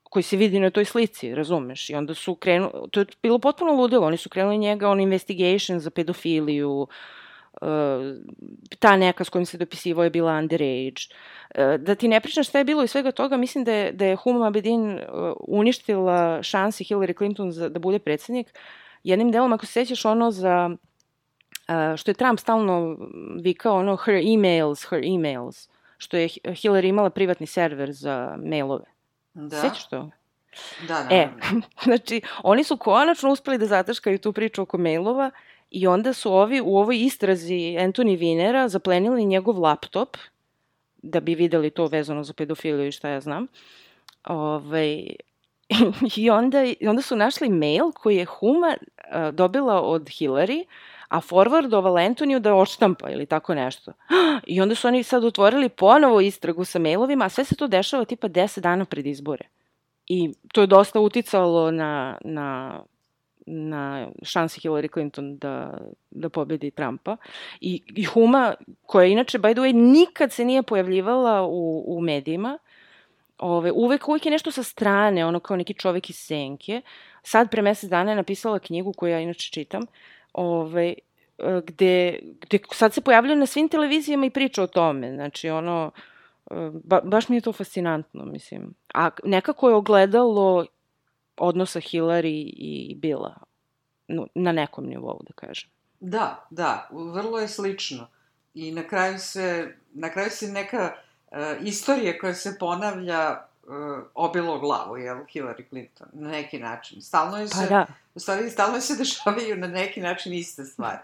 koji 0.04 0.24
se 0.24 0.38
vidi 0.38 0.60
na 0.60 0.70
toj 0.70 0.86
slici, 0.86 1.36
razumeš? 1.36 1.90
I 1.90 1.96
onda 1.96 2.14
su 2.14 2.36
krenuli, 2.36 2.72
to 2.92 3.00
je 3.00 3.06
bilo 3.24 3.40
potpuno 3.40 3.72
ludilo, 3.74 4.08
oni 4.08 4.18
su 4.18 4.30
krenuli 4.30 4.58
njega 4.58 4.90
on 4.90 5.00
investigation 5.00 5.80
za 5.80 5.90
pedofiliju, 5.90 6.82
uh, 6.82 6.88
ta 8.80 8.98
neka 8.98 9.24
s 9.24 9.30
kojim 9.30 9.46
se 9.46 9.58
dopisivao 9.58 10.04
je 10.04 10.10
bila 10.10 10.38
underage. 10.38 11.02
Uh, 11.56 11.76
da 11.80 11.96
ti 11.96 12.08
ne 12.08 12.20
pričam 12.20 12.44
šta 12.44 12.58
je 12.58 12.64
bilo 12.64 12.84
i 12.84 12.88
svega 12.88 13.12
toga, 13.12 13.38
mislim 13.38 13.64
da 13.64 13.74
je, 13.74 13.92
da 13.92 14.06
je 14.06 14.16
Huma 14.16 14.48
Abedin 14.48 14.94
uh, 14.94 15.00
uništila 15.48 16.44
šansi 16.44 16.84
Hillary 16.84 17.18
Clinton 17.18 17.52
za, 17.52 17.70
da 17.70 17.80
bude 17.80 18.00
predsednik. 18.00 18.54
Jednim 19.04 19.32
delom, 19.32 19.54
ako 19.54 19.66
se 19.66 19.72
sećaš 19.72 20.06
ono 20.06 20.32
za 20.32 20.70
što 21.98 22.12
je 22.12 22.16
Trump 22.16 22.40
stalno 22.40 22.98
vikao 23.42 23.78
ono 23.78 23.96
her 23.96 24.16
emails, 24.16 24.86
her 24.90 25.04
emails, 25.04 25.70
što 25.98 26.18
je 26.18 26.28
Hillary 26.28 26.90
imala 26.90 27.10
privatni 27.10 27.48
server 27.48 27.92
za 27.92 28.38
mailove. 28.46 28.86
Da. 29.34 29.62
Sećaš 29.62 29.90
to? 29.90 30.10
Da, 30.88 31.04
da. 31.10 31.16
E, 31.16 31.30
znači, 31.86 32.22
oni 32.44 32.64
su 32.64 32.78
konačno 32.78 33.32
uspeli 33.32 33.58
da 33.58 33.66
zataškaju 33.66 34.18
tu 34.18 34.34
priču 34.34 34.62
oko 34.62 34.78
mailova 34.78 35.32
i 35.72 35.88
onda 35.88 36.14
su 36.14 36.34
ovi 36.34 36.62
u 36.62 36.78
ovoj 36.78 37.00
istrazi 37.00 37.76
Anthony 37.80 38.18
Vinera 38.18 38.68
zaplenili 38.68 39.26
njegov 39.26 39.60
laptop 39.60 40.18
da 41.04 41.20
bi 41.20 41.36
videli 41.36 41.70
to 41.70 41.86
vezano 41.86 42.24
za 42.24 42.34
pedofiliju 42.34 42.88
i 42.88 42.92
šta 42.92 43.10
ja 43.10 43.22
znam. 43.22 43.48
Ove, 44.24 44.48
ovaj, 44.48 45.06
i, 46.18 46.30
onda, 46.30 46.64
I 46.64 46.88
onda 46.88 47.02
su 47.02 47.16
našli 47.16 47.50
mail 47.50 47.92
koji 47.92 48.18
je 48.18 48.26
Huma 48.26 48.76
uh, 48.78 49.34
dobila 49.34 49.82
od 49.82 50.04
Hillary, 50.04 50.66
a 51.08 51.22
forwardovala 51.22 52.06
Antoniju 52.06 52.40
da 52.40 52.56
oštampa 52.56 53.10
ili 53.10 53.26
tako 53.26 53.56
nešto. 53.56 53.94
I 54.48 54.62
onda 54.62 54.76
su 54.76 54.88
oni 54.88 55.04
sad 55.04 55.24
otvorili 55.24 55.70
ponovo 55.70 56.22
istragu 56.22 56.66
sa 56.66 56.80
mailovima, 56.80 57.26
a 57.26 57.30
sve 57.30 57.44
se 57.44 57.56
to 57.56 57.68
dešava 57.68 58.06
tipa 58.06 58.30
10 58.30 58.60
dana 58.60 58.86
pred 58.86 59.06
izbore. 59.06 59.46
I 60.08 60.34
to 60.54 60.62
je 60.62 60.68
dosta 60.68 61.00
uticalo 61.00 61.72
na, 61.72 62.18
na, 62.24 62.80
na 63.46 64.08
šansi 64.24 64.60
Hillary 64.60 64.94
Clinton 64.94 65.38
da, 65.38 65.78
da 66.12 66.30
pobedi 66.30 66.72
Trumpa. 66.72 67.18
I, 67.62 67.82
I 67.96 68.04
Huma, 68.04 68.54
koja 68.86 69.06
inače, 69.06 69.40
by 69.40 69.54
the 69.54 69.62
way, 69.62 69.74
nikad 69.74 70.32
se 70.32 70.46
nije 70.46 70.64
pojavljivala 70.64 71.42
u, 71.48 71.84
u 71.88 72.02
medijima, 72.02 72.58
ove, 73.38 73.72
uvek, 73.72 74.08
uvek 74.08 74.26
je 74.26 74.32
nešto 74.32 74.52
sa 74.52 74.64
strane, 74.64 75.26
ono 75.26 75.40
kao 75.40 75.58
neki 75.58 75.74
čovek 75.74 76.10
iz 76.10 76.16
senke. 76.16 76.82
Sad 77.24 77.52
pre 77.52 77.62
mesec 77.62 77.90
dana 77.90 78.12
je 78.12 78.16
napisala 78.16 78.60
knjigu 78.60 78.94
koju 78.94 79.12
ja 79.12 79.20
inače 79.20 79.52
čitam, 79.52 79.82
ovaj, 80.34 80.94
gde, 81.66 82.20
gde 82.42 82.60
sad 82.72 82.94
se 82.94 83.02
pojavljaju 83.02 83.40
na 83.40 83.46
svim 83.46 83.70
televizijama 83.70 84.26
i 84.26 84.30
priča 84.30 84.64
o 84.64 84.68
tome. 84.68 85.14
Znači, 85.14 85.50
ono, 85.50 85.92
ba, 86.84 87.02
baš 87.04 87.30
mi 87.30 87.38
je 87.38 87.42
to 87.42 87.54
fascinantno, 87.54 88.26
mislim. 88.26 88.74
A 88.94 89.10
nekako 89.24 89.70
je 89.70 89.76
ogledalo 89.76 90.66
odnosa 91.38 91.80
Hillary 91.80 92.52
i 92.54 92.96
Billa 92.96 93.36
na 94.36 94.52
nekom 94.52 94.86
nivou, 94.86 95.22
da 95.28 95.34
kažem. 95.34 95.70
Da, 96.00 96.46
da, 96.50 96.90
vrlo 96.92 97.40
je 97.40 97.48
slično. 97.48 98.08
I 98.54 98.72
na 98.72 98.84
kraju 98.88 99.20
se, 99.20 99.76
na 99.94 100.10
kraju 100.10 100.30
se 100.30 100.48
neka 100.48 100.94
uh, 101.32 101.38
istorija 101.62 102.18
koja 102.20 102.34
se 102.34 102.58
ponavlja 102.60 103.46
uh, 103.64 104.04
obilo 104.16 104.60
glavu, 104.60 104.98
jel, 104.98 105.18
Hillary 105.18 105.70
Clinton, 105.70 106.08
na 106.14 106.30
neki 106.30 106.60
način. 106.60 107.02
Stalno 107.02 107.38
je 107.38 107.48
pa 107.52 107.56
se, 107.56 107.68
da. 107.70 107.86
u 108.16 108.20
stvari, 108.20 108.50
stalno 108.50 108.80
se 108.80 108.96
dešavaju 109.00 109.58
na 109.58 109.68
neki 109.68 110.02
način 110.02 110.34
iste 110.34 110.64
stvari. 110.64 111.00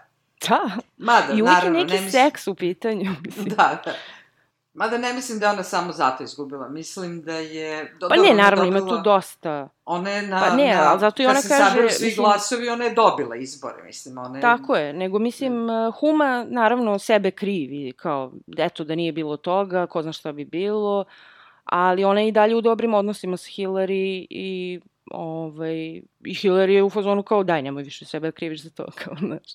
Da. 0.48 0.70
Mada, 0.96 1.32
I 1.32 1.42
uvijek 1.42 1.64
je 1.64 1.70
neki 1.70 1.94
ne 1.94 2.00
mislim... 2.00 2.10
seks 2.10 2.46
u 2.46 2.54
pitanju. 2.54 3.10
Mislim. 3.24 3.48
Da, 3.48 3.82
da. 3.84 3.94
Mada 4.78 4.98
ne 4.98 5.12
mislim 5.12 5.38
da 5.38 5.46
je 5.46 5.52
ona 5.52 5.62
samo 5.62 5.92
zato 5.92 6.24
izgubila. 6.24 6.68
Mislim 6.68 7.22
da 7.22 7.32
je... 7.32 7.96
Do, 8.00 8.08
pa 8.08 8.16
ne, 8.16 8.34
naravno, 8.34 8.64
dobila... 8.64 8.78
ima 8.78 8.96
tu 8.96 9.02
dosta. 9.02 9.68
Ona 9.84 10.10
je 10.10 10.22
na... 10.22 10.40
Pa 10.40 10.56
ne, 10.56 10.74
na, 10.74 10.90
ali 10.90 11.00
zato 11.00 11.22
i 11.22 11.26
ona 11.26 11.34
kaže... 11.34 11.48
Kad 11.48 11.58
se 11.58 11.64
sabiru 11.64 11.88
svi 11.90 12.06
mislim, 12.06 12.24
glasovi, 12.24 12.68
ona 12.68 12.84
je 12.84 12.94
dobila 12.94 13.36
izbore, 13.36 13.82
mislim. 13.82 14.18
Ona 14.18 14.38
je... 14.38 14.42
Tako 14.42 14.76
je, 14.76 14.92
nego 14.92 15.18
mislim, 15.18 15.52
mm. 15.52 15.92
Huma 16.00 16.46
naravno 16.48 16.98
sebe 16.98 17.30
krivi, 17.30 17.92
kao, 17.96 18.32
eto, 18.58 18.84
da 18.84 18.94
nije 18.94 19.12
bilo 19.12 19.36
toga, 19.36 19.86
ko 19.86 20.02
zna 20.02 20.12
šta 20.12 20.32
bi 20.32 20.44
bilo, 20.44 21.04
ali 21.64 22.04
ona 22.04 22.20
je 22.20 22.28
i 22.28 22.32
dalje 22.32 22.56
u 22.56 22.60
dobrim 22.60 22.94
odnosima 22.94 23.36
sa 23.36 23.48
Hillary 23.48 24.26
i 24.30 24.80
ovaj, 25.10 25.76
i 26.24 26.34
Hillary 26.34 26.70
je 26.70 26.82
u 26.82 26.90
fazonu 26.90 27.22
kao 27.22 27.44
daj, 27.44 27.62
nemoj 27.62 27.82
više 27.82 28.04
sebe 28.04 28.32
kriviš 28.32 28.62
za 28.62 28.70
to, 28.70 28.86
kao, 29.04 29.14
znaš. 29.18 29.52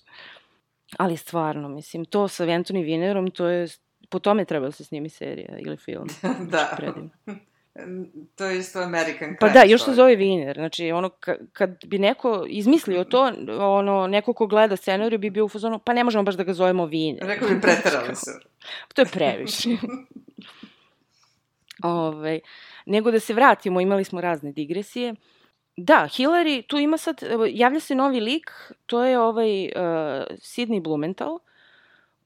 Ali 0.97 1.17
stvarno, 1.17 1.69
mislim, 1.69 2.05
to 2.05 2.27
sa 2.27 2.45
Anthony 2.45 2.85
Vinerom, 2.85 3.31
to 3.31 3.47
je, 3.47 3.67
po 4.13 4.19
tome 4.19 4.45
treba 4.45 4.65
da 4.65 4.71
se 4.71 4.83
snimi 4.83 5.09
serija 5.09 5.57
ili 5.59 5.77
film. 5.77 6.07
da. 6.53 6.73
Predim. 6.77 7.11
to 8.35 8.45
je 8.45 8.57
isto 8.57 8.79
American 8.79 9.17
Crime 9.17 9.37
Pa 9.39 9.49
da, 9.49 9.63
još 9.63 9.85
se 9.85 9.93
zove 9.93 10.15
Viner. 10.15 10.55
Znači, 10.55 10.91
ono, 10.91 11.09
kad 11.53 11.85
bi 11.85 11.99
neko 11.99 12.45
izmislio 12.49 13.03
to, 13.03 13.31
ono, 13.59 14.07
neko 14.07 14.33
ko 14.33 14.47
gleda 14.47 14.75
scenariju 14.75 15.19
bi 15.19 15.29
bio 15.29 15.45
u 15.45 15.49
fazonu, 15.49 15.79
pa 15.79 15.93
ne 15.93 16.03
možemo 16.03 16.23
baš 16.23 16.35
da 16.35 16.43
ga 16.43 16.53
zovemo 16.53 16.85
Viner. 16.85 17.23
Rekao 17.23 17.49
bi 17.49 17.61
preterali 17.61 18.15
se. 18.25 18.31
to 18.93 19.01
je 19.01 19.05
previše. 19.05 19.69
Ove, 21.83 22.39
nego 22.85 23.11
da 23.11 23.19
se 23.19 23.33
vratimo, 23.33 23.81
imali 23.81 24.03
smo 24.03 24.21
razne 24.21 24.51
digresije. 24.51 25.11
Uh, 25.11 25.17
Da, 25.77 26.07
Hillary, 26.07 26.67
tu 26.67 26.77
ima 26.77 26.97
sad, 26.97 27.21
javlja 27.49 27.79
se 27.79 27.95
novi 27.95 28.19
lik, 28.19 28.51
to 28.85 29.03
je 29.03 29.19
ovaj 29.19 29.65
uh, 29.65 29.71
Sidney 30.37 30.81
Blumenthal, 30.81 31.39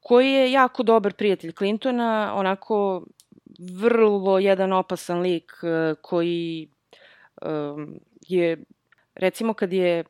koji 0.08 0.32
je 0.32 0.52
jako 0.52 0.84
dobar 0.84 1.14
prijatelj 1.14 1.52
Clintona, 1.52 2.34
onako 2.36 3.04
vrlo 3.60 4.40
jedan 4.40 4.74
opasan 4.74 5.20
lik 5.20 5.52
uh, 5.64 5.98
koji 6.02 6.70
um, 7.42 8.00
je, 8.28 8.64
recimo 9.16 9.54
kad 9.54 9.74
je 9.74 10.04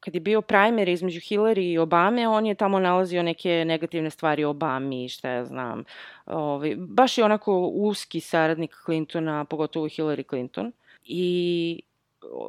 kad 0.00 0.14
je 0.14 0.20
bio 0.20 0.40
primer 0.40 0.88
između 0.88 1.20
Hillary 1.20 1.72
i 1.72 1.78
Obame, 1.78 2.28
on 2.28 2.46
je 2.46 2.54
tamo 2.54 2.78
nalazio 2.78 3.22
neke 3.22 3.64
negativne 3.66 4.10
stvari 4.10 4.44
o 4.44 4.50
Obami, 4.50 5.08
šta 5.08 5.28
ja 5.28 5.44
znam. 5.44 5.84
Ovaj, 6.26 6.74
baš 6.78 7.18
je 7.18 7.24
onako 7.24 7.58
uski 7.74 8.20
saradnik 8.20 8.74
Clintona, 8.84 9.44
pogotovo 9.44 9.86
Hillary 9.86 10.28
Clinton. 10.28 10.72
I 11.04 11.82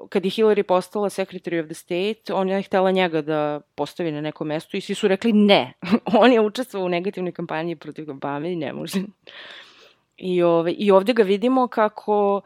kad 0.09 0.25
je 0.25 0.31
Hillary 0.31 0.63
postala 0.63 1.09
Secretary 1.09 1.59
of 1.59 1.65
the 1.65 1.73
State, 1.73 2.33
on 2.33 2.49
je 2.49 2.61
htela 2.61 2.91
njega 2.91 3.21
da 3.21 3.61
postavi 3.75 4.11
na 4.11 4.21
neko 4.21 4.43
mesto 4.43 4.77
i 4.77 4.81
svi 4.81 4.95
su 4.95 5.07
rekli 5.07 5.33
ne. 5.33 5.73
on 6.21 6.31
je 6.31 6.41
učestvovao 6.41 6.85
u 6.85 6.89
negativnoj 6.89 7.31
kampanji 7.31 7.75
protiv 7.75 8.11
Obame 8.11 8.51
i 8.51 8.55
ne 8.55 8.73
može. 8.73 8.99
I, 10.17 10.43
ove, 10.43 10.71
I 10.71 10.91
ovde 10.91 11.13
ga 11.13 11.23
vidimo 11.23 11.67
kako 11.67 12.41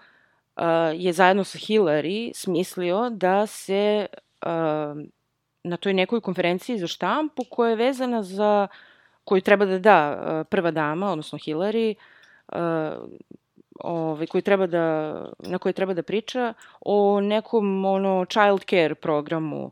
uh, 0.56 0.64
je 0.94 1.14
zajedno 1.14 1.44
sa 1.44 1.58
Hillary 1.58 2.32
smislio 2.36 3.10
da 3.10 3.48
se 3.48 4.06
uh, 4.46 4.50
na 5.64 5.78
toj 5.78 5.94
nekoj 5.94 6.22
konferenciji 6.22 6.78
za 6.78 6.88
štampu 6.88 7.44
koja 7.50 7.70
je 7.70 7.76
vezana 7.76 8.24
za 8.24 8.68
koju 9.24 9.42
treba 9.42 9.66
da 9.66 9.80
da 9.80 10.44
prva 10.50 10.72
dama, 10.72 11.12
odnosno 11.12 11.40
Hillary, 11.40 11.96
uh, 12.52 12.58
ovaj, 13.80 14.28
koji 14.28 14.42
treba 14.42 14.68
da, 14.68 15.16
na 15.40 15.58
koji 15.58 15.74
treba 15.74 15.94
da 15.94 16.04
priča 16.04 16.54
o 16.82 17.22
nekom 17.22 17.86
ono, 17.86 18.26
child 18.26 18.66
care 18.70 18.96
programu, 18.96 19.72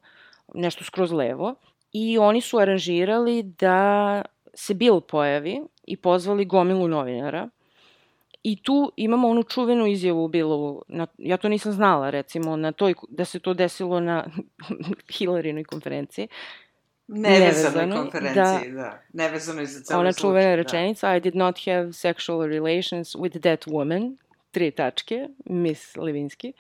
nešto 0.54 0.84
skroz 0.84 1.12
levo. 1.12 1.56
I 1.94 2.18
oni 2.18 2.42
su 2.42 2.58
aranžirali 2.58 3.44
da 3.44 4.22
se 4.54 4.74
Bill 4.74 5.02
pojavi 5.02 5.62
i 5.84 5.98
pozvali 5.98 6.46
gomilu 6.46 6.88
novinara. 6.88 7.50
I 8.44 8.64
tu 8.64 8.92
imamo 8.96 9.30
onu 9.30 9.44
čuvenu 9.44 9.88
izjavu 9.88 10.28
Billovu, 10.28 10.84
na, 10.88 11.08
ja 11.18 11.38
to 11.38 11.50
nisam 11.50 11.72
znala 11.72 12.10
recimo, 12.10 12.56
na 12.56 12.72
toj, 12.72 12.94
da 13.10 13.26
se 13.26 13.40
to 13.40 13.54
desilo 13.54 14.00
na 14.00 14.26
Hillarynoj 15.18 15.64
konferenciji, 15.64 16.28
Nevezanoj 17.14 17.98
konferenciji, 17.98 18.72
da. 18.72 18.82
da. 18.82 19.02
Nevezanoj 19.14 19.66
za 19.66 19.84
celu 19.84 20.00
ona 20.00 20.14
čuvena 20.14 20.50
da. 20.50 20.56
rečenica 20.56 21.16
I 21.16 21.20
did 21.20 21.36
not 21.36 21.60
have 21.66 21.86
sexual 21.94 22.48
relations 22.48 23.16
with 23.16 23.40
that 23.40 23.66
woman, 23.68 24.16
tri 24.52 24.72
tačke, 24.72 25.28
Miss 25.46 25.96
Levinski. 25.98 26.54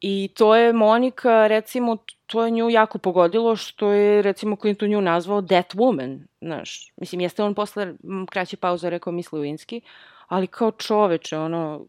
I 0.00 0.30
to 0.34 0.56
je 0.56 0.72
Monika, 0.72 1.46
recimo, 1.46 1.96
to 2.26 2.44
je 2.44 2.50
nju 2.50 2.70
jako 2.70 2.98
pogodilo 2.98 3.56
što 3.56 3.92
je, 3.92 4.22
recimo, 4.22 4.56
Clinton 4.56 4.88
nju 4.88 5.00
nazvao 5.00 5.42
that 5.42 5.74
woman, 5.74 6.18
znaš. 6.40 6.92
Mislim, 6.96 7.20
jeste 7.20 7.42
on 7.42 7.54
posle 7.54 7.94
kraće 8.30 8.56
pauze 8.56 8.90
rekao 8.90 9.12
Miss 9.12 9.32
Levinski, 9.32 9.80
ali 10.28 10.46
kao 10.46 10.70
čoveče, 10.70 11.38
ono, 11.38 11.86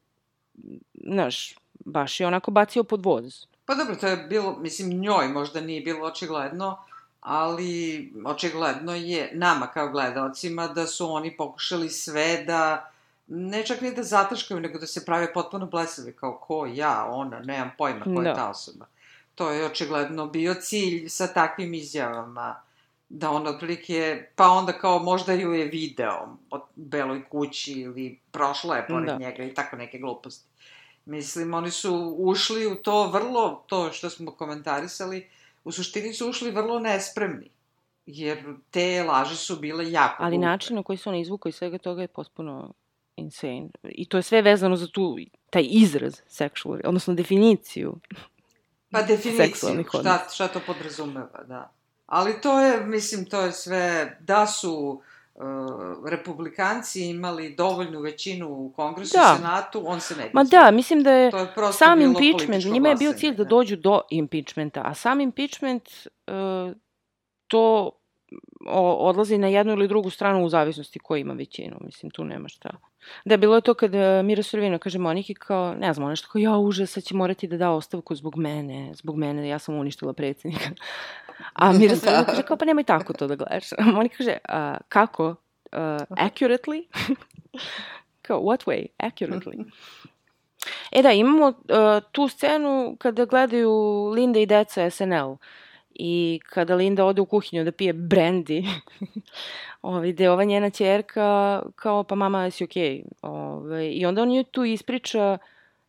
znaš, 1.03 1.55
baš 1.85 2.19
je 2.19 2.27
onako 2.27 2.51
bacio 2.51 2.83
pod 2.83 3.05
voz. 3.05 3.45
Pa 3.65 3.75
dobro, 3.75 3.95
to 3.95 4.07
je 4.07 4.17
bilo, 4.17 4.57
mislim, 4.59 4.89
njoj 4.89 5.27
možda 5.27 5.61
nije 5.61 5.81
bilo 5.81 6.07
očigledno, 6.07 6.77
ali 7.21 8.13
očigledno 8.25 8.95
je 8.95 9.31
nama 9.33 9.67
kao 9.67 9.89
gledalcima 9.89 10.67
da 10.67 10.87
su 10.87 11.11
oni 11.11 11.37
pokušali 11.37 11.89
sve 11.89 12.43
da 12.47 12.91
ne 13.27 13.65
čak 13.65 13.81
ni 13.81 13.95
da 13.95 14.03
zataškaju, 14.03 14.59
nego 14.59 14.79
da 14.79 14.87
se 14.87 15.05
prave 15.05 15.33
potpuno 15.33 15.65
blesavi, 15.65 16.13
kao 16.13 16.37
ko 16.37 16.65
ja, 16.65 17.05
ona, 17.09 17.39
nemam 17.39 17.71
pojma 17.77 18.03
ko 18.03 18.21
je 18.21 18.23
Da. 18.23 18.33
ta 18.33 18.49
osoba. 18.49 18.85
To 19.35 19.51
je 19.51 19.65
očigledno 19.65 20.25
bio 20.27 20.53
cilj 20.53 21.09
sa 21.09 21.27
takvim 21.27 21.73
izjavama, 21.73 22.61
da 23.09 23.29
on 23.29 23.47
otprilike, 23.47 24.27
pa 24.35 24.49
onda 24.49 24.73
kao 24.73 24.99
možda 24.99 25.33
ju 25.33 25.53
je 25.53 25.65
video 25.65 26.37
od 26.49 26.61
Beloj 26.75 27.29
kući 27.29 27.73
ili 27.73 28.19
prošla 28.31 28.75
je 28.75 28.87
pored 28.87 29.05
Da. 29.05 29.17
njega 29.17 29.43
i 29.43 29.53
tako 29.53 29.75
neke 29.75 29.97
gluposti. 29.97 30.45
Mislim, 31.05 31.53
oni 31.53 31.71
su 31.71 32.15
ušli 32.17 32.67
u 32.67 32.75
to 32.75 33.07
vrlo, 33.07 33.63
to 33.67 33.91
što 33.91 34.09
smo 34.09 34.31
komentarisali, 34.31 35.27
u 35.63 35.71
suštini 35.71 36.13
su 36.13 36.29
ušli 36.29 36.51
vrlo 36.51 36.79
nespremni. 36.79 37.49
Jer 38.05 38.43
te 38.71 39.03
laži 39.03 39.35
su 39.35 39.59
bile 39.59 39.91
jako 39.91 40.23
Ali 40.23 40.37
glupe. 40.37 40.47
način 40.47 40.75
na 40.75 40.83
koji 40.83 40.97
se 40.97 41.09
on 41.09 41.15
izvukao 41.15 41.49
iz 41.49 41.55
svega 41.55 41.77
toga 41.77 42.01
je 42.01 42.07
potpuno 42.07 42.73
insane. 43.15 43.69
I 43.83 44.05
to 44.05 44.17
je 44.17 44.23
sve 44.23 44.41
vezano 44.41 44.75
za 44.75 44.87
tu, 44.87 45.17
taj 45.49 45.67
izraz 45.69 46.21
sexual, 46.29 46.81
odnosno 46.85 47.13
definiciju. 47.13 47.99
Pa 48.91 49.01
definiciju, 49.01 49.85
šta, 49.99 50.27
šta 50.33 50.47
to 50.47 50.61
podrazumeva, 50.67 51.43
da. 51.47 51.71
Ali 52.05 52.41
to 52.41 52.59
je, 52.59 52.85
mislim, 52.85 53.25
to 53.25 53.41
je 53.41 53.51
sve, 53.51 54.17
da 54.19 54.47
su 54.47 55.01
republikanci 56.05 57.05
imali 57.09 57.55
dovoljnu 57.55 57.99
većinu 58.01 58.47
u 58.49 58.73
kongresu 58.75 59.17
Da. 59.17 59.33
i 59.33 59.37
senatu, 59.37 59.83
on 59.85 59.99
se 59.99 60.15
ne 60.15 60.23
bi 60.23 60.29
Ma 60.33 60.43
da, 60.43 60.71
mislim 60.71 61.03
da 61.03 61.11
je 61.11 61.25
je 61.25 61.73
sam 61.73 62.01
impeachment, 62.01 62.65
njima 62.65 62.89
je 62.89 62.95
bio 62.95 63.13
cilj 63.13 63.35
da 63.35 63.43
da. 63.43 63.49
dođu 63.49 63.75
do 63.75 64.01
impeachmenta, 64.09 64.81
a 64.85 64.93
sam 64.93 65.21
impeachment 65.21 65.83
uh, 66.27 66.75
to 67.47 67.91
o, 68.67 68.93
odlazi 68.93 69.37
na 69.37 69.47
jednu 69.47 69.73
ili 69.73 69.87
drugu 69.87 70.09
stranu 70.09 70.45
u 70.45 70.49
zavisnosti 70.49 70.99
ko 70.99 71.15
ima 71.15 71.33
većinu, 71.33 71.77
mislim, 71.81 72.11
tu 72.11 72.23
nema 72.23 72.47
šta. 72.47 72.69
Da, 73.25 73.37
bilo 73.37 73.55
je 73.55 73.61
to 73.61 73.73
kad 73.73 73.95
uh, 73.95 74.01
Miro 74.23 74.43
Srbino 74.43 74.79
kaže 74.79 74.99
Moniki 74.99 75.33
kao, 75.33 75.73
ne 75.73 75.93
znam, 75.93 76.09
nešto 76.09 76.27
kao, 76.31 76.39
ja 76.39 76.57
užas, 76.57 76.91
sad 76.91 77.03
će 77.03 77.15
morati 77.15 77.47
da 77.47 77.57
da 77.57 77.71
ostavku 77.71 78.15
zbog 78.15 78.37
mene, 78.37 78.91
zbog 78.93 79.17
mene, 79.17 79.47
ja 79.49 79.59
sam 79.59 79.75
uništila 79.75 80.13
predsjednika. 80.13 80.69
A 81.53 81.71
Miro 81.73 81.95
Srbino 81.95 82.25
kaže 82.25 82.43
kao, 82.43 82.57
pa 82.57 82.65
nemoj 82.65 82.83
tako 82.83 83.13
to 83.13 83.27
da 83.27 83.35
gledaš. 83.35 83.65
Monika 83.95 84.17
kaže, 84.17 84.37
a, 84.49 84.77
kako? 84.89 85.27
Uh, 85.29 85.37
accurately? 86.09 86.83
kao, 88.21 88.39
what 88.39 88.65
way? 88.65 88.85
Accurately. 88.99 89.65
E 90.91 91.01
da, 91.01 91.11
imamo 91.11 91.47
uh, 91.47 91.55
tu 92.11 92.27
scenu 92.27 92.95
kada 92.99 93.25
gledaju 93.25 93.71
Linda 94.15 94.39
i 94.39 94.45
deca 94.45 94.89
SNL 94.89 95.35
i 96.01 96.39
kada 96.49 96.75
Linda 96.75 97.05
ode 97.05 97.21
u 97.21 97.25
kuhinju 97.25 97.63
da 97.63 97.71
pije 97.71 97.93
brandy, 97.93 98.63
ovaj, 99.81 100.11
gde 100.11 100.29
ova 100.29 100.43
njena 100.43 100.69
čerka 100.69 101.61
kao 101.75 102.03
pa 102.03 102.15
mama 102.15 102.43
jesi 102.43 102.63
okej. 102.63 103.03
Ovaj, 103.21 103.91
I 103.93 104.05
onda 104.05 104.21
on 104.21 104.31
ju 104.31 104.43
tu 104.43 104.65
ispriča 104.65 105.37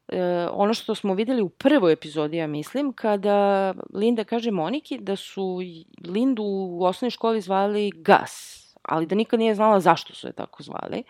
e, 0.09 0.49
ono 0.53 0.75
što 0.75 0.95
smo 0.95 1.15
videli 1.15 1.43
u 1.43 1.49
prvoj 1.49 1.93
epizodi, 1.93 2.37
ja 2.37 2.47
mislim, 2.47 2.93
kada 2.93 3.75
Linda 3.95 4.25
kaže 4.25 4.51
Moniki 4.51 4.99
da 4.99 5.17
su 5.17 5.59
Lindu 6.07 6.43
u 6.43 6.85
osnovnoj 6.85 7.11
školi 7.11 7.41
zvali 7.41 7.91
Gas, 7.95 8.65
ali 8.83 9.07
da 9.07 9.15
nikad 9.15 9.41
nije 9.41 9.55
znala 9.55 9.81
zašto 9.81 10.15
su 10.15 10.27
je 10.27 10.33
tako 10.33 10.63
zvali. 10.63 11.03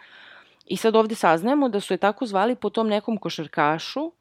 I 0.67 0.77
sad 0.77 0.97
ovde 0.97 1.15
saznajemo 1.15 1.69
da 1.69 1.81
su 1.81 1.95
je 1.95 1.99
tako 1.99 2.27
zvali 2.27 2.55
po 2.55 2.71
tom 2.71 2.89
nekom 2.89 3.17
košarkašu 3.17 4.13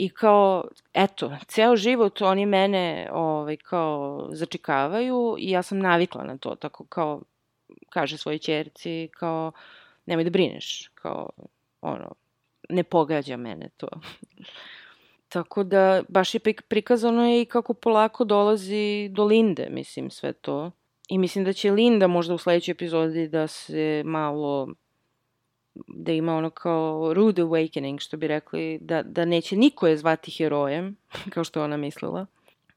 i 0.00 0.08
kao, 0.08 0.64
eto, 0.94 1.36
ceo 1.46 1.76
život 1.76 2.20
oni 2.22 2.46
mene 2.46 3.08
ovaj, 3.12 3.56
kao 3.56 4.28
začekavaju 4.32 5.36
i 5.38 5.50
ja 5.50 5.62
sam 5.62 5.78
navikla 5.78 6.24
na 6.24 6.38
to, 6.38 6.54
tako 6.54 6.84
kao 6.84 7.20
kaže 7.88 8.18
svojoj 8.18 8.38
čerci, 8.38 9.08
kao 9.12 9.52
nemoj 10.06 10.24
da 10.24 10.30
brineš, 10.30 10.90
kao 10.94 11.30
ono, 11.80 12.12
ne 12.68 12.82
pogađa 12.82 13.36
mene 13.36 13.68
to. 13.76 13.88
Tako 15.28 15.64
da, 15.64 16.02
baš 16.08 16.34
je 16.34 16.40
prik- 16.40 16.62
prikazano 16.68 17.26
je 17.26 17.42
i 17.42 17.44
kako 17.44 17.74
polako 17.74 18.24
dolazi 18.24 19.08
do 19.12 19.24
Linde, 19.24 19.68
mislim, 19.70 20.10
sve 20.10 20.32
to. 20.32 20.70
I 21.08 21.18
mislim 21.18 21.44
da 21.44 21.52
će 21.52 21.70
Linda 21.70 22.06
možda 22.06 22.34
u 22.34 22.38
sledećoj 22.38 22.72
epizodi 22.72 23.28
da 23.28 23.46
se 23.46 24.02
malo 24.04 24.68
da 25.88 26.12
ima 26.12 26.34
ono 26.34 26.50
kao 26.50 27.12
rude 27.14 27.42
awakening, 27.42 27.98
što 27.98 28.16
bi 28.16 28.28
rekli, 28.28 28.78
da, 28.80 29.02
da 29.02 29.24
neće 29.24 29.56
niko 29.56 29.86
je 29.86 29.96
zvati 29.96 30.30
herojem, 30.32 30.96
kao 31.34 31.44
što 31.44 31.64
ona 31.64 31.76
mislila, 31.76 32.26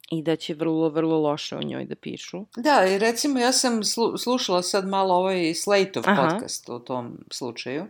i 0.09 0.21
da 0.21 0.35
će 0.35 0.53
vrlo, 0.53 0.89
vrlo 0.89 1.19
loše 1.19 1.57
o 1.57 1.61
njoj 1.61 1.85
da 1.85 1.95
pišu. 1.95 2.45
Da, 2.57 2.85
i 2.85 2.97
recimo 2.97 3.39
ja 3.39 3.51
sam 3.51 3.83
slu, 3.83 4.17
slušala 4.17 4.61
sad 4.63 4.87
malo 4.87 5.13
ovaj 5.15 5.53
Slateov 5.55 6.03
Aha. 6.07 6.21
podcast 6.23 6.69
o 6.69 6.79
tom 6.79 7.17
slučaju. 7.31 7.85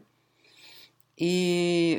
I 1.17 1.35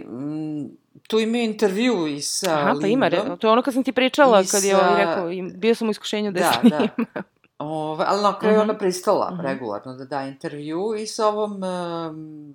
mm, 0.06 0.64
tu 1.02 1.18
imaju 1.18 1.44
intervju 1.44 2.06
i 2.06 2.20
sa 2.20 2.54
Aha, 2.54 2.74
pa 2.80 2.86
ima, 2.86 3.06
Lindom. 3.06 3.28
re, 3.28 3.36
to 3.36 3.46
je 3.46 3.52
ono 3.52 3.62
kad 3.62 3.74
sam 3.74 3.84
ti 3.84 3.92
pričala, 3.92 4.40
I 4.40 4.46
kad 4.46 4.64
je 4.64 4.70
sa- 4.70 4.78
ovaj 4.80 5.04
rekao, 5.04 5.30
im- 5.30 5.52
bio 5.54 5.74
sam 5.74 5.88
u 5.88 5.90
iskušenju 5.90 6.32
da, 6.32 6.40
Da, 6.62 6.68
da 6.68 6.78
da. 7.14 7.22
Ove, 7.58 8.04
ali 8.08 8.22
na 8.22 8.38
kraju 8.38 8.54
Mhm. 8.54 8.62
ona 8.62 8.74
pristala 8.74 9.30
Mhm. 9.32 9.40
regularno 9.42 9.94
da 9.94 10.04
da 10.06 10.22
intervju 10.22 10.94
i 10.94 11.06
sa 11.06 11.26
ovom 11.26 11.52
um, 11.54 12.54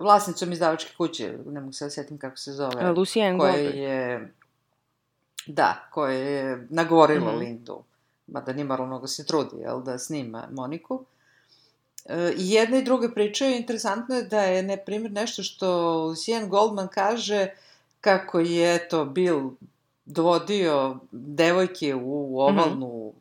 vlasnicom 0.00 0.52
izdavačke 0.52 0.90
kuće, 0.96 1.38
ne 1.46 1.60
mogu 1.60 1.72
se 1.72 1.84
da 1.84 1.90
sjetim 1.90 2.18
kako 2.18 2.36
se 2.36 2.52
zove, 2.52 2.90
Lucien 2.90 3.38
koja 3.38 3.52
Goldberg. 3.52 3.76
je, 3.76 4.32
da, 5.46 5.88
koja 5.92 6.12
je 6.12 6.66
nagovorila 6.70 7.30
Mhm. 7.30 7.38
Lindu, 7.38 7.82
mada 8.26 8.52
nije 8.52 8.64
moralo 8.64 8.86
mnogo 8.86 9.06
se 9.06 9.26
trudi, 9.26 9.56
jel, 9.56 9.82
da 9.82 9.98
snima 9.98 10.48
Moniku. 10.52 11.04
E, 12.04 12.32
I 12.36 12.50
jedna 12.50 12.76
i 12.78 12.84
druga 12.84 13.08
pričaju, 13.14 13.56
interesantno 13.56 14.14
je 14.14 14.22
da 14.22 14.40
je, 14.40 14.62
na 14.62 14.76
primjer, 14.76 15.12
nešto 15.12 15.42
što 15.42 15.96
Lucien 15.96 16.48
Goldman 16.48 16.88
kaže 16.88 17.48
kako 18.00 18.40
je, 18.40 18.74
eto, 18.74 19.04
Bill 19.04 19.50
dovodio 20.04 20.96
devojke 21.12 21.94
u 21.94 22.40
ovalnu 22.40 23.12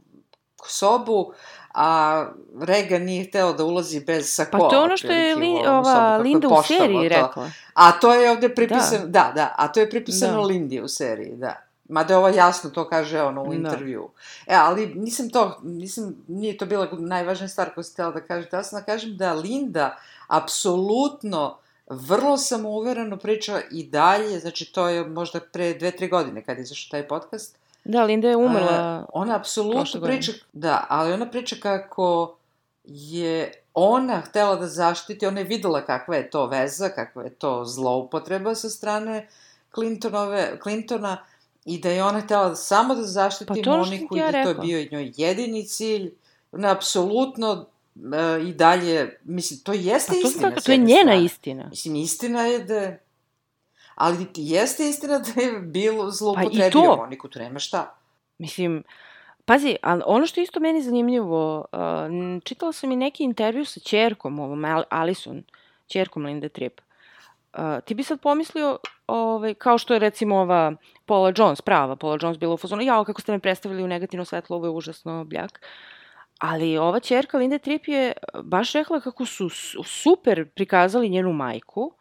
sobu, 0.68 1.34
a 1.80 2.26
Reagan 2.62 3.02
nije 3.04 3.24
hteo 3.24 3.54
da 3.54 3.64
ulazi 3.64 4.00
bez 4.00 4.34
sakoa. 4.34 4.60
Pa 4.60 4.70
to 4.70 4.76
je 4.76 4.82
ono 4.82 4.98
što 4.98 5.12
je 5.12 5.36
Li, 5.36 5.54
ova 5.68 6.18
Linda 6.18 6.48
u 6.48 6.64
seriji 6.64 7.10
to. 7.10 7.16
rekla. 7.16 7.52
A 7.74 7.92
to 7.92 8.14
je 8.14 8.32
ovde 8.32 8.50
pripisano, 8.56 9.06
da, 9.06 9.10
da, 9.10 9.32
da 9.36 9.54
a 9.58 9.68
to 9.68 9.80
je 9.80 9.90
pripisano 9.90 10.34
Da. 10.34 10.42
Lindi 10.42 10.82
u 10.82 10.88
seriji, 10.88 11.36
da. 11.36 11.56
Mada 11.90 12.14
je 12.14 12.18
ovo 12.18 12.28
jasno, 12.28 12.70
to 12.70 12.90
kaže 12.90 13.22
ono 13.22 13.44
u 13.44 13.48
Da. 13.50 13.56
intervju. 13.56 14.10
E, 14.48 14.56
ali 14.56 14.86
nisam 14.96 15.30
to, 15.30 15.60
nisam, 15.64 16.16
nije 16.28 16.58
to 16.58 16.66
bila 16.66 16.88
najvažnija 16.92 17.48
stvar 17.48 17.74
koju 17.74 17.84
sam 17.84 17.94
htjela 17.94 18.12
da 18.12 18.22
kažem. 18.22 18.46
Htjela 18.48 18.64
sam 18.64 18.80
da 18.80 18.86
kažem 18.86 19.18
da 19.18 19.34
Linda 19.34 19.98
apsolutno 20.28 21.58
vrlo 21.90 22.38
samouvereno 22.38 23.18
priča 23.18 23.62
i 23.72 23.84
dalje, 23.84 24.40
znači 24.40 24.74
to 24.74 24.88
je 24.88 25.06
možda 25.06 25.40
pre 25.40 25.74
dve, 25.74 25.92
tri 25.92 26.08
godine 26.08 26.42
kad 26.44 26.58
je 26.58 26.62
izašao 26.62 26.92
taj 26.92 27.08
podcast. 27.08 27.58
Da, 27.88 28.04
Linda 28.04 28.30
je 28.30 28.38
umrla. 28.38 28.72
A, 28.72 29.06
ona 29.14 29.36
apsolutno 29.36 30.02
priča, 30.02 30.32
da, 30.54 30.86
ali 30.90 31.14
ona 31.14 31.30
priča 31.32 31.56
kako 31.60 32.38
je 32.84 33.52
ona 33.74 34.22
htela 34.22 34.56
da 34.56 34.68
zaštiti, 34.68 35.26
ona 35.28 35.40
je 35.40 35.44
videla 35.44 35.86
kakva 35.86 36.16
je 36.16 36.30
to 36.30 36.46
veza, 36.46 36.90
kakva 36.90 37.24
je 37.24 37.30
to 37.30 37.66
zloupotreba 37.66 38.56
sa 38.56 38.70
strane 38.70 39.28
Clintonove, 39.76 40.60
Clintona 40.64 41.18
i 41.66 41.80
da 41.80 41.90
je 41.90 42.04
ona 42.04 42.20
htela 42.22 42.56
samo 42.56 42.96
da 42.96 43.04
zaštiti 43.04 43.64
Pa 43.64 43.72
Moniku 43.72 44.16
sam 44.16 44.18
i 44.18 44.20
da 44.20 44.26
ja 44.26 44.32
to 44.32 44.38
je 44.38 44.46
rekla. 44.46 44.64
bio 44.64 44.88
njoj 44.92 45.12
jedini 45.18 45.66
cilj. 45.66 46.12
Ona 46.52 46.72
apsolutno 46.72 47.66
e, 47.96 48.42
i 48.44 48.54
dalje, 48.54 49.20
mislim, 49.24 49.60
to 49.60 49.74
jeste 49.74 50.12
Pa 50.12 50.22
to, 50.22 50.28
istina. 50.28 50.52
s 50.60 50.64
to 50.64 50.72
je 50.72 50.78
njena 50.78 51.02
strane. 51.02 51.24
istina. 51.24 51.68
Mislim, 51.70 51.96
istina 51.96 52.42
je 52.42 52.60
da. 52.60 52.92
Ali 53.98 54.28
jeste 54.36 54.90
istina 54.90 55.20
da 55.20 55.42
je 55.42 55.60
bilo 55.60 56.04
Pa 56.04 56.12
zloupotrebio 56.12 56.70
to. 56.70 56.96
Moniku, 56.98 57.28
tu 57.28 57.40
nema 57.40 57.60
šta. 57.60 57.96
Mislim, 58.38 58.84
pazi, 59.46 59.76
ali 59.82 60.02
ono 60.06 60.28
što 60.28 60.40
je 60.40 60.44
isto 60.44 60.60
meni 60.60 60.82
zanimljivo, 60.82 61.66
uh, 61.72 62.44
čitala 62.44 62.72
sam 62.72 62.92
i 62.92 62.96
neki 62.96 63.24
intervju 63.24 63.66
sa 63.66 63.80
čerkom, 63.80 64.40
ovom 64.40 64.66
Al 64.66 64.84
Alison, 64.90 65.44
čerkom 65.88 66.26
Linda 66.26 66.50
Tripp. 66.50 66.82
Uh, 67.54 67.64
ti 67.86 67.94
bi 67.94 68.04
sad 68.04 68.22
pomislio, 68.22 68.78
ovaj, 69.08 69.54
kao 69.54 69.78
što 69.78 69.94
je 69.94 70.00
recimo 70.00 70.36
ova 70.36 70.74
Paula 71.06 71.34
Jones, 71.38 71.62
prava 71.62 71.96
Paula 71.96 72.18
Jones 72.22 72.38
bila 72.38 72.54
u 72.54 72.58
fazonu, 72.58 72.82
jao, 72.82 73.04
kako 73.04 73.22
ste 73.22 73.32
me 73.32 73.40
predstavili 73.40 73.84
u 73.84 73.88
negativno 73.88 74.26
svetlo, 74.26 74.56
ovo 74.56 74.66
je 74.66 74.72
užasno 74.72 75.24
bljak. 75.24 75.62
Ali 76.40 76.78
ova 76.78 77.00
čerka 77.00 77.38
Linda 77.38 77.58
Tripp 77.58 77.88
je 77.88 78.14
baš 78.44 78.74
rekla 78.74 79.00
kako 79.00 79.26
su 79.26 79.50
super 79.84 80.50
prikazali 80.50 81.10
njenu 81.10 81.34
majku 81.34 81.97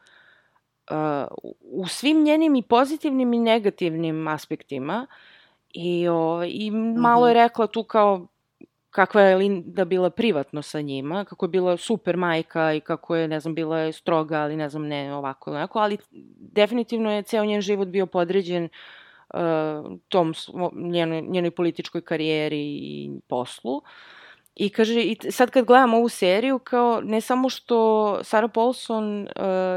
u 1.61 1.87
svim 1.87 2.23
njenim 2.25 2.57
i 2.57 2.63
pozitivnim 2.63 3.33
i 3.33 3.39
negativnim 3.39 4.29
aspektima 4.29 5.07
i, 5.75 6.09
o, 6.09 6.45
i 6.45 6.71
malo 6.71 7.29
je 7.29 7.35
Mhm. 7.35 7.43
rekla 7.43 7.67
tu 7.67 7.83
kao 7.83 8.27
kakva 8.91 9.21
je 9.23 9.37
Linda 9.37 9.85
bila 9.85 10.11
privatno 10.11 10.63
sa 10.63 10.81
njima, 10.81 11.25
kako 11.25 11.45
je 11.45 11.49
bila 11.49 11.77
super 11.77 12.17
majka 12.17 12.73
i 12.75 12.81
kako 12.81 13.17
je, 13.17 13.29
ne 13.29 13.41
znam, 13.41 13.55
bila 13.55 13.79
je 13.79 13.93
stroga, 13.93 14.39
ali 14.39 14.57
ne 14.57 14.69
znam, 14.69 14.87
ne 14.87 15.15
ovako, 15.15 15.51
onako, 15.51 15.79
ali 15.79 15.99
definitivno 16.53 17.13
je 17.13 17.23
ceo 17.23 17.45
njen 17.45 17.61
život 17.61 17.89
bio 17.89 18.07
podređen 18.07 18.69
uh, 19.35 19.41
tom 20.09 20.35
njenoj, 20.73 21.23
njenoj 21.23 21.51
političkoj 21.51 22.01
karijeri 22.01 22.61
i 22.63 23.11
poslu. 23.29 23.83
I 24.57 24.69
kaže, 24.69 25.03
i 25.03 25.17
sad 25.31 25.51
kad 25.51 25.65
gledam 25.65 25.95
ovu 25.95 26.09
seriju, 26.09 26.59
kao 26.59 27.01
ne 27.05 27.21
samo 27.21 27.49
što 27.49 28.19
Sarah 28.23 28.51
Paulson 28.55 29.23
uh, 29.23 29.29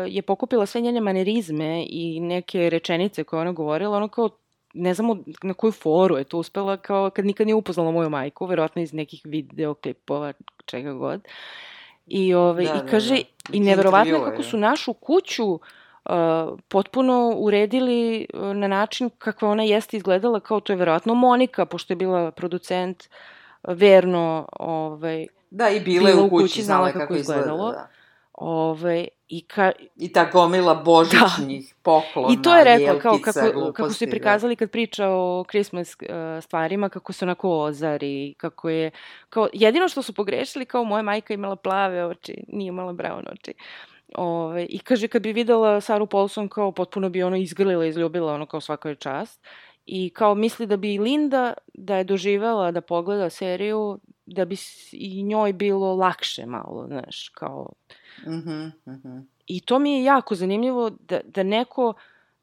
je 0.08 0.22
pokupila 0.22 0.66
sve 0.66 0.82
njene 0.82 1.02
manerizme 1.02 1.86
i 1.90 2.20
neke 2.20 2.70
rečenice 2.70 3.24
koje 3.24 3.42
ona 3.42 3.52
govorila, 3.52 3.98
ono 3.98 4.08
kao 4.08 4.30
ne 4.74 4.94
znamo 4.94 5.18
na 5.44 5.54
koju 5.54 5.72
foru 5.72 6.18
je 6.18 6.24
to 6.24 6.38
uspela, 6.38 6.78
kao 6.78 7.10
kad 7.10 7.26
nikad 7.26 7.48
nije 7.48 7.56
upoznala 7.56 7.92
moju 7.92 8.10
majku, 8.10 8.46
verovatno 8.46 8.82
iz 8.82 8.94
nekih 8.94 9.22
videoklipova, 9.24 10.34
čega 10.66 10.94
god. 10.94 11.22
I, 12.08 12.34
ove, 12.34 12.64
Da, 12.64 12.74
i 12.74 12.78
da, 12.78 12.86
kaže, 12.86 13.16
da. 13.16 13.58
i 13.58 13.60
neverovatno 13.60 14.16
je 14.18 14.24
kako 14.24 14.44
su 14.44 14.58
našu 14.58 14.94
kuću 14.94 15.52
uh, 15.54 15.60
potpuno 16.68 17.34
uredili 17.38 18.28
uh, 18.34 18.56
na 18.56 18.68
način 18.68 19.10
kakva 19.18 19.50
ona 19.50 19.64
jeste 19.64 19.98
izgledala, 19.98 20.40
kao 20.40 20.60
to 20.60 20.74
je 20.74 20.78
verovatno 20.78 21.14
Monika, 21.14 21.66
pošto 21.66 21.94
je 21.94 21.98
bila 21.98 22.32
producent, 22.32 23.04
uh, 23.04 23.39
verno, 23.68 24.48
ovaj, 24.60 25.28
Da, 25.52 25.70
i 25.70 25.80
Bila 25.80 26.24
u 26.24 26.30
kući, 26.30 26.64
znala 26.64 26.88
je 26.88 26.94
kako, 26.94 27.04
kako 27.04 27.16
izgleda. 27.16 27.42
izgledalo. 27.42 27.72
Da. 27.72 27.88
ovaj, 28.34 29.08
i 29.28 29.42
ka, 29.42 29.72
I 29.96 30.14
ta 30.14 30.30
gomila 30.32 30.76
božićnih 30.76 31.76
poklona, 31.82 32.34
I 32.34 32.42
to 32.42 32.56
je 32.56 32.64
rekla, 32.64 33.00
kao 33.00 33.12
kako, 33.12 33.24
kako 33.24 33.48
su 33.48 33.54
gluposti, 33.54 34.06
je 34.06 34.10
prikazali 34.10 34.56
kad 34.56 34.72
priča 34.72 35.08
o 35.08 35.46
Christmas 35.50 35.96
uh, 36.02 36.44
stvarima, 36.44 36.90
kako 36.90 37.14
se 37.14 37.26
onako 37.26 37.60
ozari, 37.60 38.34
kako 38.38 38.70
je, 38.70 38.92
kao, 39.30 39.50
jedino 39.54 39.88
što 39.88 40.02
su 40.02 40.14
pogrešili, 40.14 40.66
kao 40.66 40.84
moja 40.84 41.02
majka 41.02 41.34
imala 41.34 41.56
plave 41.56 42.06
oči, 42.06 42.44
nije 42.48 42.68
imala 42.68 42.94
brown 42.94 43.32
oči. 43.32 43.54
Ove, 44.16 44.66
I 44.70 44.80
kaže, 44.80 45.08
kad 45.08 45.22
bi 45.22 45.34
videla 45.34 45.82
Saru 45.82 46.06
Paulson, 46.06 46.50
kao 46.50 46.72
potpuno 46.72 47.10
bi 47.10 47.24
ono 47.24 47.36
izgrlila, 47.38 47.86
izljubila, 47.86 48.34
ono 48.34 48.46
kao 48.46 48.62
svaka 48.62 48.90
je 48.90 48.96
čast. 48.96 49.48
I 49.92 50.10
kao 50.10 50.36
misli 50.36 50.66
da 50.68 50.78
bi 50.78 50.94
i 50.94 51.00
Linda, 51.00 51.54
da 51.74 51.96
je 51.98 52.04
doživela 52.04 52.72
da 52.72 52.82
pogleda 52.82 53.30
seriju, 53.30 54.00
da 54.26 54.46
bi 54.46 54.56
i 54.92 55.24
njoj 55.24 55.54
bilo 55.54 55.96
lakše 55.96 56.46
malo, 56.46 56.86
znaš, 56.88 57.30
kao 57.30 57.70
Da. 58.26 58.32
Mhm, 58.32 58.68
mhm. 58.88 59.18
I 59.48 59.60
to 59.62 59.80
mi 59.80 59.94
je 59.94 60.04
jako 60.04 60.36
zanimljivo 60.36 60.90
da, 60.90 61.20
da 61.24 61.44
neko 61.44 61.94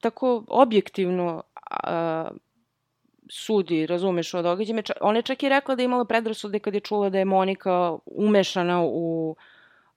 tako 0.00 0.44
objektivno 0.48 1.42
a, 1.70 2.28
sudi, 3.30 3.86
razumeš, 3.86 4.34
o 4.34 4.42
događajima. 4.42 4.82
Ona 5.00 5.18
je 5.18 5.22
čak 5.22 5.42
i 5.42 5.48
rekla 5.48 5.74
da 5.74 5.82
je 5.82 5.84
imala 5.84 6.04
predrasude 6.04 6.58
kad 6.58 6.74
je 6.74 6.80
čula 6.80 7.10
da 7.10 7.18
je 7.18 7.24
Monika 7.24 7.96
umešana 8.06 8.82
u 8.84 9.36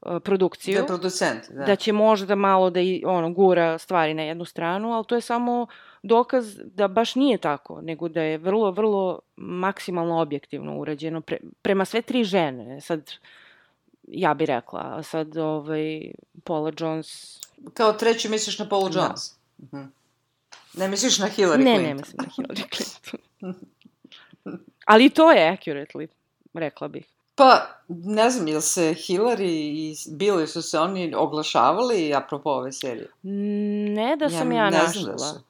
a, 0.02 0.14
Da 0.14 0.20
produkciju. 0.20 0.78
je 0.78 0.88
producent, 0.88 1.52
da. 1.52 1.66
da 1.66 1.76
će 1.76 1.92
možda 1.94 2.36
malo 2.36 2.70
da 2.70 2.80
i, 2.82 3.04
ono, 3.06 3.32
gura 3.34 3.78
stvari 3.78 4.14
na 4.14 4.24
jednu 4.24 4.46
stranu, 4.46 4.94
ali 4.94 5.06
to 5.06 5.16
je 5.16 5.22
samo 5.22 5.68
dokaz 6.04 6.60
da 6.64 6.88
baš 6.88 7.16
nije 7.16 7.38
tako, 7.38 7.82
nego 7.82 8.10
da 8.10 8.22
je 8.22 8.38
vrlo, 8.38 8.72
vrlo 8.72 9.20
maksimalno 9.36 10.22
objektivno 10.22 10.78
urađeno 10.78 11.22
pre, 11.22 11.38
prema 11.62 11.86
sve 11.86 12.02
tri 12.02 12.24
žene. 12.24 12.82
Sad, 12.82 13.12
ja 14.08 14.34
bi 14.34 14.46
rekla, 14.46 14.94
a 14.98 15.04
sad 15.04 15.38
ovaj, 15.38 16.12
Paula 16.44 16.72
Jones... 16.80 17.40
Kao 17.74 17.94
treći 17.94 18.30
misliš 18.30 18.60
na 18.60 18.70
Paul 18.70 18.90
Da. 18.90 19.00
Jones. 19.00 19.36
Mhm. 19.60 19.84
Ne 20.74 20.88
misliš 20.88 21.20
na 21.20 21.28
Hillary 21.28 21.58
ne, 21.58 21.76
Clinton. 21.76 21.84
ne 21.84 21.94
mislim 21.94 22.18
na 22.18 22.26
Hillary 22.38 22.76
Clinton. 22.76 23.20
Ali 24.86 25.10
to 25.10 25.32
je 25.32 25.58
accurately, 25.58 26.08
rekla 26.54 26.88
bih. 26.88 27.06
Pa, 27.36 27.68
ne 27.88 28.30
znam, 28.30 28.48
jel 28.48 28.62
se 28.62 28.82
Hillary 28.82 29.50
i 29.50 29.96
Bill, 30.12 30.48
su 30.48 30.62
se 30.62 30.80
oni 30.80 31.14
oglašavali 31.16 32.14
apropo 32.14 32.50
ove 32.50 32.72
serije? 32.72 33.08
Ne 33.94 34.16
da 34.16 34.30
sam 34.30 34.52
ja, 34.52 34.70
ne 34.70 34.78
našla. 34.78 35.02
znam 35.02 35.12
da 35.12 35.18
su. 35.18 35.49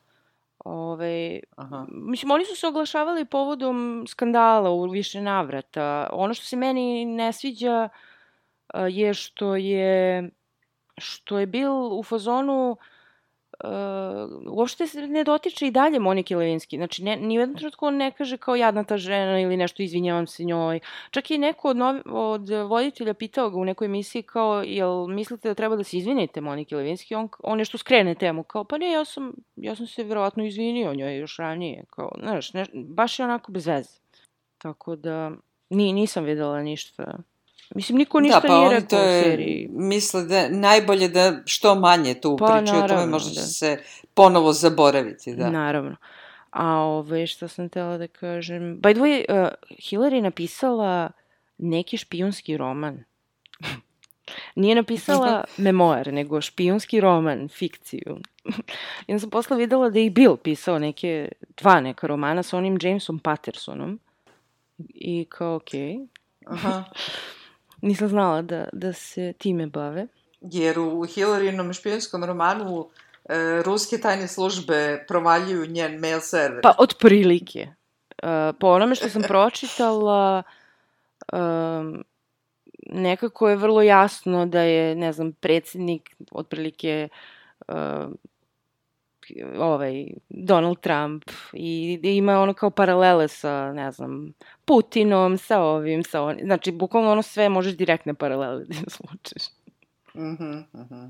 Ove, 0.66 1.39
Aha. 1.55 1.86
Mislim, 1.89 2.32
oni 2.32 2.45
su 2.45 2.55
se 2.55 2.68
oglašavali 2.68 3.26
povodom 3.26 4.05
skandala 4.07 4.70
u 4.70 4.89
više 4.89 5.22
navrata. 5.22 6.10
Ono 6.14 6.34
što 6.34 6.45
se 6.45 6.55
meni 6.55 7.05
ne 7.05 7.34
sviđa 7.34 7.89
a, 8.68 8.88
je 8.88 9.14
što 9.14 9.55
je 9.55 10.30
što 10.97 11.39
je 11.39 11.47
bil 11.47 11.72
u 11.74 12.03
fazonu 12.03 12.72
uh, 12.72 12.78
uopšte 14.47 14.88
se 14.88 15.07
ne 15.07 15.24
dotiče 15.24 15.68
i 15.68 15.72
dalje 15.72 15.99
Monike 15.99 16.36
Levinski. 16.36 16.78
Znači, 16.78 17.03
ne, 17.03 17.16
ni 17.16 17.38
u 17.38 17.41
jednom 17.41 17.57
trenutku 17.57 17.86
on 17.86 17.95
ne 17.95 18.12
kaže 18.12 18.38
kao 18.38 18.55
jadna 18.55 18.84
ta 18.84 18.97
žena 18.97 19.39
ili 19.39 19.57
nešto, 19.57 19.84
izvinjavam 19.84 20.28
se 20.28 20.43
njoj. 20.43 20.80
Čak 21.12 21.32
i 21.32 21.38
neko 21.38 21.70
od, 21.70 21.78
novi, 21.78 22.01
od 22.05 22.49
voditelja 22.49 23.14
pitao 23.14 23.49
ga 23.49 23.57
u 23.57 23.66
nekoj 23.66 23.86
emisiji 23.86 24.24
kao, 24.24 24.64
jel 24.66 25.07
mislite 25.07 25.47
da 25.47 25.53
treba 25.53 25.76
da 25.76 25.84
se 25.84 25.97
izvinite 25.97 26.41
Monike 26.41 26.76
Levinski? 26.76 27.16
On, 27.16 27.30
on 27.43 27.57
nešto 27.57 27.78
skrene 27.78 28.16
temu, 28.16 28.43
kao, 28.43 28.64
pa 28.64 28.78
ne, 28.78 28.91
ja 28.91 29.05
sam, 29.05 29.34
ja 29.55 29.76
sam 29.76 29.88
se 29.88 30.03
verovatno 30.03 30.45
izvinio 30.45 30.93
njoj 30.93 31.18
još 31.18 31.38
ranije. 31.38 31.84
Kao, 31.89 32.12
znaš, 32.20 32.53
ne, 32.53 32.66
baš 32.74 33.20
je 33.20 33.26
onako 33.26 33.51
bez 33.51 33.68
veze. 33.68 33.99
Tako 34.57 34.95
da, 34.95 35.32
ni, 35.70 35.93
nisam 35.93 36.24
videla 36.24 36.62
ništa 36.62 37.18
Mislim, 37.76 37.97
niko 37.97 38.20
ništa 38.20 38.39
da, 38.39 38.47
pa 38.47 38.57
nije 38.57 38.70
rekao 38.70 38.99
u 38.99 39.24
seriji. 39.24 39.70
misle 39.72 40.24
da 40.24 40.38
je 40.38 40.49
najbolje 40.49 41.07
da 41.07 41.34
što 41.45 41.76
manje 41.76 42.13
tu 42.13 42.38
Pa, 42.38 42.45
pričaju 42.45 42.78
o 42.78 42.82
tome, 42.82 42.93
naravno, 42.93 43.11
možda 43.11 43.30
će 43.30 43.39
da. 43.39 43.45
se 43.45 43.78
ponovo 44.13 44.53
zaboraviti, 44.53 45.36
da. 45.36 45.49
Naravno. 45.49 45.95
A 46.51 46.76
ove, 46.76 47.28
šta 47.28 47.47
sam 47.47 47.70
tela 47.70 47.97
da 47.97 48.07
kažem... 48.07 48.82
By 48.82 48.93
the 48.93 49.01
way, 49.01 49.43
uh, 49.43 49.49
Hillary 49.70 50.22
napisala 50.22 51.11
neki 51.57 51.97
špijunski 51.97 52.57
roman. 52.57 53.03
Nije 54.55 54.76
napisala 54.76 55.43
memoar, 55.57 56.13
nego 56.13 56.41
špijunski 56.41 57.01
roman, 57.01 57.47
fikciju. 57.47 58.17
I 59.07 59.20
sam 59.20 59.30
posle 59.30 59.57
videla 59.57 59.89
da 59.89 59.99
je 59.99 60.05
i 60.05 60.09
Bill 60.09 60.38
pisao 60.38 60.80
neke, 60.80 61.30
dva 61.57 61.82
neka 61.82 62.07
romana 62.07 62.43
sa 62.43 62.57
onim 62.57 62.78
Jamesom 62.82 63.20
Pattersonom. 63.20 63.99
I 64.89 65.26
kao, 65.30 65.55
okej. 65.55 65.95
Okay. 65.95 66.07
Aha. 66.45 66.84
Nisam 67.82 68.07
znala 68.07 68.41
da, 68.41 68.65
da 68.73 68.93
se 68.93 69.34
time 69.38 69.67
bave. 69.67 70.07
Jer 70.41 70.80
u 70.80 71.05
Hillarynom 71.05 71.73
špijunskom 71.73 72.23
romanu 72.23 72.89
e, 73.30 73.61
ruske 73.65 73.97
tajne 73.97 74.27
službe 74.27 75.05
provaljuju 75.07 75.65
njen 75.65 75.99
mail 75.99 76.19
server. 76.19 76.61
Pa, 76.63 76.73
otprilike. 76.77 77.67
Uh, 78.23 78.55
po 78.59 78.67
onome 78.67 78.95
što 78.95 79.09
sam 79.09 79.21
pročitala, 79.21 80.43
um, 81.34 82.03
nekako 82.86 83.49
je 83.49 83.55
vrlo 83.55 83.82
jasno 83.82 84.45
da 84.45 84.61
je, 84.61 84.95
ne 84.95 85.11
znam, 85.13 85.32
predsednik 85.32 86.15
otprilike 86.32 87.07
uh, 87.67 87.75
ovaj, 89.57 90.07
Donald 90.30 90.80
Trump 90.80 91.23
i 91.53 91.99
da 92.03 92.09
ima 92.09 92.39
ono 92.39 92.53
kao 92.53 92.69
paralele 92.69 93.27
sa, 93.27 93.73
ne 93.73 93.91
znam, 93.91 94.34
Putinom, 94.65 95.38
sa 95.38 95.61
ovim, 95.61 96.03
sa 96.03 96.21
onim. 96.21 96.45
Znači, 96.45 96.71
bukvalno 96.71 97.11
ono 97.11 97.21
sve 97.21 97.49
možeš 97.49 97.77
direktne 97.77 98.13
paralele 98.13 98.65
da 98.69 98.89
slučeš. 98.89 99.43
Mhm, 100.15 100.51
mhm. 100.75 101.05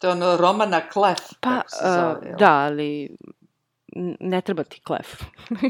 To 0.00 0.06
je 0.06 0.12
ono 0.12 0.36
Romana 0.36 0.88
Klef, 0.88 1.18
Pa, 1.40 1.50
kako 1.50 1.70
se 1.70 1.84
zove. 1.84 2.12
uh, 2.12 2.26
jel? 2.26 2.36
da, 2.38 2.52
ali 2.52 3.16
ne 4.20 4.40
treba 4.40 4.64
ti 4.64 4.80
klef. 4.80 5.22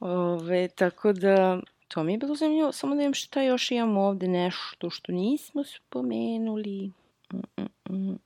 Ove, 0.00 0.68
tako 0.68 1.12
da, 1.12 1.60
to 1.88 2.02
mi 2.02 2.12
je 2.12 2.18
bilo 2.18 2.34
zanimljivo. 2.34 2.72
Samo 2.72 2.94
da 2.94 2.98
vidim 2.98 3.14
šta 3.14 3.42
još 3.42 3.70
imamo 3.70 4.00
ovde, 4.00 4.28
nešto 4.28 4.90
što 4.90 5.12
nismo 5.12 5.64
spomenuli. 5.64 6.92
Mm, 7.32 7.36
mm, 7.36 7.42
mm, 7.90 7.96
mm, 7.96 8.10
mm. 8.12 8.18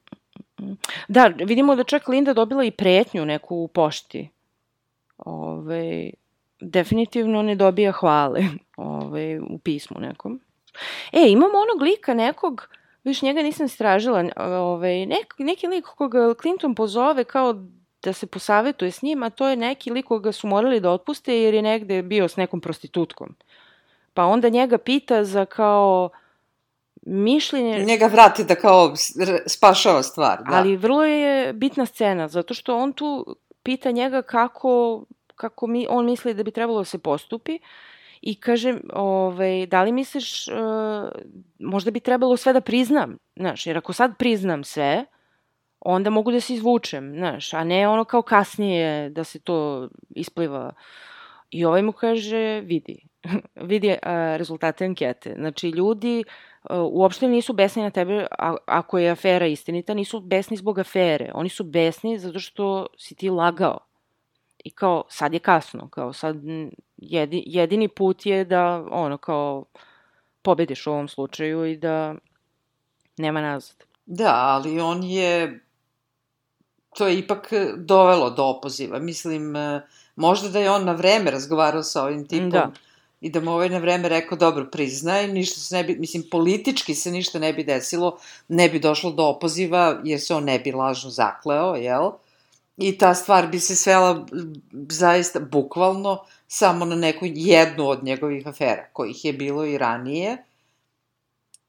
Da, 1.08 1.26
vidimo 1.26 1.76
da 1.76 1.84
čak 1.84 2.08
Linda 2.08 2.32
dobila 2.32 2.64
i 2.64 2.70
pretnju 2.70 3.24
neku 3.24 3.56
u 3.56 3.68
pošti. 3.68 4.28
Ove, 5.18 6.10
definitivno 6.60 7.42
ne 7.42 7.54
dobija 7.54 7.92
hvale 7.92 8.42
ove, 8.76 9.40
u 9.40 9.58
pismu 9.58 10.00
nekom. 10.00 10.40
E, 11.12 11.28
imamo 11.28 11.58
onog 11.58 11.82
lika 11.82 12.14
nekog, 12.14 12.68
viš 13.04 13.22
njega 13.22 13.42
nisam 13.42 13.66
istražila, 13.66 14.24
ovaj, 14.36 15.06
nek, 15.06 15.34
neki 15.38 15.66
lik 15.66 15.84
koga 15.84 16.34
Clinton 16.42 16.74
pozove 16.74 17.24
kao 17.24 17.54
da 18.02 18.12
se 18.12 18.26
posavetuje 18.26 18.90
s 18.90 19.02
njim, 19.02 19.22
a 19.22 19.30
to 19.30 19.48
je 19.48 19.56
neki 19.56 19.90
lik 19.90 20.06
koga 20.06 20.32
su 20.32 20.46
morali 20.46 20.80
da 20.80 20.90
otpuste 20.90 21.42
jer 21.42 21.54
je 21.54 21.62
negde 21.62 22.02
bio 22.02 22.28
s 22.28 22.36
nekom 22.36 22.60
prostitutkom. 22.60 23.34
Pa 24.14 24.24
onda 24.24 24.48
njega 24.48 24.78
pita 24.78 25.24
za 25.24 25.44
kao 25.44 26.10
mišljenje, 27.02 27.84
Njega 27.84 28.06
vrati 28.06 28.44
da 28.44 28.54
kao 28.54 28.94
spašava 29.46 30.02
stvar, 30.02 30.38
da. 30.38 30.56
ali 30.56 30.76
vrlo 30.76 31.04
je 31.04 31.52
bitna 31.52 31.86
scena, 31.86 32.28
zato 32.28 32.54
što 32.54 32.76
on 32.76 32.92
tu 32.92 33.36
pita 33.62 33.90
njega 33.90 34.22
kako 34.22 35.04
kako 35.40 35.66
mi, 35.66 35.86
on 35.88 36.06
misli 36.06 36.34
da 36.34 36.42
bi 36.42 36.50
trebalo 36.50 36.78
da 36.78 36.84
se 36.84 36.98
postupi 36.98 37.58
i 38.20 38.34
kaže, 38.40 38.74
ovaj, 38.92 39.66
da 39.66 39.82
li 39.82 39.92
misliš, 39.92 40.48
uh, 40.48 40.54
možda 41.58 41.90
bi 41.90 42.00
trebalo 42.00 42.36
sve 42.36 42.52
da 42.52 42.60
priznam, 42.60 43.16
znaš, 43.36 43.66
jer 43.66 43.78
ako 43.78 43.92
sad 43.92 44.16
priznam 44.18 44.64
sve, 44.64 45.04
onda 45.80 46.10
mogu 46.10 46.32
da 46.32 46.40
se 46.40 46.54
izvučem, 46.54 47.14
znaš, 47.16 47.54
a 47.54 47.64
ne 47.64 47.88
ono 47.88 48.04
kao 48.04 48.22
kasnije 48.22 49.10
da 49.10 49.24
se 49.24 49.40
to 49.40 49.88
ispliva. 50.10 50.72
I 51.50 51.64
ovaj 51.64 51.82
mu 51.82 51.92
kaže, 51.92 52.60
vidi, 52.60 53.06
vidi 53.70 53.96
a, 54.02 54.36
rezultate 54.36 54.84
ankete. 54.84 55.34
Znači, 55.38 55.68
ljudi 55.68 56.24
a, 56.26 56.49
uopšte 56.68 57.28
nisu 57.28 57.52
besni 57.52 57.82
na 57.82 57.90
tebe 57.90 58.26
ako 58.66 58.98
je 58.98 59.10
afera 59.10 59.46
istinita, 59.46 59.94
nisu 59.94 60.20
besni 60.20 60.56
zbog 60.56 60.78
afere. 60.78 61.30
Oni 61.34 61.48
su 61.48 61.64
besni 61.64 62.18
zato 62.18 62.38
što 62.38 62.86
si 62.98 63.14
ti 63.14 63.30
lagao. 63.30 63.78
I 64.64 64.70
kao, 64.70 65.04
sad 65.08 65.32
je 65.32 65.38
kasno, 65.38 65.88
kao 65.88 66.12
sad 66.12 66.36
jedi, 66.96 67.42
jedini 67.46 67.88
put 67.88 68.26
je 68.26 68.44
da, 68.44 68.84
ono, 68.90 69.18
kao, 69.18 69.64
pobediš 70.42 70.86
u 70.86 70.90
ovom 70.90 71.08
slučaju 71.08 71.64
i 71.64 71.76
da 71.76 72.14
nema 73.16 73.40
nazad. 73.40 73.76
Da, 74.06 74.34
ali 74.34 74.80
on 74.80 75.02
je 75.02 75.60
to 76.96 77.06
je 77.06 77.18
ipak 77.18 77.52
dovelo 77.76 78.30
do 78.30 78.44
opoziva. 78.44 78.98
Mislim, 78.98 79.54
možda 80.16 80.48
da 80.48 80.58
je 80.58 80.70
on 80.70 80.84
na 80.84 80.92
vreme 80.92 81.30
razgovarao 81.30 81.82
sa 81.82 82.04
ovim 82.04 82.28
tipom 82.28 82.50
da. 82.50 82.70
I 83.20 83.30
da 83.30 83.40
mu 83.40 83.50
ovaj 83.52 83.68
na 83.68 83.78
vreme 83.78 84.08
rekao, 84.08 84.38
dobro, 84.38 84.66
priznaj, 84.72 85.28
ništa 85.28 85.60
se 85.60 85.76
ne 85.76 85.84
bi, 85.84 85.96
mislim, 85.98 86.24
politički 86.30 86.94
se 86.94 87.10
ništa 87.10 87.38
ne 87.38 87.52
bi 87.52 87.64
desilo, 87.64 88.18
ne 88.48 88.68
bi 88.68 88.80
došlo 88.80 89.10
do 89.12 89.24
opoziva, 89.24 90.00
jer 90.04 90.20
se 90.20 90.34
on 90.34 90.44
ne 90.44 90.58
bi 90.58 90.72
lažno 90.72 91.10
zakleo, 91.10 91.74
jel? 91.74 92.10
I 92.76 92.98
ta 92.98 93.14
stvar 93.14 93.46
bi 93.46 93.60
se 93.60 93.76
svela 93.76 94.26
zaista 94.88 95.40
bukvalno 95.40 96.24
samo 96.48 96.84
na 96.84 96.96
neku 96.96 97.24
jednu 97.24 97.88
od 97.88 98.04
njegovih 98.04 98.46
afera, 98.46 98.86
kojih 98.92 99.24
je 99.24 99.32
bilo 99.32 99.64
i 99.64 99.78
ranije, 99.78 100.44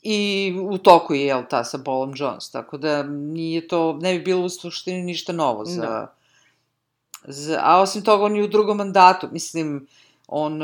I 0.01 0.55
u 0.61 0.77
toku 0.77 1.13
je, 1.13 1.25
jel, 1.25 1.43
ta 1.49 1.63
sa 1.63 1.77
Paulom 1.85 2.13
Jones, 2.15 2.51
tako 2.51 2.77
da 2.77 3.03
nije 3.03 3.67
to, 3.67 3.99
ne 4.01 4.13
bi 4.17 4.23
bilo 4.23 4.45
u 4.45 4.49
suštini 4.49 5.03
ništa 5.03 5.33
novo 5.33 5.65
za... 5.65 5.81
Da. 5.81 6.15
za 7.27 7.59
a 7.63 7.81
osim 7.81 8.01
toga, 8.01 8.23
on 8.23 8.35
je 8.35 8.43
u 8.43 8.47
drugom 8.47 8.77
mandatu, 8.77 9.27
mislim, 9.31 9.87
on 10.27 10.61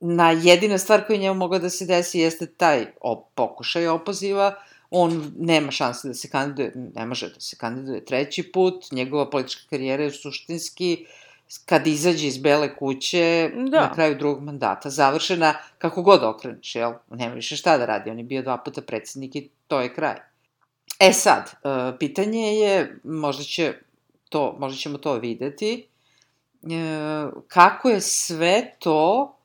na 0.00 0.30
jedina 0.30 0.78
stvar 0.78 1.06
koja 1.06 1.18
njemu 1.18 1.34
mogla 1.34 1.58
da 1.58 1.70
se 1.70 1.86
desi 1.86 2.18
jeste 2.18 2.46
taj 2.46 2.86
op, 3.00 3.26
pokušaj 3.34 3.88
opoziva, 3.88 4.54
on 4.90 5.32
nema 5.38 5.70
šanse 5.70 6.08
da 6.08 6.14
se 6.14 6.28
kandiduje, 6.30 6.72
ne 6.94 7.06
može 7.06 7.28
da 7.28 7.40
se 7.40 7.56
kandiduje 7.56 8.04
treći 8.04 8.52
put, 8.52 8.90
njegova 8.92 9.30
politička 9.30 9.62
karijera 9.70 10.02
je 10.02 10.10
suštinski 10.10 11.06
kad 11.66 11.86
izađe 11.86 12.26
iz 12.26 12.38
Bele 12.38 12.76
kuće 12.76 13.50
da. 13.54 13.80
na 13.80 13.94
kraju 13.94 14.18
drugog 14.18 14.42
mandata, 14.42 14.90
završena 14.90 15.54
kako 15.78 16.02
god 16.02 16.24
okreneš, 16.24 16.74
jel? 16.74 16.92
Nema 17.10 17.34
više 17.34 17.56
šta 17.56 17.78
da 17.78 17.86
radi, 17.86 18.10
on 18.10 18.18
je 18.18 18.24
bio 18.24 18.42
dva 18.42 18.56
puta 18.56 18.82
predsednik 18.82 19.36
i 19.36 19.48
to 19.68 19.80
je 19.80 19.94
kraj. 19.94 20.16
E 20.98 21.12
sad, 21.12 21.50
e, 21.64 21.98
pitanje 21.98 22.54
je, 22.54 23.00
možda 23.04 23.44
će 23.44 23.74
to, 24.28 24.56
možda 24.58 24.78
ćemo 24.78 24.98
to 24.98 25.14
videti, 25.14 25.88
e, 26.62 27.26
kako 27.48 27.88
je 27.88 28.00
sve 28.00 28.72
to 28.78 29.35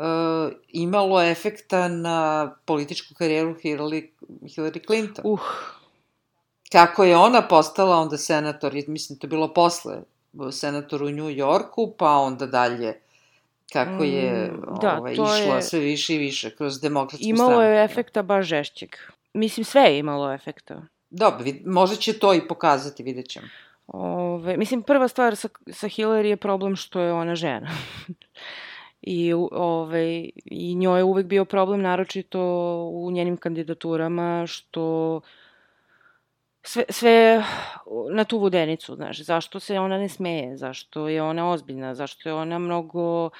e, 0.00 0.52
imalo 0.68 1.22
efekta 1.22 1.88
na 1.88 2.50
političku 2.64 3.14
karijeru 3.14 3.54
Hillary, 3.54 4.08
Hillary 4.42 4.86
Clinton. 4.86 5.24
Uh. 5.26 5.40
Kako 6.72 7.04
je 7.04 7.16
ona 7.16 7.42
postala 7.42 7.96
onda 7.96 8.16
senator, 8.16 8.74
mislim, 8.86 9.18
to 9.18 9.26
je 9.26 9.28
bilo 9.28 9.54
posle 9.54 10.02
senator 10.52 11.02
u 11.02 11.10
New 11.10 11.30
Yorku, 11.30 11.94
pa 11.98 12.10
onda 12.10 12.46
dalje 12.46 13.00
kako 13.72 14.04
je 14.04 14.52
mm, 14.52 14.78
da, 14.80 14.98
ovaj, 14.98 15.12
išla 15.12 15.56
je... 15.56 15.62
sve 15.62 15.78
više 15.78 16.14
i 16.14 16.18
više 16.18 16.56
kroz 16.56 16.80
demokratsku 16.80 17.28
imalo 17.28 17.50
stranu. 17.50 17.62
Imalo 17.62 17.78
je 17.78 17.84
efekta 17.84 18.22
baš 18.22 18.46
žešćeg. 18.46 18.96
Mislim, 19.34 19.64
sve 19.64 19.82
je 19.82 19.98
imalo 19.98 20.32
efekta. 20.32 20.82
Dobro, 21.10 21.44
vid, 21.44 21.66
možda 21.66 21.96
će 21.96 22.18
to 22.18 22.34
i 22.34 22.48
pokazati, 22.48 23.02
vidjet 23.02 23.28
ćemo. 23.28 23.46
Ove, 23.86 24.56
mislim, 24.56 24.82
prva 24.82 25.08
stvar 25.08 25.36
sa, 25.36 25.48
sa 25.72 25.86
Hillary 25.86 26.24
je 26.24 26.36
problem 26.36 26.76
što 26.76 27.00
je 27.00 27.12
ona 27.12 27.34
žena. 27.34 27.70
I, 29.02 29.32
ove, 29.52 30.28
I 30.44 30.74
njoj 30.74 31.00
je 31.00 31.04
uvek 31.04 31.26
bio 31.26 31.44
problem, 31.44 31.82
naročito 31.82 32.40
u 32.92 33.10
njenim 33.10 33.36
kandidaturama, 33.36 34.44
što 34.46 35.20
sve, 36.62 36.84
sve 36.88 37.44
na 38.12 38.24
tu 38.24 38.38
vodenicu, 38.38 38.94
znaš, 38.94 39.24
zašto 39.24 39.60
se 39.60 39.78
ona 39.78 39.98
ne 39.98 40.08
smeje, 40.08 40.56
zašto 40.56 41.08
je 41.08 41.22
ona 41.22 41.50
ozbiljna, 41.50 41.94
zašto 41.94 42.28
je 42.28 42.34
ona 42.34 42.58
mnogo, 42.58 43.26
uh, 43.26 43.32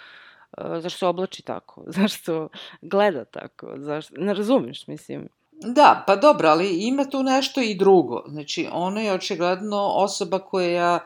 zašto 0.80 0.98
se 0.98 1.06
oblači 1.06 1.42
tako, 1.42 1.82
zašto 1.98 2.48
gleda 2.82 3.24
tako, 3.24 3.74
zašto, 3.76 4.14
ne 4.18 4.34
razumeš, 4.34 4.86
mislim. 4.86 5.28
Da, 5.52 6.04
pa 6.06 6.16
dobro, 6.16 6.48
ali 6.48 6.86
ima 6.86 7.04
tu 7.04 7.22
nešto 7.22 7.61
i 7.61 7.74
drugo. 7.74 8.22
Znači, 8.28 8.68
ona 8.72 9.00
je 9.00 9.12
očigledno 9.12 9.92
osoba 9.94 10.38
koja 10.38 10.98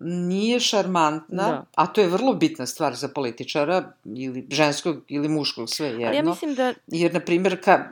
nije 0.00 0.60
šarmantna, 0.60 1.48
da. 1.48 1.64
a 1.74 1.86
to 1.86 2.00
je 2.00 2.06
vrlo 2.06 2.34
bitna 2.34 2.66
stvar 2.66 2.94
za 2.94 3.08
političara, 3.08 3.92
ili 4.04 4.46
ženskog 4.50 4.96
ili 5.08 5.28
muškog, 5.28 5.68
sve 5.70 5.86
jedno. 5.86 6.06
Ali 6.06 6.16
ja 6.16 6.22
mislim 6.22 6.54
da... 6.54 6.74
Jer, 6.86 7.14
na 7.14 7.20
primjer, 7.20 7.64
ka, 7.64 7.84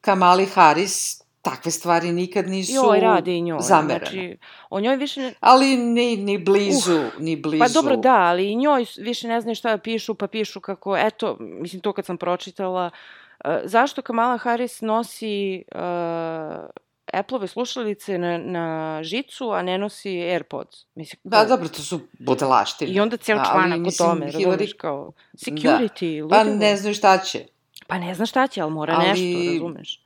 Kamali 0.00 0.46
Harris 0.46 1.26
takve 1.42 1.70
stvari 1.70 2.12
nikad 2.12 2.48
nisu 2.48 2.72
Joj, 2.74 3.00
radi 3.00 3.36
i 3.36 3.40
njoj. 3.40 3.58
zamerane. 3.60 3.98
Znači, 3.98 4.38
o 4.70 4.80
njoj 4.80 4.96
više... 4.96 5.20
Ne... 5.20 5.34
Ali 5.40 5.76
ni, 5.76 6.16
ni 6.16 6.38
blizu, 6.38 6.96
uh, 6.96 7.20
ni 7.20 7.36
blizu. 7.36 7.64
Pa 7.64 7.68
dobro, 7.68 7.96
da, 7.96 8.14
ali 8.14 8.52
i 8.52 8.56
njoj 8.56 8.86
više 8.98 9.28
ne 9.28 9.40
znaju 9.40 9.54
šta 9.54 9.70
da 9.70 9.78
pišu, 9.78 10.14
pa 10.14 10.26
pišu 10.26 10.60
kako, 10.60 10.96
eto, 10.96 11.36
mislim, 11.40 11.80
to 11.80 11.92
kad 11.92 12.06
sam 12.06 12.16
pročitala, 12.16 12.90
uh, 13.44 13.50
zašto 13.64 14.02
Kamala 14.02 14.38
Harris 14.38 14.80
nosi 14.80 15.62
uh, 15.74 15.80
Apple-ove 17.12 17.48
slušalice 17.48 18.18
na, 18.18 18.38
na 18.38 18.98
žicu, 19.02 19.50
a 19.50 19.62
ne 19.62 19.78
nosi 19.78 20.22
AirPods. 20.22 20.84
Mislim, 20.94 21.20
da, 21.24 21.44
dobro, 21.44 21.68
to 21.68 21.82
su 21.82 22.00
budalaštine. 22.18 22.92
I 22.92 23.00
onda 23.00 23.16
cijel 23.16 23.38
članak 23.50 23.86
o 23.86 23.90
tome, 23.98 24.26
Hillary... 24.26 24.44
razumiješ, 24.44 24.72
kao 24.72 25.12
security, 25.34 26.22
da. 26.22 26.28
Pa 26.28 26.44
ne 26.44 26.76
znaju 26.76 26.94
šta 26.94 27.18
će. 27.18 27.46
Pa 27.86 27.98
ne 27.98 28.14
zna 28.14 28.26
šta 28.26 28.46
će, 28.46 28.60
ali 28.60 28.72
mora 28.72 28.94
ali... 28.98 29.08
nešto, 29.08 29.52
razumeš. 29.52 30.02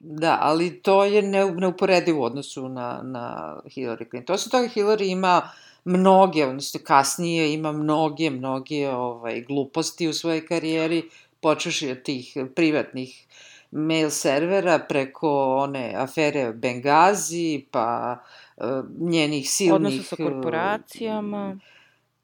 Da, 0.00 0.38
ali 0.40 0.82
to 0.82 1.04
je 1.04 1.22
ne, 1.22 1.50
neuporedivo 1.50 2.20
u 2.20 2.24
odnosu 2.24 2.68
na, 2.68 3.00
na 3.02 3.56
Hillary 3.64 4.10
Clinton. 4.10 4.34
Osim 4.34 4.50
toga, 4.50 4.68
Hillary 4.68 5.10
ima 5.10 5.50
mnoge, 5.84 6.46
odnosno 6.46 6.80
kasnije 6.84 7.54
ima 7.54 7.72
mnoge, 7.72 8.30
mnoge 8.30 8.88
ovaj, 8.88 9.40
gluposti 9.40 10.08
u 10.08 10.12
svojoj 10.12 10.46
karijeri, 10.46 11.02
počeši 11.40 11.90
od 11.90 12.02
tih 12.02 12.36
privatnih 12.54 13.26
mail 13.74 14.10
servera 14.10 14.78
preko 14.78 15.56
one 15.56 15.92
afere 15.96 16.52
Bengazi, 16.52 17.66
pa 17.70 18.18
uh, 18.56 18.66
njenih 18.98 19.50
silnih... 19.50 19.74
Odnosa 19.74 20.02
sa 20.02 20.16
korporacijama. 20.16 21.58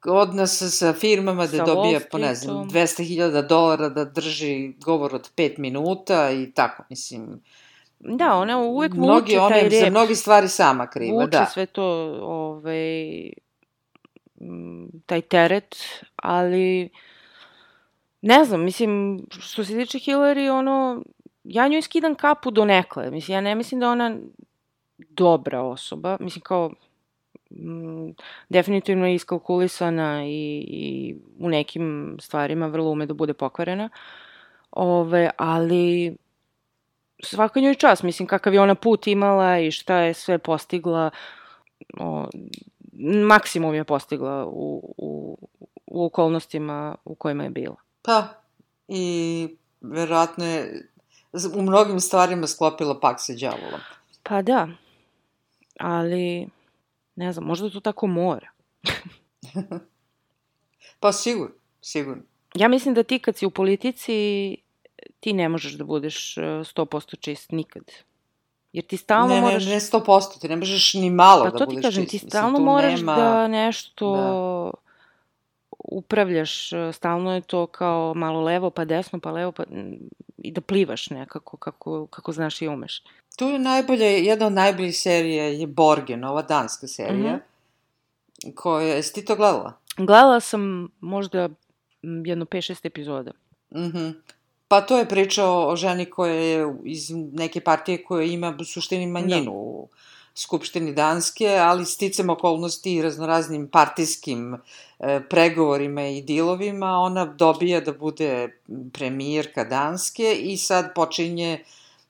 Odnosa 0.05 0.69
sa 0.69 0.93
firmama 0.93 1.47
da 1.47 1.63
dobija, 1.65 1.99
po 2.11 2.17
ne 2.17 2.35
znam, 2.35 2.69
200.000 2.69 3.47
dolara 3.47 3.89
da 3.89 4.05
drži 4.05 4.73
govor 4.85 5.15
od 5.15 5.31
5 5.35 5.59
minuta 5.59 6.31
i 6.31 6.51
tako, 6.51 6.83
mislim 6.89 7.41
Da, 7.99 8.35
ona 8.35 8.59
uvek 8.59 8.93
Mnogi 8.93 9.33
vuče 9.33 9.53
taj 9.53 9.61
rep. 9.61 9.83
Za 9.83 9.89
mnogi 9.89 10.15
stvari 10.15 10.47
sama 10.47 10.87
kriva, 10.87 11.23
vuče 11.23 11.37
da. 11.37 11.45
sve 11.45 11.65
to, 11.65 11.83
ovaj, 12.21 13.29
taj 15.05 15.21
teret, 15.21 15.75
ali 16.15 16.89
ne 18.21 18.45
znam, 18.45 18.63
mislim, 18.63 19.23
što 19.39 19.63
se 19.63 19.73
tiče 19.73 19.97
Hillary, 19.97 20.51
ono, 20.51 21.03
ja 21.53 21.67
njoj 21.67 21.81
skidam 21.81 22.15
kapu 22.15 22.51
do 22.51 22.65
nekle. 22.65 23.11
Mislim, 23.11 23.35
ja 23.35 23.41
ne 23.41 23.55
mislim 23.55 23.79
da 23.79 23.89
ona 23.89 24.17
dobra 25.09 25.61
osoba. 25.61 26.17
Mislim, 26.19 26.41
kao, 26.41 26.71
m, 27.51 28.13
definitivno 28.49 29.07
je 29.07 29.15
iskalkulisana 29.15 30.23
i, 30.25 30.65
i 30.67 31.15
u 31.39 31.49
nekim 31.49 32.17
stvarima 32.21 32.67
vrlo 32.67 32.91
ume 32.91 33.05
da 33.05 33.13
bude 33.13 33.33
pokvarena. 33.33 33.89
Ove, 34.71 35.29
ali 35.37 36.15
svaka 37.23 37.59
njoj 37.59 37.75
čas, 37.75 38.03
mislim, 38.03 38.27
kakav 38.27 38.53
je 38.53 38.61
ona 38.61 38.75
put 38.75 39.07
imala 39.07 39.59
i 39.59 39.71
šta 39.71 39.97
je 39.97 40.13
sve 40.13 40.37
postigla, 40.37 41.09
o, 41.99 42.27
maksimum 43.27 43.75
je 43.75 43.83
postigla 43.83 44.45
u, 44.45 44.93
u, 44.97 45.37
u 45.85 46.05
okolnostima 46.05 46.95
u 47.05 47.15
kojima 47.15 47.43
je 47.43 47.49
bila. 47.49 47.75
Pa, 48.01 48.27
i 48.87 49.47
verovatno 49.81 50.45
je 50.45 50.87
u 51.55 51.61
mnogim 51.61 51.99
stvarima 51.99 52.47
sklopila 52.47 52.99
pak 52.99 53.17
sa 53.19 53.33
djavolom. 53.33 53.79
Pa 54.23 54.41
da, 54.41 54.67
ali 55.79 56.47
ne 57.15 57.33
znam, 57.33 57.45
možda 57.45 57.69
to 57.69 57.79
tako 57.79 58.07
mora. 58.07 58.49
pa 60.99 61.11
sigurno, 61.11 61.55
sigurno. 61.81 62.23
Ja 62.55 62.67
mislim 62.67 62.93
da 62.93 63.03
ti 63.03 63.19
kad 63.19 63.37
si 63.37 63.45
u 63.45 63.51
politici 63.51 64.57
ti 65.19 65.33
ne 65.33 65.49
možeš 65.49 65.73
da 65.73 65.83
budeš 65.83 66.35
100% 66.35 67.13
e, 67.13 67.17
čist 67.17 67.51
nikad. 67.51 67.83
Jer 68.73 68.85
ti 68.85 68.97
stalno 68.97 69.35
ne, 69.35 69.41
moraš... 69.41 69.65
Ne, 69.65 69.71
ne 69.71 69.79
100%, 69.79 70.41
ti 70.41 70.49
ne 70.49 70.55
možeš 70.55 70.93
ni 70.93 71.09
malo 71.09 71.43
pa 71.43 71.49
da 71.49 71.65
budeš 71.65 71.67
čist. 71.67 71.81
Pa 71.81 71.81
to 71.81 71.81
ti 71.81 71.81
kažem, 71.81 72.05
ti 72.05 72.29
stalno 72.29 72.51
Mislim, 72.51 72.65
moraš 72.65 72.99
nema... 72.99 73.15
da 73.15 73.47
nešto... 73.47 74.15
Da 74.15 74.90
upravljaš, 75.83 76.73
e, 76.73 76.93
stalno 76.93 77.35
je 77.35 77.41
to 77.41 77.67
kao 77.67 78.13
malo 78.13 78.41
levo 78.41 78.69
pa 78.69 78.85
desno 78.85 79.19
pa 79.19 79.31
levo 79.31 79.51
pa 79.51 79.63
i 80.37 80.51
da 80.51 80.61
plivaš 80.61 81.09
nekako 81.09 81.57
kako, 81.57 82.07
kako 82.07 82.31
znaš 82.31 82.61
i 82.61 82.67
umeš. 82.67 83.03
Tu 83.35 83.45
je 83.45 83.59
najbolje, 83.59 84.05
jedna 84.05 84.45
od 84.45 84.53
najboljih 84.53 84.99
serija 84.99 85.43
je 85.43 85.67
Borgen, 85.67 86.23
ova 86.23 86.41
danska 86.41 86.87
serija, 86.87 87.35
mm 87.35 87.41
-hmm. 88.45 88.55
koja, 88.55 88.95
jesi 88.95 89.13
ti 89.13 89.25
to 89.25 89.35
gledala? 89.35 89.73
Gledala 89.97 90.39
sam 90.39 90.89
možda 90.99 91.49
jedno 92.01 92.45
5-6 92.45 92.79
epizoda. 92.83 93.31
Mhm. 93.75 93.97
-hmm. 93.97 94.13
Pa 94.67 94.81
to 94.81 94.97
je 94.97 95.09
priča 95.09 95.45
o, 95.45 95.71
o 95.71 95.75
ženi 95.75 96.05
koja 96.05 96.33
je 96.33 96.75
iz 96.85 97.09
neke 97.33 97.61
partije 97.61 98.03
koja 98.03 98.25
ima 98.25 98.57
u 98.59 98.63
suštini 98.63 99.07
manjinu 99.07 99.43
da. 99.43 99.51
u 99.51 99.89
Skupštini 100.35 100.93
Danske, 100.93 101.57
ali 101.57 101.85
sticam 101.85 102.29
okolnosti 102.29 102.95
i 102.95 103.01
raznoraznim 103.01 103.67
partijskim 103.67 104.53
e, 104.53 105.21
pregovorima 105.29 106.07
i 106.07 106.21
dilovima, 106.21 106.91
ona 106.91 107.25
dobija 107.25 107.81
da 107.81 107.93
bude 107.93 108.59
premijerka 108.93 109.63
Danske 109.63 110.35
i 110.35 110.57
sad 110.57 110.93
počinje 110.95 111.63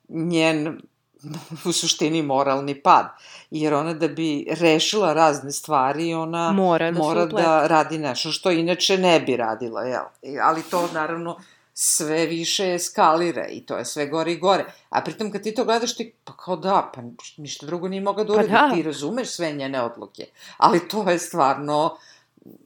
njen 0.09 0.82
u 1.65 1.72
suštini 1.72 2.22
moralni 2.22 2.82
pad. 2.82 3.07
Jer 3.51 3.74
ona 3.74 3.93
da 3.93 4.07
bi 4.07 4.47
rešila 4.59 5.13
razne 5.13 5.51
stvari, 5.51 6.13
ona 6.13 6.51
mora 6.51 6.91
da, 6.91 6.97
mora 6.97 7.26
da 7.26 7.67
radi 7.67 7.97
nešto 7.97 8.32
što 8.32 8.51
inače 8.51 8.97
ne 8.97 9.19
bi 9.19 9.38
radila, 9.38 9.82
jel? 9.82 10.03
Ali 10.43 10.63
to 10.63 10.89
naravno 10.93 11.38
sve 11.84 12.25
više 12.25 12.73
eskalira 12.73 13.47
i 13.47 13.65
to 13.65 13.77
je 13.77 13.86
sve 13.86 14.05
gore 14.07 14.32
i 14.32 14.38
gore. 14.38 14.65
A 14.89 15.01
pritom 15.03 15.32
kad 15.32 15.43
ti 15.43 15.55
to 15.55 15.65
gledaš 15.65 15.95
ti, 15.95 16.13
pa 16.23 16.34
kao 16.38 16.55
da, 16.55 16.91
pa 16.95 17.01
ništa 17.38 17.65
drugo 17.65 17.88
nije 17.88 18.01
mogla 18.01 18.23
da 18.23 18.34
uradi, 18.34 18.49
pa 18.49 18.67
da. 18.67 18.73
ti 18.73 18.84
razumeš 18.84 19.29
sve 19.29 19.51
njene 19.51 19.82
odluke. 19.82 20.25
Ali 20.57 20.88
to 20.88 21.09
je 21.09 21.19
stvarno 21.19 21.97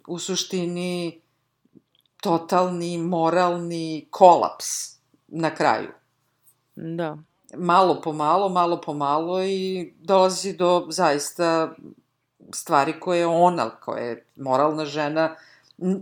u 0.08 0.20
suštini 0.20 1.22
totalni 2.22 2.98
moralni 2.98 4.08
kolaps 4.10 4.66
na 5.28 5.56
kraju. 5.56 5.90
Da. 6.76 7.18
Malo 7.54 8.02
po 8.02 8.14
malo, 8.14 8.50
malo 8.50 8.82
po 8.82 8.94
malo 8.94 9.44
i 9.44 9.94
dolazi 10.00 10.54
do 10.54 10.88
zaista 10.90 11.76
stvari 12.54 13.00
koje 13.00 13.28
ona, 13.28 13.70
koja 13.70 14.04
je 14.04 14.26
moralna 14.36 14.86
žena, 14.86 15.36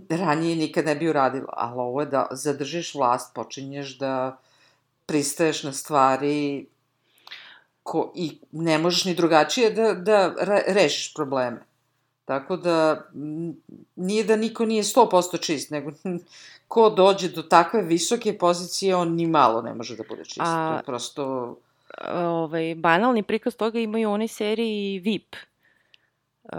ranije 0.09 0.55
nikad 0.55 0.85
ne 0.85 0.95
bi 0.95 1.09
uradila, 1.09 1.49
ali 1.51 1.79
ovo 1.79 2.01
je 2.01 2.05
da 2.05 2.27
zadržiš 2.31 2.95
vlast, 2.95 3.35
počinješ 3.35 3.97
da 3.97 4.37
pristaješ 5.05 5.63
na 5.63 5.73
stvari 5.73 6.65
ko, 7.83 8.11
i 8.15 8.39
ne 8.51 8.77
možeš 8.77 9.05
ni 9.05 9.15
drugačije 9.15 9.69
da, 9.69 9.93
da 9.93 10.33
re, 10.39 10.63
rešiš 10.67 11.13
probleme. 11.13 11.65
Tako 12.25 12.57
da, 12.57 13.07
nije 13.95 14.23
da 14.23 14.35
niko 14.35 14.65
nije 14.65 14.83
100% 14.83 15.41
čist, 15.41 15.71
nego 15.71 15.91
ko 16.67 16.89
dođe 16.89 17.29
do 17.29 17.41
takve 17.41 17.81
visoke 17.81 18.37
pozicije, 18.37 18.95
on 18.95 19.15
ni 19.15 19.27
malo 19.27 19.61
ne 19.61 19.73
može 19.73 19.95
da 19.95 20.03
bude 20.09 20.25
čist. 20.25 20.39
A, 20.39 20.69
to 20.69 20.77
je 20.77 20.83
prosto... 20.83 21.55
Ovaj, 22.13 22.75
banalni 22.75 23.23
prikaz 23.23 23.55
toga 23.55 23.79
imaju 23.79 24.09
u 24.09 24.13
onoj 24.13 24.27
seriji 24.27 24.99
VIP, 24.99 25.35
uh, 26.43 26.51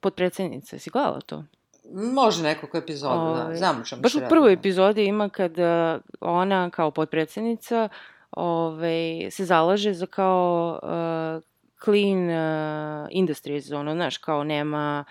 podpredsednica. 0.00 0.78
Si 0.78 0.90
gledala 0.90 1.20
to? 1.20 1.44
Može 1.92 2.42
nekoliko 2.42 2.78
epizoda, 2.78 3.14
da. 3.14 3.42
Ovaj, 3.42 3.56
znam 3.56 3.84
čemu 3.84 4.02
Baš 4.02 4.14
u 4.14 4.20
prvoj 4.28 4.52
epizodi 4.52 5.04
ima 5.04 5.28
kada 5.28 6.00
ona 6.20 6.70
kao 6.70 6.90
potpredsednica 6.90 7.88
ovaj, 8.30 9.30
se 9.30 9.44
zalaže 9.44 9.92
za 9.92 10.06
kao 10.06 10.80
uh, 10.82 11.42
clean 11.84 12.30
uh, 12.30 13.08
industries, 13.10 13.70
ono, 13.70 13.94
znaš, 13.94 14.16
kao 14.18 14.44
nema 14.44 15.04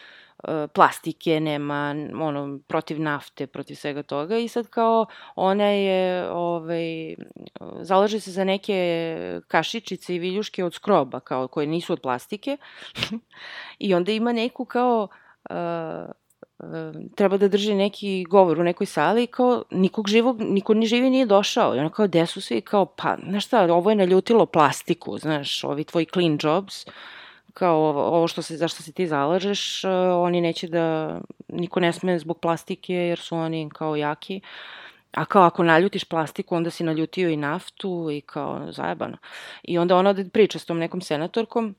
uh, 0.43 0.49
plastike, 0.73 1.39
nema, 1.39 1.95
ono, 2.21 2.59
protiv 2.67 3.01
nafte, 3.01 3.47
protiv 3.47 3.75
svega 3.75 4.03
toga 4.03 4.37
i 4.37 4.47
sad 4.47 4.67
kao 4.67 5.05
ona 5.35 5.65
je, 5.65 6.29
ovaj, 6.31 7.15
zalaže 7.81 8.19
se 8.19 8.31
za 8.31 8.43
neke 8.43 9.41
kašičice 9.47 10.15
i 10.15 10.19
viljuške 10.19 10.65
od 10.65 10.73
skroba, 10.73 11.19
kao, 11.19 11.47
koje 11.47 11.67
nisu 11.67 11.93
od 11.93 12.01
plastike 12.01 12.57
i 13.79 13.93
onda 13.93 14.11
ima 14.11 14.33
neku 14.33 14.65
kao 14.65 15.07
uh, 15.49 15.55
treba 17.15 17.37
da 17.37 17.47
drži 17.47 17.73
neki 17.73 18.25
govor 18.29 18.59
u 18.59 18.63
nekoj 18.63 18.85
sali 18.85 19.23
i 19.23 19.27
kao 19.27 19.63
nikog 19.71 20.07
živog, 20.07 20.41
niko 20.41 20.73
ni 20.73 20.85
živi 20.85 21.09
nije 21.09 21.25
došao. 21.25 21.75
I 21.75 21.79
ono 21.79 21.89
kao, 21.89 22.07
gde 22.07 22.25
su 22.25 22.41
svi? 22.41 22.61
Kao, 22.61 22.85
pa, 22.85 23.17
znaš 23.29 23.45
šta, 23.45 23.73
ovo 23.73 23.89
je 23.89 23.95
naljutilo 23.95 24.45
plastiku, 24.45 25.17
znaš, 25.17 25.63
ovi 25.63 25.83
tvoji 25.83 26.05
clean 26.05 26.37
jobs, 26.41 26.85
kao 27.53 27.77
ovo 27.89 28.27
što 28.27 28.41
se, 28.41 28.57
zašto 28.57 28.83
se 28.83 28.91
ti 28.91 29.07
zalažeš, 29.07 29.83
uh, 29.83 29.91
oni 30.23 30.41
neće 30.41 30.67
da, 30.67 31.19
niko 31.47 31.79
ne 31.79 31.93
sme 31.93 32.19
zbog 32.19 32.39
plastike 32.39 32.93
jer 32.93 33.19
su 33.19 33.35
oni 33.35 33.69
kao 33.73 33.95
jaki. 33.95 34.41
A 35.11 35.25
kao 35.25 35.43
ako 35.43 35.63
naljutiš 35.63 36.03
plastiku, 36.03 36.55
onda 36.55 36.69
si 36.69 36.83
naljutio 36.83 37.29
i 37.29 37.37
naftu 37.37 38.09
i 38.11 38.21
kao 38.21 38.71
zajebano. 38.71 39.17
I 39.63 39.77
onda 39.77 39.95
ona 39.95 40.15
priča 40.33 40.59
s 40.59 40.65
tom 40.65 40.77
nekom 40.77 41.01
senatorkom 41.01 41.75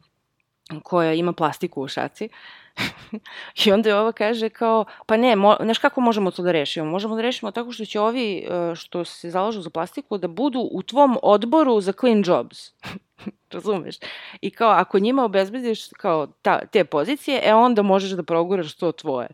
koja 0.82 1.12
ima 1.12 1.32
plastiku 1.32 1.82
u 1.82 1.88
šaci. 1.88 2.28
I 3.64 3.72
onda 3.72 3.88
je 3.88 3.96
ova 3.96 4.12
kaže 4.12 4.48
kao, 4.48 4.84
pa 5.06 5.16
ne, 5.16 5.36
mo, 5.36 5.56
znaš 5.60 5.78
kako 5.78 6.00
možemo 6.00 6.30
to 6.30 6.42
da 6.42 6.52
rešimo? 6.52 6.86
Možemo 6.86 7.16
da 7.16 7.22
rešimo 7.22 7.50
tako 7.50 7.72
što 7.72 7.84
će 7.84 8.00
ovi 8.00 8.38
e, 8.38 8.74
što 8.74 9.04
se 9.04 9.30
zalažu 9.30 9.60
za 9.60 9.70
plastiku 9.70 10.18
da 10.18 10.28
budu 10.28 10.68
u 10.72 10.82
tvom 10.82 11.18
odboru 11.22 11.80
za 11.80 11.92
clean 11.92 12.22
jobs. 12.26 12.58
Razumeš? 13.52 13.96
I 14.40 14.50
kao, 14.50 14.70
ako 14.70 14.98
njima 14.98 15.24
obezbediš 15.24 15.88
kao 15.88 16.26
ta, 16.26 16.66
te 16.66 16.84
pozicije, 16.84 17.40
e 17.44 17.54
onda 17.54 17.82
možeš 17.82 18.10
da 18.10 18.22
proguraš 18.22 18.74
to 18.74 18.92
tvoje. 18.92 19.28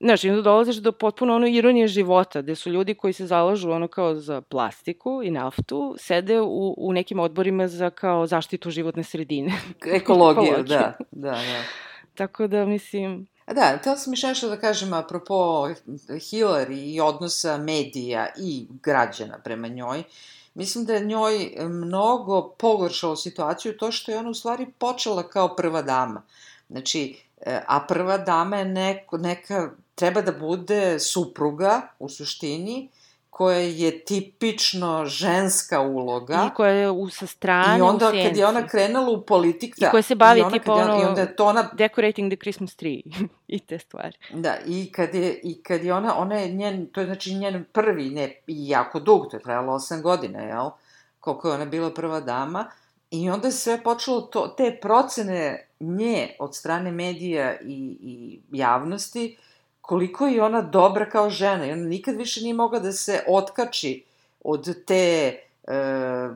Znaš, 0.00 0.24
i 0.24 0.30
onda 0.30 0.42
dolaziš 0.42 0.76
do 0.76 0.92
potpuno 0.92 1.36
ono 1.36 1.46
ironije 1.46 1.88
života, 1.88 2.42
gde 2.42 2.54
su 2.54 2.70
ljudi 2.70 2.94
koji 2.94 3.12
se 3.12 3.26
zalažu 3.26 3.70
ono 3.70 3.88
kao 3.88 4.14
za 4.14 4.40
plastiku 4.40 5.20
i 5.24 5.30
naftu, 5.30 5.96
sede 5.98 6.40
u, 6.40 6.74
u 6.76 6.92
nekim 6.92 7.18
odborima 7.20 7.68
za 7.68 7.90
kao 7.90 8.26
zaštitu 8.26 8.70
životne 8.70 9.02
sredine. 9.02 9.52
Ekologiju, 9.86 10.62
da, 10.68 10.92
da, 11.10 11.30
da. 11.30 11.87
Tako 12.18 12.46
da, 12.46 12.64
mislim... 12.66 13.26
Da, 13.46 13.78
to 13.84 13.96
sam 13.96 14.12
još 14.12 14.22
nešto 14.22 14.48
da 14.48 14.60
kažem 14.60 14.92
apropo 14.92 15.34
Hillary 16.08 16.94
i 16.94 17.00
odnosa 17.00 17.58
medija 17.58 18.28
i 18.38 18.66
građana 18.82 19.38
prema 19.38 19.68
njoj. 19.68 20.02
Mislim 20.54 20.84
da 20.84 20.94
je 20.94 21.04
njoj 21.04 21.54
mnogo 21.58 22.48
pogoršalo 22.48 23.16
situaciju 23.16 23.76
to 23.76 23.92
što 23.92 24.12
je 24.12 24.18
ona 24.18 24.30
u 24.30 24.34
stvari 24.34 24.66
počela 24.78 25.22
kao 25.22 25.56
prva 25.56 25.82
dama. 25.82 26.22
Znači, 26.70 27.20
e, 27.40 27.60
a 27.66 27.80
prva 27.88 28.18
dama 28.18 28.56
je 28.56 28.64
neko, 28.64 29.18
neka, 29.18 29.70
treba 29.94 30.22
da 30.22 30.32
bude 30.32 30.98
supruga 31.00 31.88
u 31.98 32.08
suštini, 32.08 32.88
koja 33.38 33.58
je 33.58 34.04
tipično 34.04 35.06
ženska 35.06 35.80
uloga. 35.80 36.48
I 36.50 36.54
koja 36.54 36.72
je 36.72 36.90
u, 36.90 37.08
sa 37.08 37.26
strane 37.26 37.78
I 37.78 37.80
onda 37.80 38.10
kad 38.10 38.36
je 38.36 38.46
ona 38.46 38.66
krenula 38.66 39.10
u 39.10 39.22
politik, 39.22 39.78
da. 39.78 39.86
I 39.86 39.90
koja 39.90 40.02
se 40.02 40.14
bavi 40.14 40.44
tipa 40.52 40.72
ono, 40.72 41.02
i 41.02 41.04
onda 41.04 41.20
je 41.20 41.36
to 41.36 41.46
ona... 41.46 41.70
decorating 41.72 42.32
the 42.32 42.36
Christmas 42.36 42.76
tree 42.76 43.00
i 43.56 43.58
te 43.58 43.78
stvari. 43.78 44.16
Da, 44.32 44.56
i 44.66 44.92
kad 44.92 45.14
je, 45.14 45.40
i 45.42 45.62
kad 45.62 45.84
je 45.84 45.94
ona, 45.94 46.18
ona 46.18 46.34
je 46.34 46.48
njen, 46.48 46.86
to 46.86 47.00
je 47.00 47.06
znači 47.06 47.34
njen 47.34 47.64
prvi, 47.72 48.10
ne, 48.10 48.42
i 48.46 48.68
jako 48.68 49.00
dug, 49.00 49.30
to 49.30 49.36
je 49.36 49.42
trajalo 49.42 49.72
8 49.72 50.02
godina, 50.02 50.38
jel? 50.38 50.70
Koliko 51.20 51.48
je 51.48 51.54
ona 51.54 51.66
bila 51.66 51.90
prva 51.90 52.20
dama. 52.20 52.70
I 53.10 53.30
onda 53.30 53.48
je 53.48 53.52
sve 53.52 53.82
počelo 53.82 54.20
to, 54.20 54.48
te 54.48 54.78
procene 54.82 55.68
nje 55.80 56.36
od 56.38 56.56
strane 56.56 56.90
medija 56.90 57.60
i, 57.60 57.98
i 58.00 58.40
javnosti, 58.52 59.36
koliko 59.88 60.26
je 60.26 60.42
ona 60.42 60.62
dobra 60.62 61.08
kao 61.08 61.30
žena 61.30 61.66
i 61.66 61.72
ona 61.72 61.82
nikad 61.82 62.16
više 62.16 62.40
nije 62.40 62.54
mogla 62.54 62.78
da 62.78 62.92
se 62.92 63.24
otkači 63.28 64.04
od 64.44 64.84
te 64.84 65.36
e, 65.66 66.28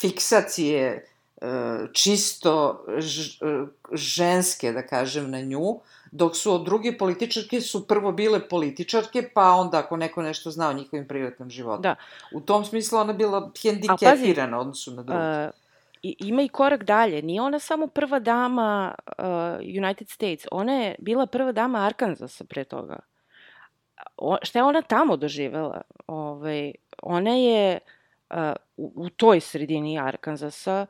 fiksacije 0.00 1.06
e, 1.40 1.46
čisto 1.92 2.84
ž, 2.98 3.46
e, 3.46 3.66
ženske, 3.92 4.72
da 4.72 4.86
kažem, 4.86 5.30
na 5.30 5.40
nju, 5.40 5.80
dok 6.12 6.36
su 6.36 6.54
od 6.54 6.64
druge 6.64 6.98
političarke 6.98 7.60
su 7.60 7.86
prvo 7.86 8.12
bile 8.12 8.48
političarke, 8.48 9.30
pa 9.34 9.50
onda 9.50 9.78
ako 9.78 9.96
neko 9.96 10.22
nešto 10.22 10.50
zna 10.50 10.68
o 10.68 10.72
njihovim 10.72 11.08
privatnom 11.08 11.50
životu. 11.50 11.82
Da. 11.82 11.96
U 12.32 12.40
tom 12.40 12.64
smislu 12.64 12.98
ona 12.98 13.12
bila 13.12 13.50
hendikepirana 13.62 14.60
odnosu 14.60 14.94
na 14.94 15.02
druge. 15.02 15.20
Uh, 15.20 15.50
i, 15.52 15.63
ima 16.04 16.42
i 16.42 16.48
korak 16.48 16.84
dalje. 16.84 17.22
Nije 17.22 17.42
ona 17.42 17.58
samo 17.58 17.86
prva 17.86 18.18
dama 18.18 18.94
uh, 19.18 19.24
United 19.84 20.08
States, 20.08 20.46
ona 20.52 20.72
je 20.72 20.94
bila 20.98 21.26
prva 21.26 21.52
dama 21.52 21.86
Arkansasa 21.86 22.44
pre 22.44 22.64
toga. 22.64 22.98
O, 24.16 24.36
šta 24.42 24.58
je 24.58 24.64
ona 24.64 24.82
tamo 24.82 25.16
doživela? 25.16 25.80
Ove, 26.06 26.30
ovaj, 26.30 26.72
ona 27.02 27.30
je 27.30 27.78
uh, 28.30 28.36
u, 28.76 28.92
u 28.96 29.08
toj 29.08 29.40
sredini 29.40 29.98
Arkansasa 29.98 30.86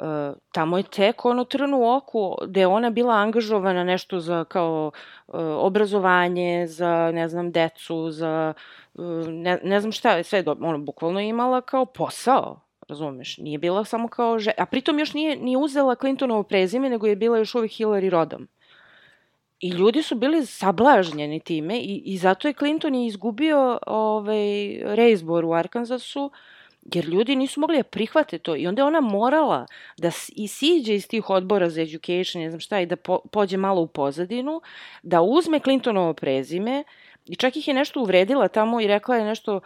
uh, 0.00 0.36
tamo 0.52 0.76
je 0.76 0.82
tek 0.82 1.24
ono 1.24 1.44
trn 1.44 1.74
u 1.74 1.96
oku 1.96 2.36
gde 2.46 2.60
je 2.60 2.66
ona 2.66 2.90
bila 2.90 3.14
angažovana 3.14 3.84
nešto 3.84 4.20
za 4.20 4.44
kao 4.44 4.90
uh, 5.26 5.34
obrazovanje, 5.40 6.66
za 6.66 7.10
ne 7.14 7.28
znam 7.28 7.52
decu, 7.52 8.10
za 8.10 8.54
uh, 8.94 9.26
ne, 9.28 9.60
ne 9.62 9.80
znam 9.80 9.92
šta, 9.92 10.22
sve 10.22 10.44
ono 10.60 10.78
bukvalno 10.78 11.20
imala 11.20 11.60
kao 11.60 11.86
posao 11.86 12.65
razumeš, 12.88 13.38
nije 13.38 13.58
bila 13.58 13.84
samo 13.84 14.08
kao 14.08 14.38
žena, 14.38 14.54
a 14.58 14.66
pritom 14.66 14.98
još 14.98 15.14
nije, 15.14 15.36
nije 15.36 15.58
uzela 15.58 15.94
Clintonovo 15.94 16.42
prezime, 16.42 16.90
nego 16.90 17.06
je 17.06 17.16
bila 17.16 17.38
još 17.38 17.54
uvijek 17.54 17.72
Hillary 17.72 18.08
rodom. 18.08 18.48
I 19.60 19.68
ljudi 19.68 20.02
su 20.02 20.14
bili 20.14 20.46
sablažnjeni 20.46 21.40
time 21.40 21.78
i, 21.78 22.02
i 22.04 22.18
zato 22.18 22.48
je 22.48 22.54
Clinton 22.54 22.94
i 22.94 23.06
izgubio 23.06 23.78
ovaj, 23.86 24.78
reizbor 24.84 25.44
u 25.44 25.52
Arkansasu, 25.52 26.30
jer 26.94 27.04
ljudi 27.04 27.36
nisu 27.36 27.60
mogli 27.60 27.76
da 27.76 27.82
prihvate 27.82 28.38
to 28.38 28.56
i 28.56 28.66
onda 28.66 28.82
je 28.82 28.86
ona 28.86 29.00
morala 29.00 29.66
da 29.96 30.10
i 30.36 30.48
siđe 30.48 30.94
iz 30.94 31.08
tih 31.08 31.30
odbora 31.30 31.70
za 31.70 31.82
education, 31.82 32.42
ne 32.42 32.50
znam 32.50 32.60
šta, 32.60 32.80
i 32.80 32.86
da 32.86 32.96
po, 32.96 33.18
pođe 33.32 33.56
malo 33.56 33.80
u 33.80 33.86
pozadinu, 33.86 34.60
da 35.02 35.22
uzme 35.22 35.60
Clintonovo 35.60 36.14
prezime 36.14 36.84
i 37.24 37.36
čak 37.36 37.56
ih 37.56 37.68
je 37.68 37.74
nešto 37.74 38.00
uvredila 38.00 38.48
tamo 38.48 38.80
i 38.80 38.86
rekla 38.86 39.16
je 39.16 39.24
nešto, 39.24 39.56
uh, 39.56 39.62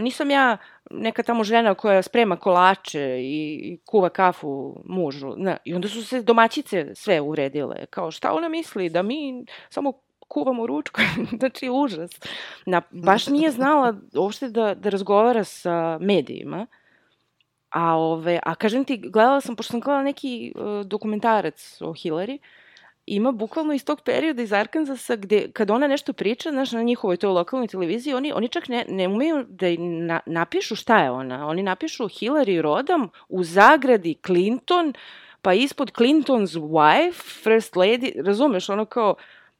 nisam 0.00 0.30
ja 0.30 0.56
neka 0.90 1.22
tamo 1.22 1.44
žena 1.44 1.74
koja 1.74 2.02
sprema 2.02 2.36
kolače 2.36 3.18
i, 3.20 3.78
kuva 3.84 4.08
kafu 4.08 4.82
mužu. 4.84 5.34
Na, 5.36 5.56
I 5.64 5.74
onda 5.74 5.88
su 5.88 6.04
se 6.04 6.22
domaćice 6.22 6.94
sve 6.94 7.20
uvredile. 7.20 7.86
Kao 7.86 8.10
šta 8.10 8.32
ona 8.32 8.48
misli, 8.48 8.90
da 8.90 9.02
mi 9.02 9.44
samo 9.70 9.92
kuvamo 10.28 10.66
ručku, 10.66 11.00
znači 11.38 11.70
užas. 11.70 12.20
Na, 12.66 12.82
baš 12.90 13.26
nije 13.26 13.50
znala 13.50 13.94
uopšte 14.14 14.48
da, 14.48 14.74
da 14.74 14.88
razgovara 14.88 15.44
sa 15.44 15.98
medijima. 16.00 16.66
A, 17.70 17.96
ove, 17.96 18.40
a 18.42 18.54
kažem 18.54 18.84
ti, 18.84 18.96
gledala 18.96 19.40
sam, 19.40 19.56
pošto 19.56 19.70
sam 19.70 19.80
gledala 19.80 20.04
neki 20.04 20.52
uh, 20.54 20.86
dokumentarac 20.86 21.80
o 21.80 21.92
Hillary, 21.92 22.38
ima 23.06 23.32
bukvalno 23.32 23.72
iz 23.72 23.84
tog 23.84 24.00
perioda 24.00 24.42
iz 24.42 24.52
Arkansasa 24.52 25.16
gde 25.16 25.50
kad 25.52 25.70
ona 25.70 25.86
nešto 25.86 26.12
priča, 26.12 26.50
znaš, 26.50 26.72
na 26.72 26.82
njihovoj 26.82 27.16
toj 27.16 27.30
lokalnoj 27.30 27.68
televiziji, 27.68 28.14
oni, 28.14 28.32
oni 28.32 28.48
čak 28.48 28.68
ne, 28.68 28.84
ne 28.88 29.08
umeju 29.08 29.44
da 29.48 29.66
na, 29.78 30.20
napišu 30.26 30.76
šta 30.76 30.98
je 30.98 31.10
ona. 31.10 31.46
Oni 31.48 31.62
napišu 31.62 32.04
Hillary 32.04 32.60
Rodham 32.60 33.08
u 33.28 33.44
zagradi 33.44 34.18
Clinton, 34.26 34.94
pa 35.42 35.54
ispod 35.54 35.92
Clinton's 35.92 36.60
wife, 36.60 37.42
first 37.44 37.74
lady, 37.74 38.22
razumeš, 38.24 38.68
ono 38.68 38.84
kao, 38.84 39.14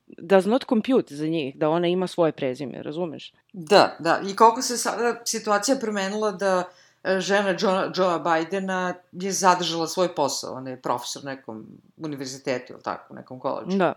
does 0.07 0.45
not 0.47 0.64
compute 0.68 1.14
za 1.14 1.26
njih, 1.26 1.57
da 1.57 1.68
ona 1.68 1.88
ima 1.88 2.07
svoje 2.07 2.32
prezime, 2.32 2.82
razumeš? 2.82 3.32
Da, 3.53 3.97
da. 3.99 4.20
I 4.30 4.36
koliko 4.36 4.62
se 4.62 4.76
sada 4.76 5.20
situacija 5.24 5.76
promenila 5.76 6.32
da 6.32 6.64
e, 6.68 6.84
žena 7.18 7.55
Joe, 7.59 7.90
Joea 7.96 8.18
Bidena 8.18 8.94
je 9.12 9.32
zadržala 9.32 9.86
svoj 9.86 10.14
posao. 10.14 10.55
Ona 10.55 10.70
je 10.70 10.82
profesor 10.82 11.24
nekom 11.24 11.66
univerzitetu, 11.96 12.72
ili 12.72 12.82
tako, 12.82 13.14
nekom 13.14 13.40
koleđu. 13.40 13.78
Da. 13.78 13.92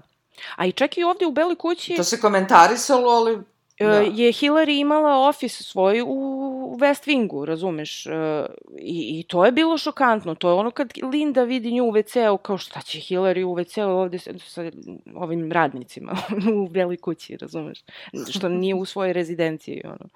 A 0.55 0.65
i 0.65 0.71
čak 0.71 0.97
i 0.97 1.03
ovde 1.03 1.25
u 1.25 1.31
Beloj 1.31 1.55
kući... 1.55 1.95
To 1.95 2.03
se 2.03 2.19
komentarisalo, 2.19 3.09
ali 3.09 3.39
E, 3.79 3.85
da. 3.85 3.99
je 3.99 4.31
Hillary 4.31 4.79
imala 4.79 5.27
ofis 5.29 5.61
svoj 5.61 6.01
u 6.01 6.77
West 6.79 7.07
Wingu, 7.07 7.45
razumeš? 7.45 8.05
E, 8.05 8.45
I, 8.79 9.19
I 9.19 9.23
to 9.23 9.45
je 9.45 9.51
bilo 9.51 9.77
šokantno. 9.77 10.35
To 10.35 10.49
je 10.49 10.53
ono 10.53 10.71
kad 10.71 10.93
Linda 11.11 11.43
vidi 11.43 11.71
nju 11.71 11.83
u 11.83 11.91
WC-u, 11.91 12.37
kao 12.37 12.57
šta 12.57 12.81
će 12.81 12.99
Hillary 12.99 13.43
u 13.43 13.55
WC-u 13.55 13.89
ovde 13.89 14.19
sa, 14.19 14.31
sa 14.39 14.71
ovim 15.15 15.51
radnicima 15.51 16.17
u 16.65 16.69
Beloj 16.69 16.97
kući, 16.97 17.37
razumeš? 17.37 17.83
Što 18.29 18.49
nije 18.49 18.75
u 18.75 18.85
svojoj 18.85 19.13
rezidenciji, 19.13 19.81
ono. 19.85 20.09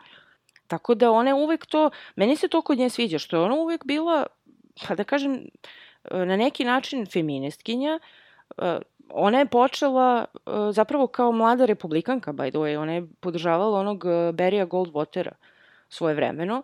Tako 0.72 0.96
da 0.96 1.12
ona 1.12 1.36
uvek 1.36 1.66
to, 1.66 1.90
meni 2.16 2.36
se 2.36 2.48
to 2.48 2.62
kod 2.62 2.78
nje 2.78 2.90
sviđa, 2.90 3.20
što 3.20 3.38
je 3.38 3.44
ona 3.44 3.56
uvek 3.56 3.86
bila, 3.86 4.26
pa 4.88 4.96
da 4.96 5.04
kažem, 5.04 5.50
na 6.12 6.38
neki 6.38 6.64
način 6.66 7.06
feministkinja, 7.06 8.00
e, 8.58 8.80
ona 9.10 9.40
je 9.40 9.46
počela 9.46 10.26
uh, 10.34 10.54
zapravo 10.72 11.08
kao 11.08 11.32
mlada 11.32 11.66
republikanka, 11.66 12.34
by 12.34 12.50
the 12.50 12.60
way, 12.60 12.78
ona 12.78 12.94
je 12.94 13.08
podržavala 13.20 13.80
onog 13.80 14.04
uh, 14.06 14.36
Berija 14.36 14.66
Goldwatera 14.68 15.32
svoje 15.90 16.16
vremeno 16.16 16.64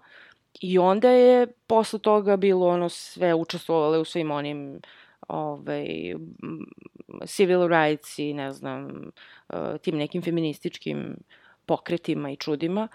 i 0.62 0.80
onda 0.80 1.10
je 1.10 1.48
posle 1.68 2.00
toga 2.00 2.38
bilo 2.38 2.68
ono 2.68 2.90
sve 2.90 3.34
učestvovale 3.34 4.00
u 4.00 4.06
svim 4.06 4.32
onim 4.32 4.82
ovaj, 5.28 5.86
civil 7.26 7.68
rights 7.68 8.20
i 8.20 8.34
ne 8.34 8.52
znam, 8.52 9.12
uh, 9.50 9.58
tim 9.82 9.98
nekim 9.98 10.22
feminističkim 10.22 11.18
pokretima 11.66 12.32
i 12.32 12.36
čudima. 12.36 12.88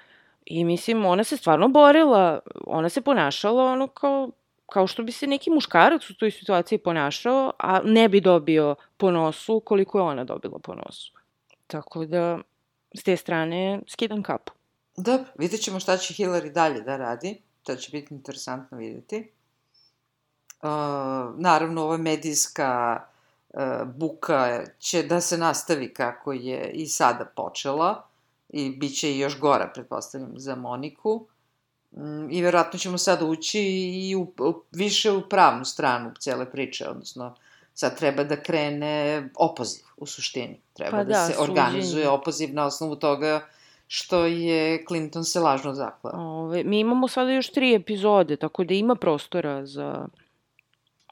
I 0.47 0.65
mislim, 0.65 1.05
ona 1.05 1.25
se 1.25 1.37
stvarno 1.37 1.69
borila, 1.69 2.41
ona 2.67 2.89
se 2.89 3.01
ponašala 3.01 3.65
ono 3.65 3.87
kao 3.87 4.31
kao 4.73 4.87
što 4.87 5.03
bi 5.03 5.13
se 5.13 5.27
neki 5.27 5.51
muškarac 5.51 6.11
u 6.11 6.15
toj 6.15 6.31
situaciji 6.31 6.79
ponašao, 6.79 7.53
a 7.59 7.81
ne 7.85 8.09
bi 8.09 8.21
dobio 8.21 8.75
po 8.97 9.11
nosu 9.11 9.61
koliko 9.61 9.99
je 9.99 10.03
ona 10.03 10.25
dobila 10.25 10.59
po 10.59 10.75
nosu. 10.75 11.13
Tako 11.67 12.05
da, 12.05 12.39
s 12.95 13.03
te 13.03 13.17
strane, 13.17 13.81
skidam 13.89 14.23
kapu. 14.23 14.53
Dobro, 14.97 15.27
vidjet 15.39 15.61
ćemo 15.61 15.81
šta 15.81 15.97
će 15.97 16.15
Hillary 16.15 16.53
dalje 16.53 16.81
da 16.81 16.97
radi. 16.97 17.41
To 17.63 17.77
će 17.77 17.91
biti 17.91 18.15
interesantno 18.15 18.79
videti. 18.79 19.31
Uh, 20.63 20.69
naravno, 21.39 21.83
ova 21.83 21.97
medijska 21.97 23.03
uh, 23.49 23.61
buka 23.95 24.65
će 24.79 25.03
da 25.03 25.21
se 25.21 25.39
nastavi 25.39 25.95
kako 25.95 26.33
je 26.33 26.71
i 26.75 26.87
sada 26.87 27.25
počela 27.25 28.12
i 28.53 28.71
bit 28.71 28.99
će 28.99 29.19
još 29.19 29.39
gora, 29.39 29.71
pretpostavljam, 29.75 30.33
za 30.37 30.55
Moniku. 30.55 31.27
Mm, 31.97 32.31
I 32.31 32.43
verovatno 32.43 32.79
ćemo 32.79 32.99
sad 32.99 33.23
ući 33.23 33.61
i 33.95 34.15
u, 34.17 34.23
u, 34.23 34.63
više 34.73 35.11
u 35.11 35.29
pravnu 35.29 35.65
stranu 35.65 36.11
cele 36.19 36.51
priče, 36.51 36.89
odnosno 36.89 37.35
sad 37.75 37.99
treba 37.99 38.25
da 38.25 38.37
krene 38.37 39.29
opoziv 39.37 39.85
u 39.97 40.07
suštini. 40.07 40.61
Treba 40.73 40.91
pa 40.91 41.05
da, 41.05 41.05
da 41.05 41.27
se 41.27 41.33
suđenje. 41.33 41.51
organizuje 41.51 42.09
opoziv 42.09 42.55
na 42.55 42.67
osnovu 42.67 42.97
toga 42.97 43.47
što 43.87 44.25
je 44.25 44.85
Clinton 44.89 45.25
se 45.25 45.41
lažno 45.41 45.75
zaklao. 45.75 46.45
Ove, 46.45 46.65
mi 46.65 46.81
imamo 46.81 47.09
sada 47.09 47.31
još 47.31 47.51
tri 47.51 47.75
epizode, 47.75 48.37
tako 48.37 48.65
da 48.65 48.75
ima 48.75 48.95
prostora 48.95 49.67
za... 49.67 50.07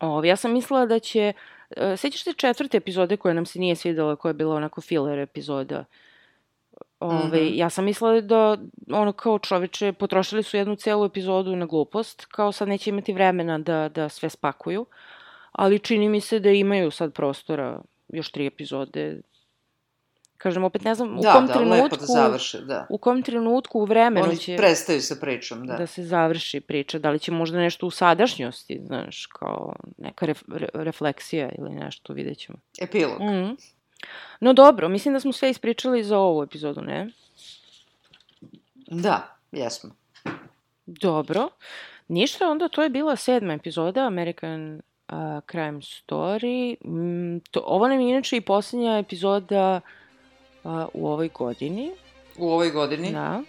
Ove, 0.01 0.29
ja 0.29 0.37
sam 0.37 0.53
mislila 0.53 0.87
da 0.87 0.99
će... 0.99 1.33
E, 1.77 1.97
sećaš 1.97 2.25
se 2.25 2.33
četvrte 2.33 2.77
epizode 2.77 3.17
koja 3.17 3.35
nam 3.35 3.47
se 3.47 3.59
nije 3.59 3.77
svidela, 3.77 4.17
koja 4.17 4.31
je 4.31 4.35
bila 4.35 4.55
onako 4.55 4.81
filler 4.81 5.19
epizoda? 5.19 5.79
Uh, 5.79 5.87
Ove, 7.01 7.41
mm 7.41 7.45
-hmm. 7.45 7.51
Ja 7.55 7.71
sam 7.71 7.85
mislila 7.85 8.21
da, 8.21 8.57
ono, 8.93 9.13
kao 9.13 9.39
čoveče, 9.39 9.93
potrošili 9.93 10.43
su 10.43 10.57
jednu 10.57 10.77
celu 10.77 11.05
epizodu 11.05 11.57
na 11.57 11.67
glupost, 11.67 12.25
kao 12.25 12.53
sad 12.53 12.69
neće 12.69 12.91
imati 12.91 13.13
vremena 13.13 13.59
da, 13.59 13.89
da 13.89 14.09
sve 14.09 14.31
spakuju, 14.31 14.87
ali 15.53 15.79
čini 15.79 16.09
mi 16.09 16.21
se 16.21 16.41
da 16.41 16.51
imaju 16.51 16.91
sad 16.91 17.13
prostora 17.13 17.81
još 18.09 18.33
tri 18.33 18.47
epizode. 18.47 19.21
Kažem, 20.37 20.65
opet 20.65 20.85
ne 20.85 20.95
znam, 20.95 21.19
u 21.19 21.23
da, 21.23 21.33
kom 21.33 21.47
da, 21.47 21.53
trenutku... 21.53 21.83
lepo 21.85 21.97
da 21.97 22.07
završe, 22.07 22.61
da. 22.61 22.87
U 22.91 22.99
kom 22.99 23.23
trenutku 23.23 23.81
u 23.81 23.85
vremenu 23.85 24.27
Oni 24.27 24.37
će... 24.37 24.57
prestaju 24.57 25.01
sa 25.01 25.17
pričom, 25.21 25.67
da. 25.67 25.77
Da 25.77 25.87
se 25.87 26.03
završi 26.03 26.61
priča, 26.61 26.99
da 26.99 27.11
li 27.11 27.19
će 27.19 27.33
možda 27.33 27.59
nešto 27.59 27.87
u 27.87 27.91
sadašnjosti, 27.91 28.81
znaš, 28.87 29.27
kao 29.27 29.75
neka 29.99 30.27
ref, 30.27 30.43
re, 30.49 30.69
refleksija 30.75 31.51
ili 31.59 31.71
nešto, 31.71 32.13
vidjet 32.13 32.39
ćemo. 32.39 32.59
Epilog. 32.81 33.21
Mm 33.21 33.25
-hmm. 33.25 33.57
No 34.41 34.53
dobro, 34.53 34.89
mislim 34.89 35.15
da 35.15 35.21
smo 35.21 35.33
sve 35.33 35.51
ispričali 35.51 36.05
za 36.05 36.19
ovu 36.19 36.43
epizodu, 36.43 36.81
ne? 36.81 37.11
Da, 38.75 39.37
jesmo. 39.53 39.91
Dobro. 40.87 41.49
Ništa, 42.09 42.49
onda 42.49 42.69
to 42.69 42.83
je 42.83 42.89
bila 42.89 43.17
sedma 43.17 43.53
epizoda 43.53 44.07
American 44.07 44.75
uh, 45.09 45.15
Crime 45.51 45.81
Story. 45.81 46.77
Mm, 46.85 47.39
to, 47.51 47.63
ovo 47.67 47.89
nam 47.89 48.01
je 48.01 48.11
inače 48.11 48.37
i 48.37 48.41
poslednja 48.41 48.99
epizoda 48.99 49.81
uh, 50.65 50.73
u 50.93 51.09
ovoj 51.09 51.29
godini. 51.29 51.91
U 52.39 52.51
ovoj 52.51 52.71
godini? 52.71 53.13
Da. 53.13 53.43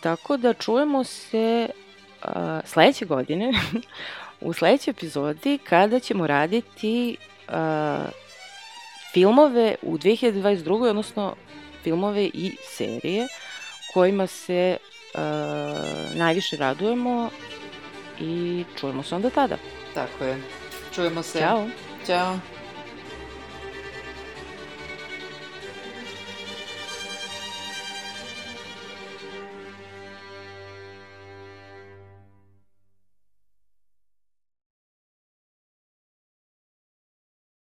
Tako 0.00 0.36
da 0.36 0.52
čujemo 0.52 1.04
se 1.04 1.68
uh, 2.24 2.30
sledeće 2.64 3.04
godine 3.04 3.52
u 4.40 4.52
sledećoj 4.52 4.90
epizodi 4.90 5.58
kada 5.58 6.00
ćemo 6.00 6.26
raditi 6.26 7.16
uh, 7.48 7.54
filmove 9.12 9.74
u 9.82 9.98
2022. 9.98 10.88
odnosno 10.88 11.36
filmove 11.82 12.24
i 12.24 12.56
serije 12.76 13.26
kojima 13.94 14.26
se 14.26 14.76
uh, 15.14 15.20
najviše 16.16 16.56
radujemo 16.56 17.30
i 18.20 18.64
čujemo 18.80 19.02
se 19.02 19.14
onda 19.14 19.30
tada. 19.30 19.56
Tako 19.94 20.24
je. 20.24 20.42
Čujemo 20.94 21.22
se. 21.22 21.38
Ćao. 21.38 21.66
Ćao. 22.06 22.38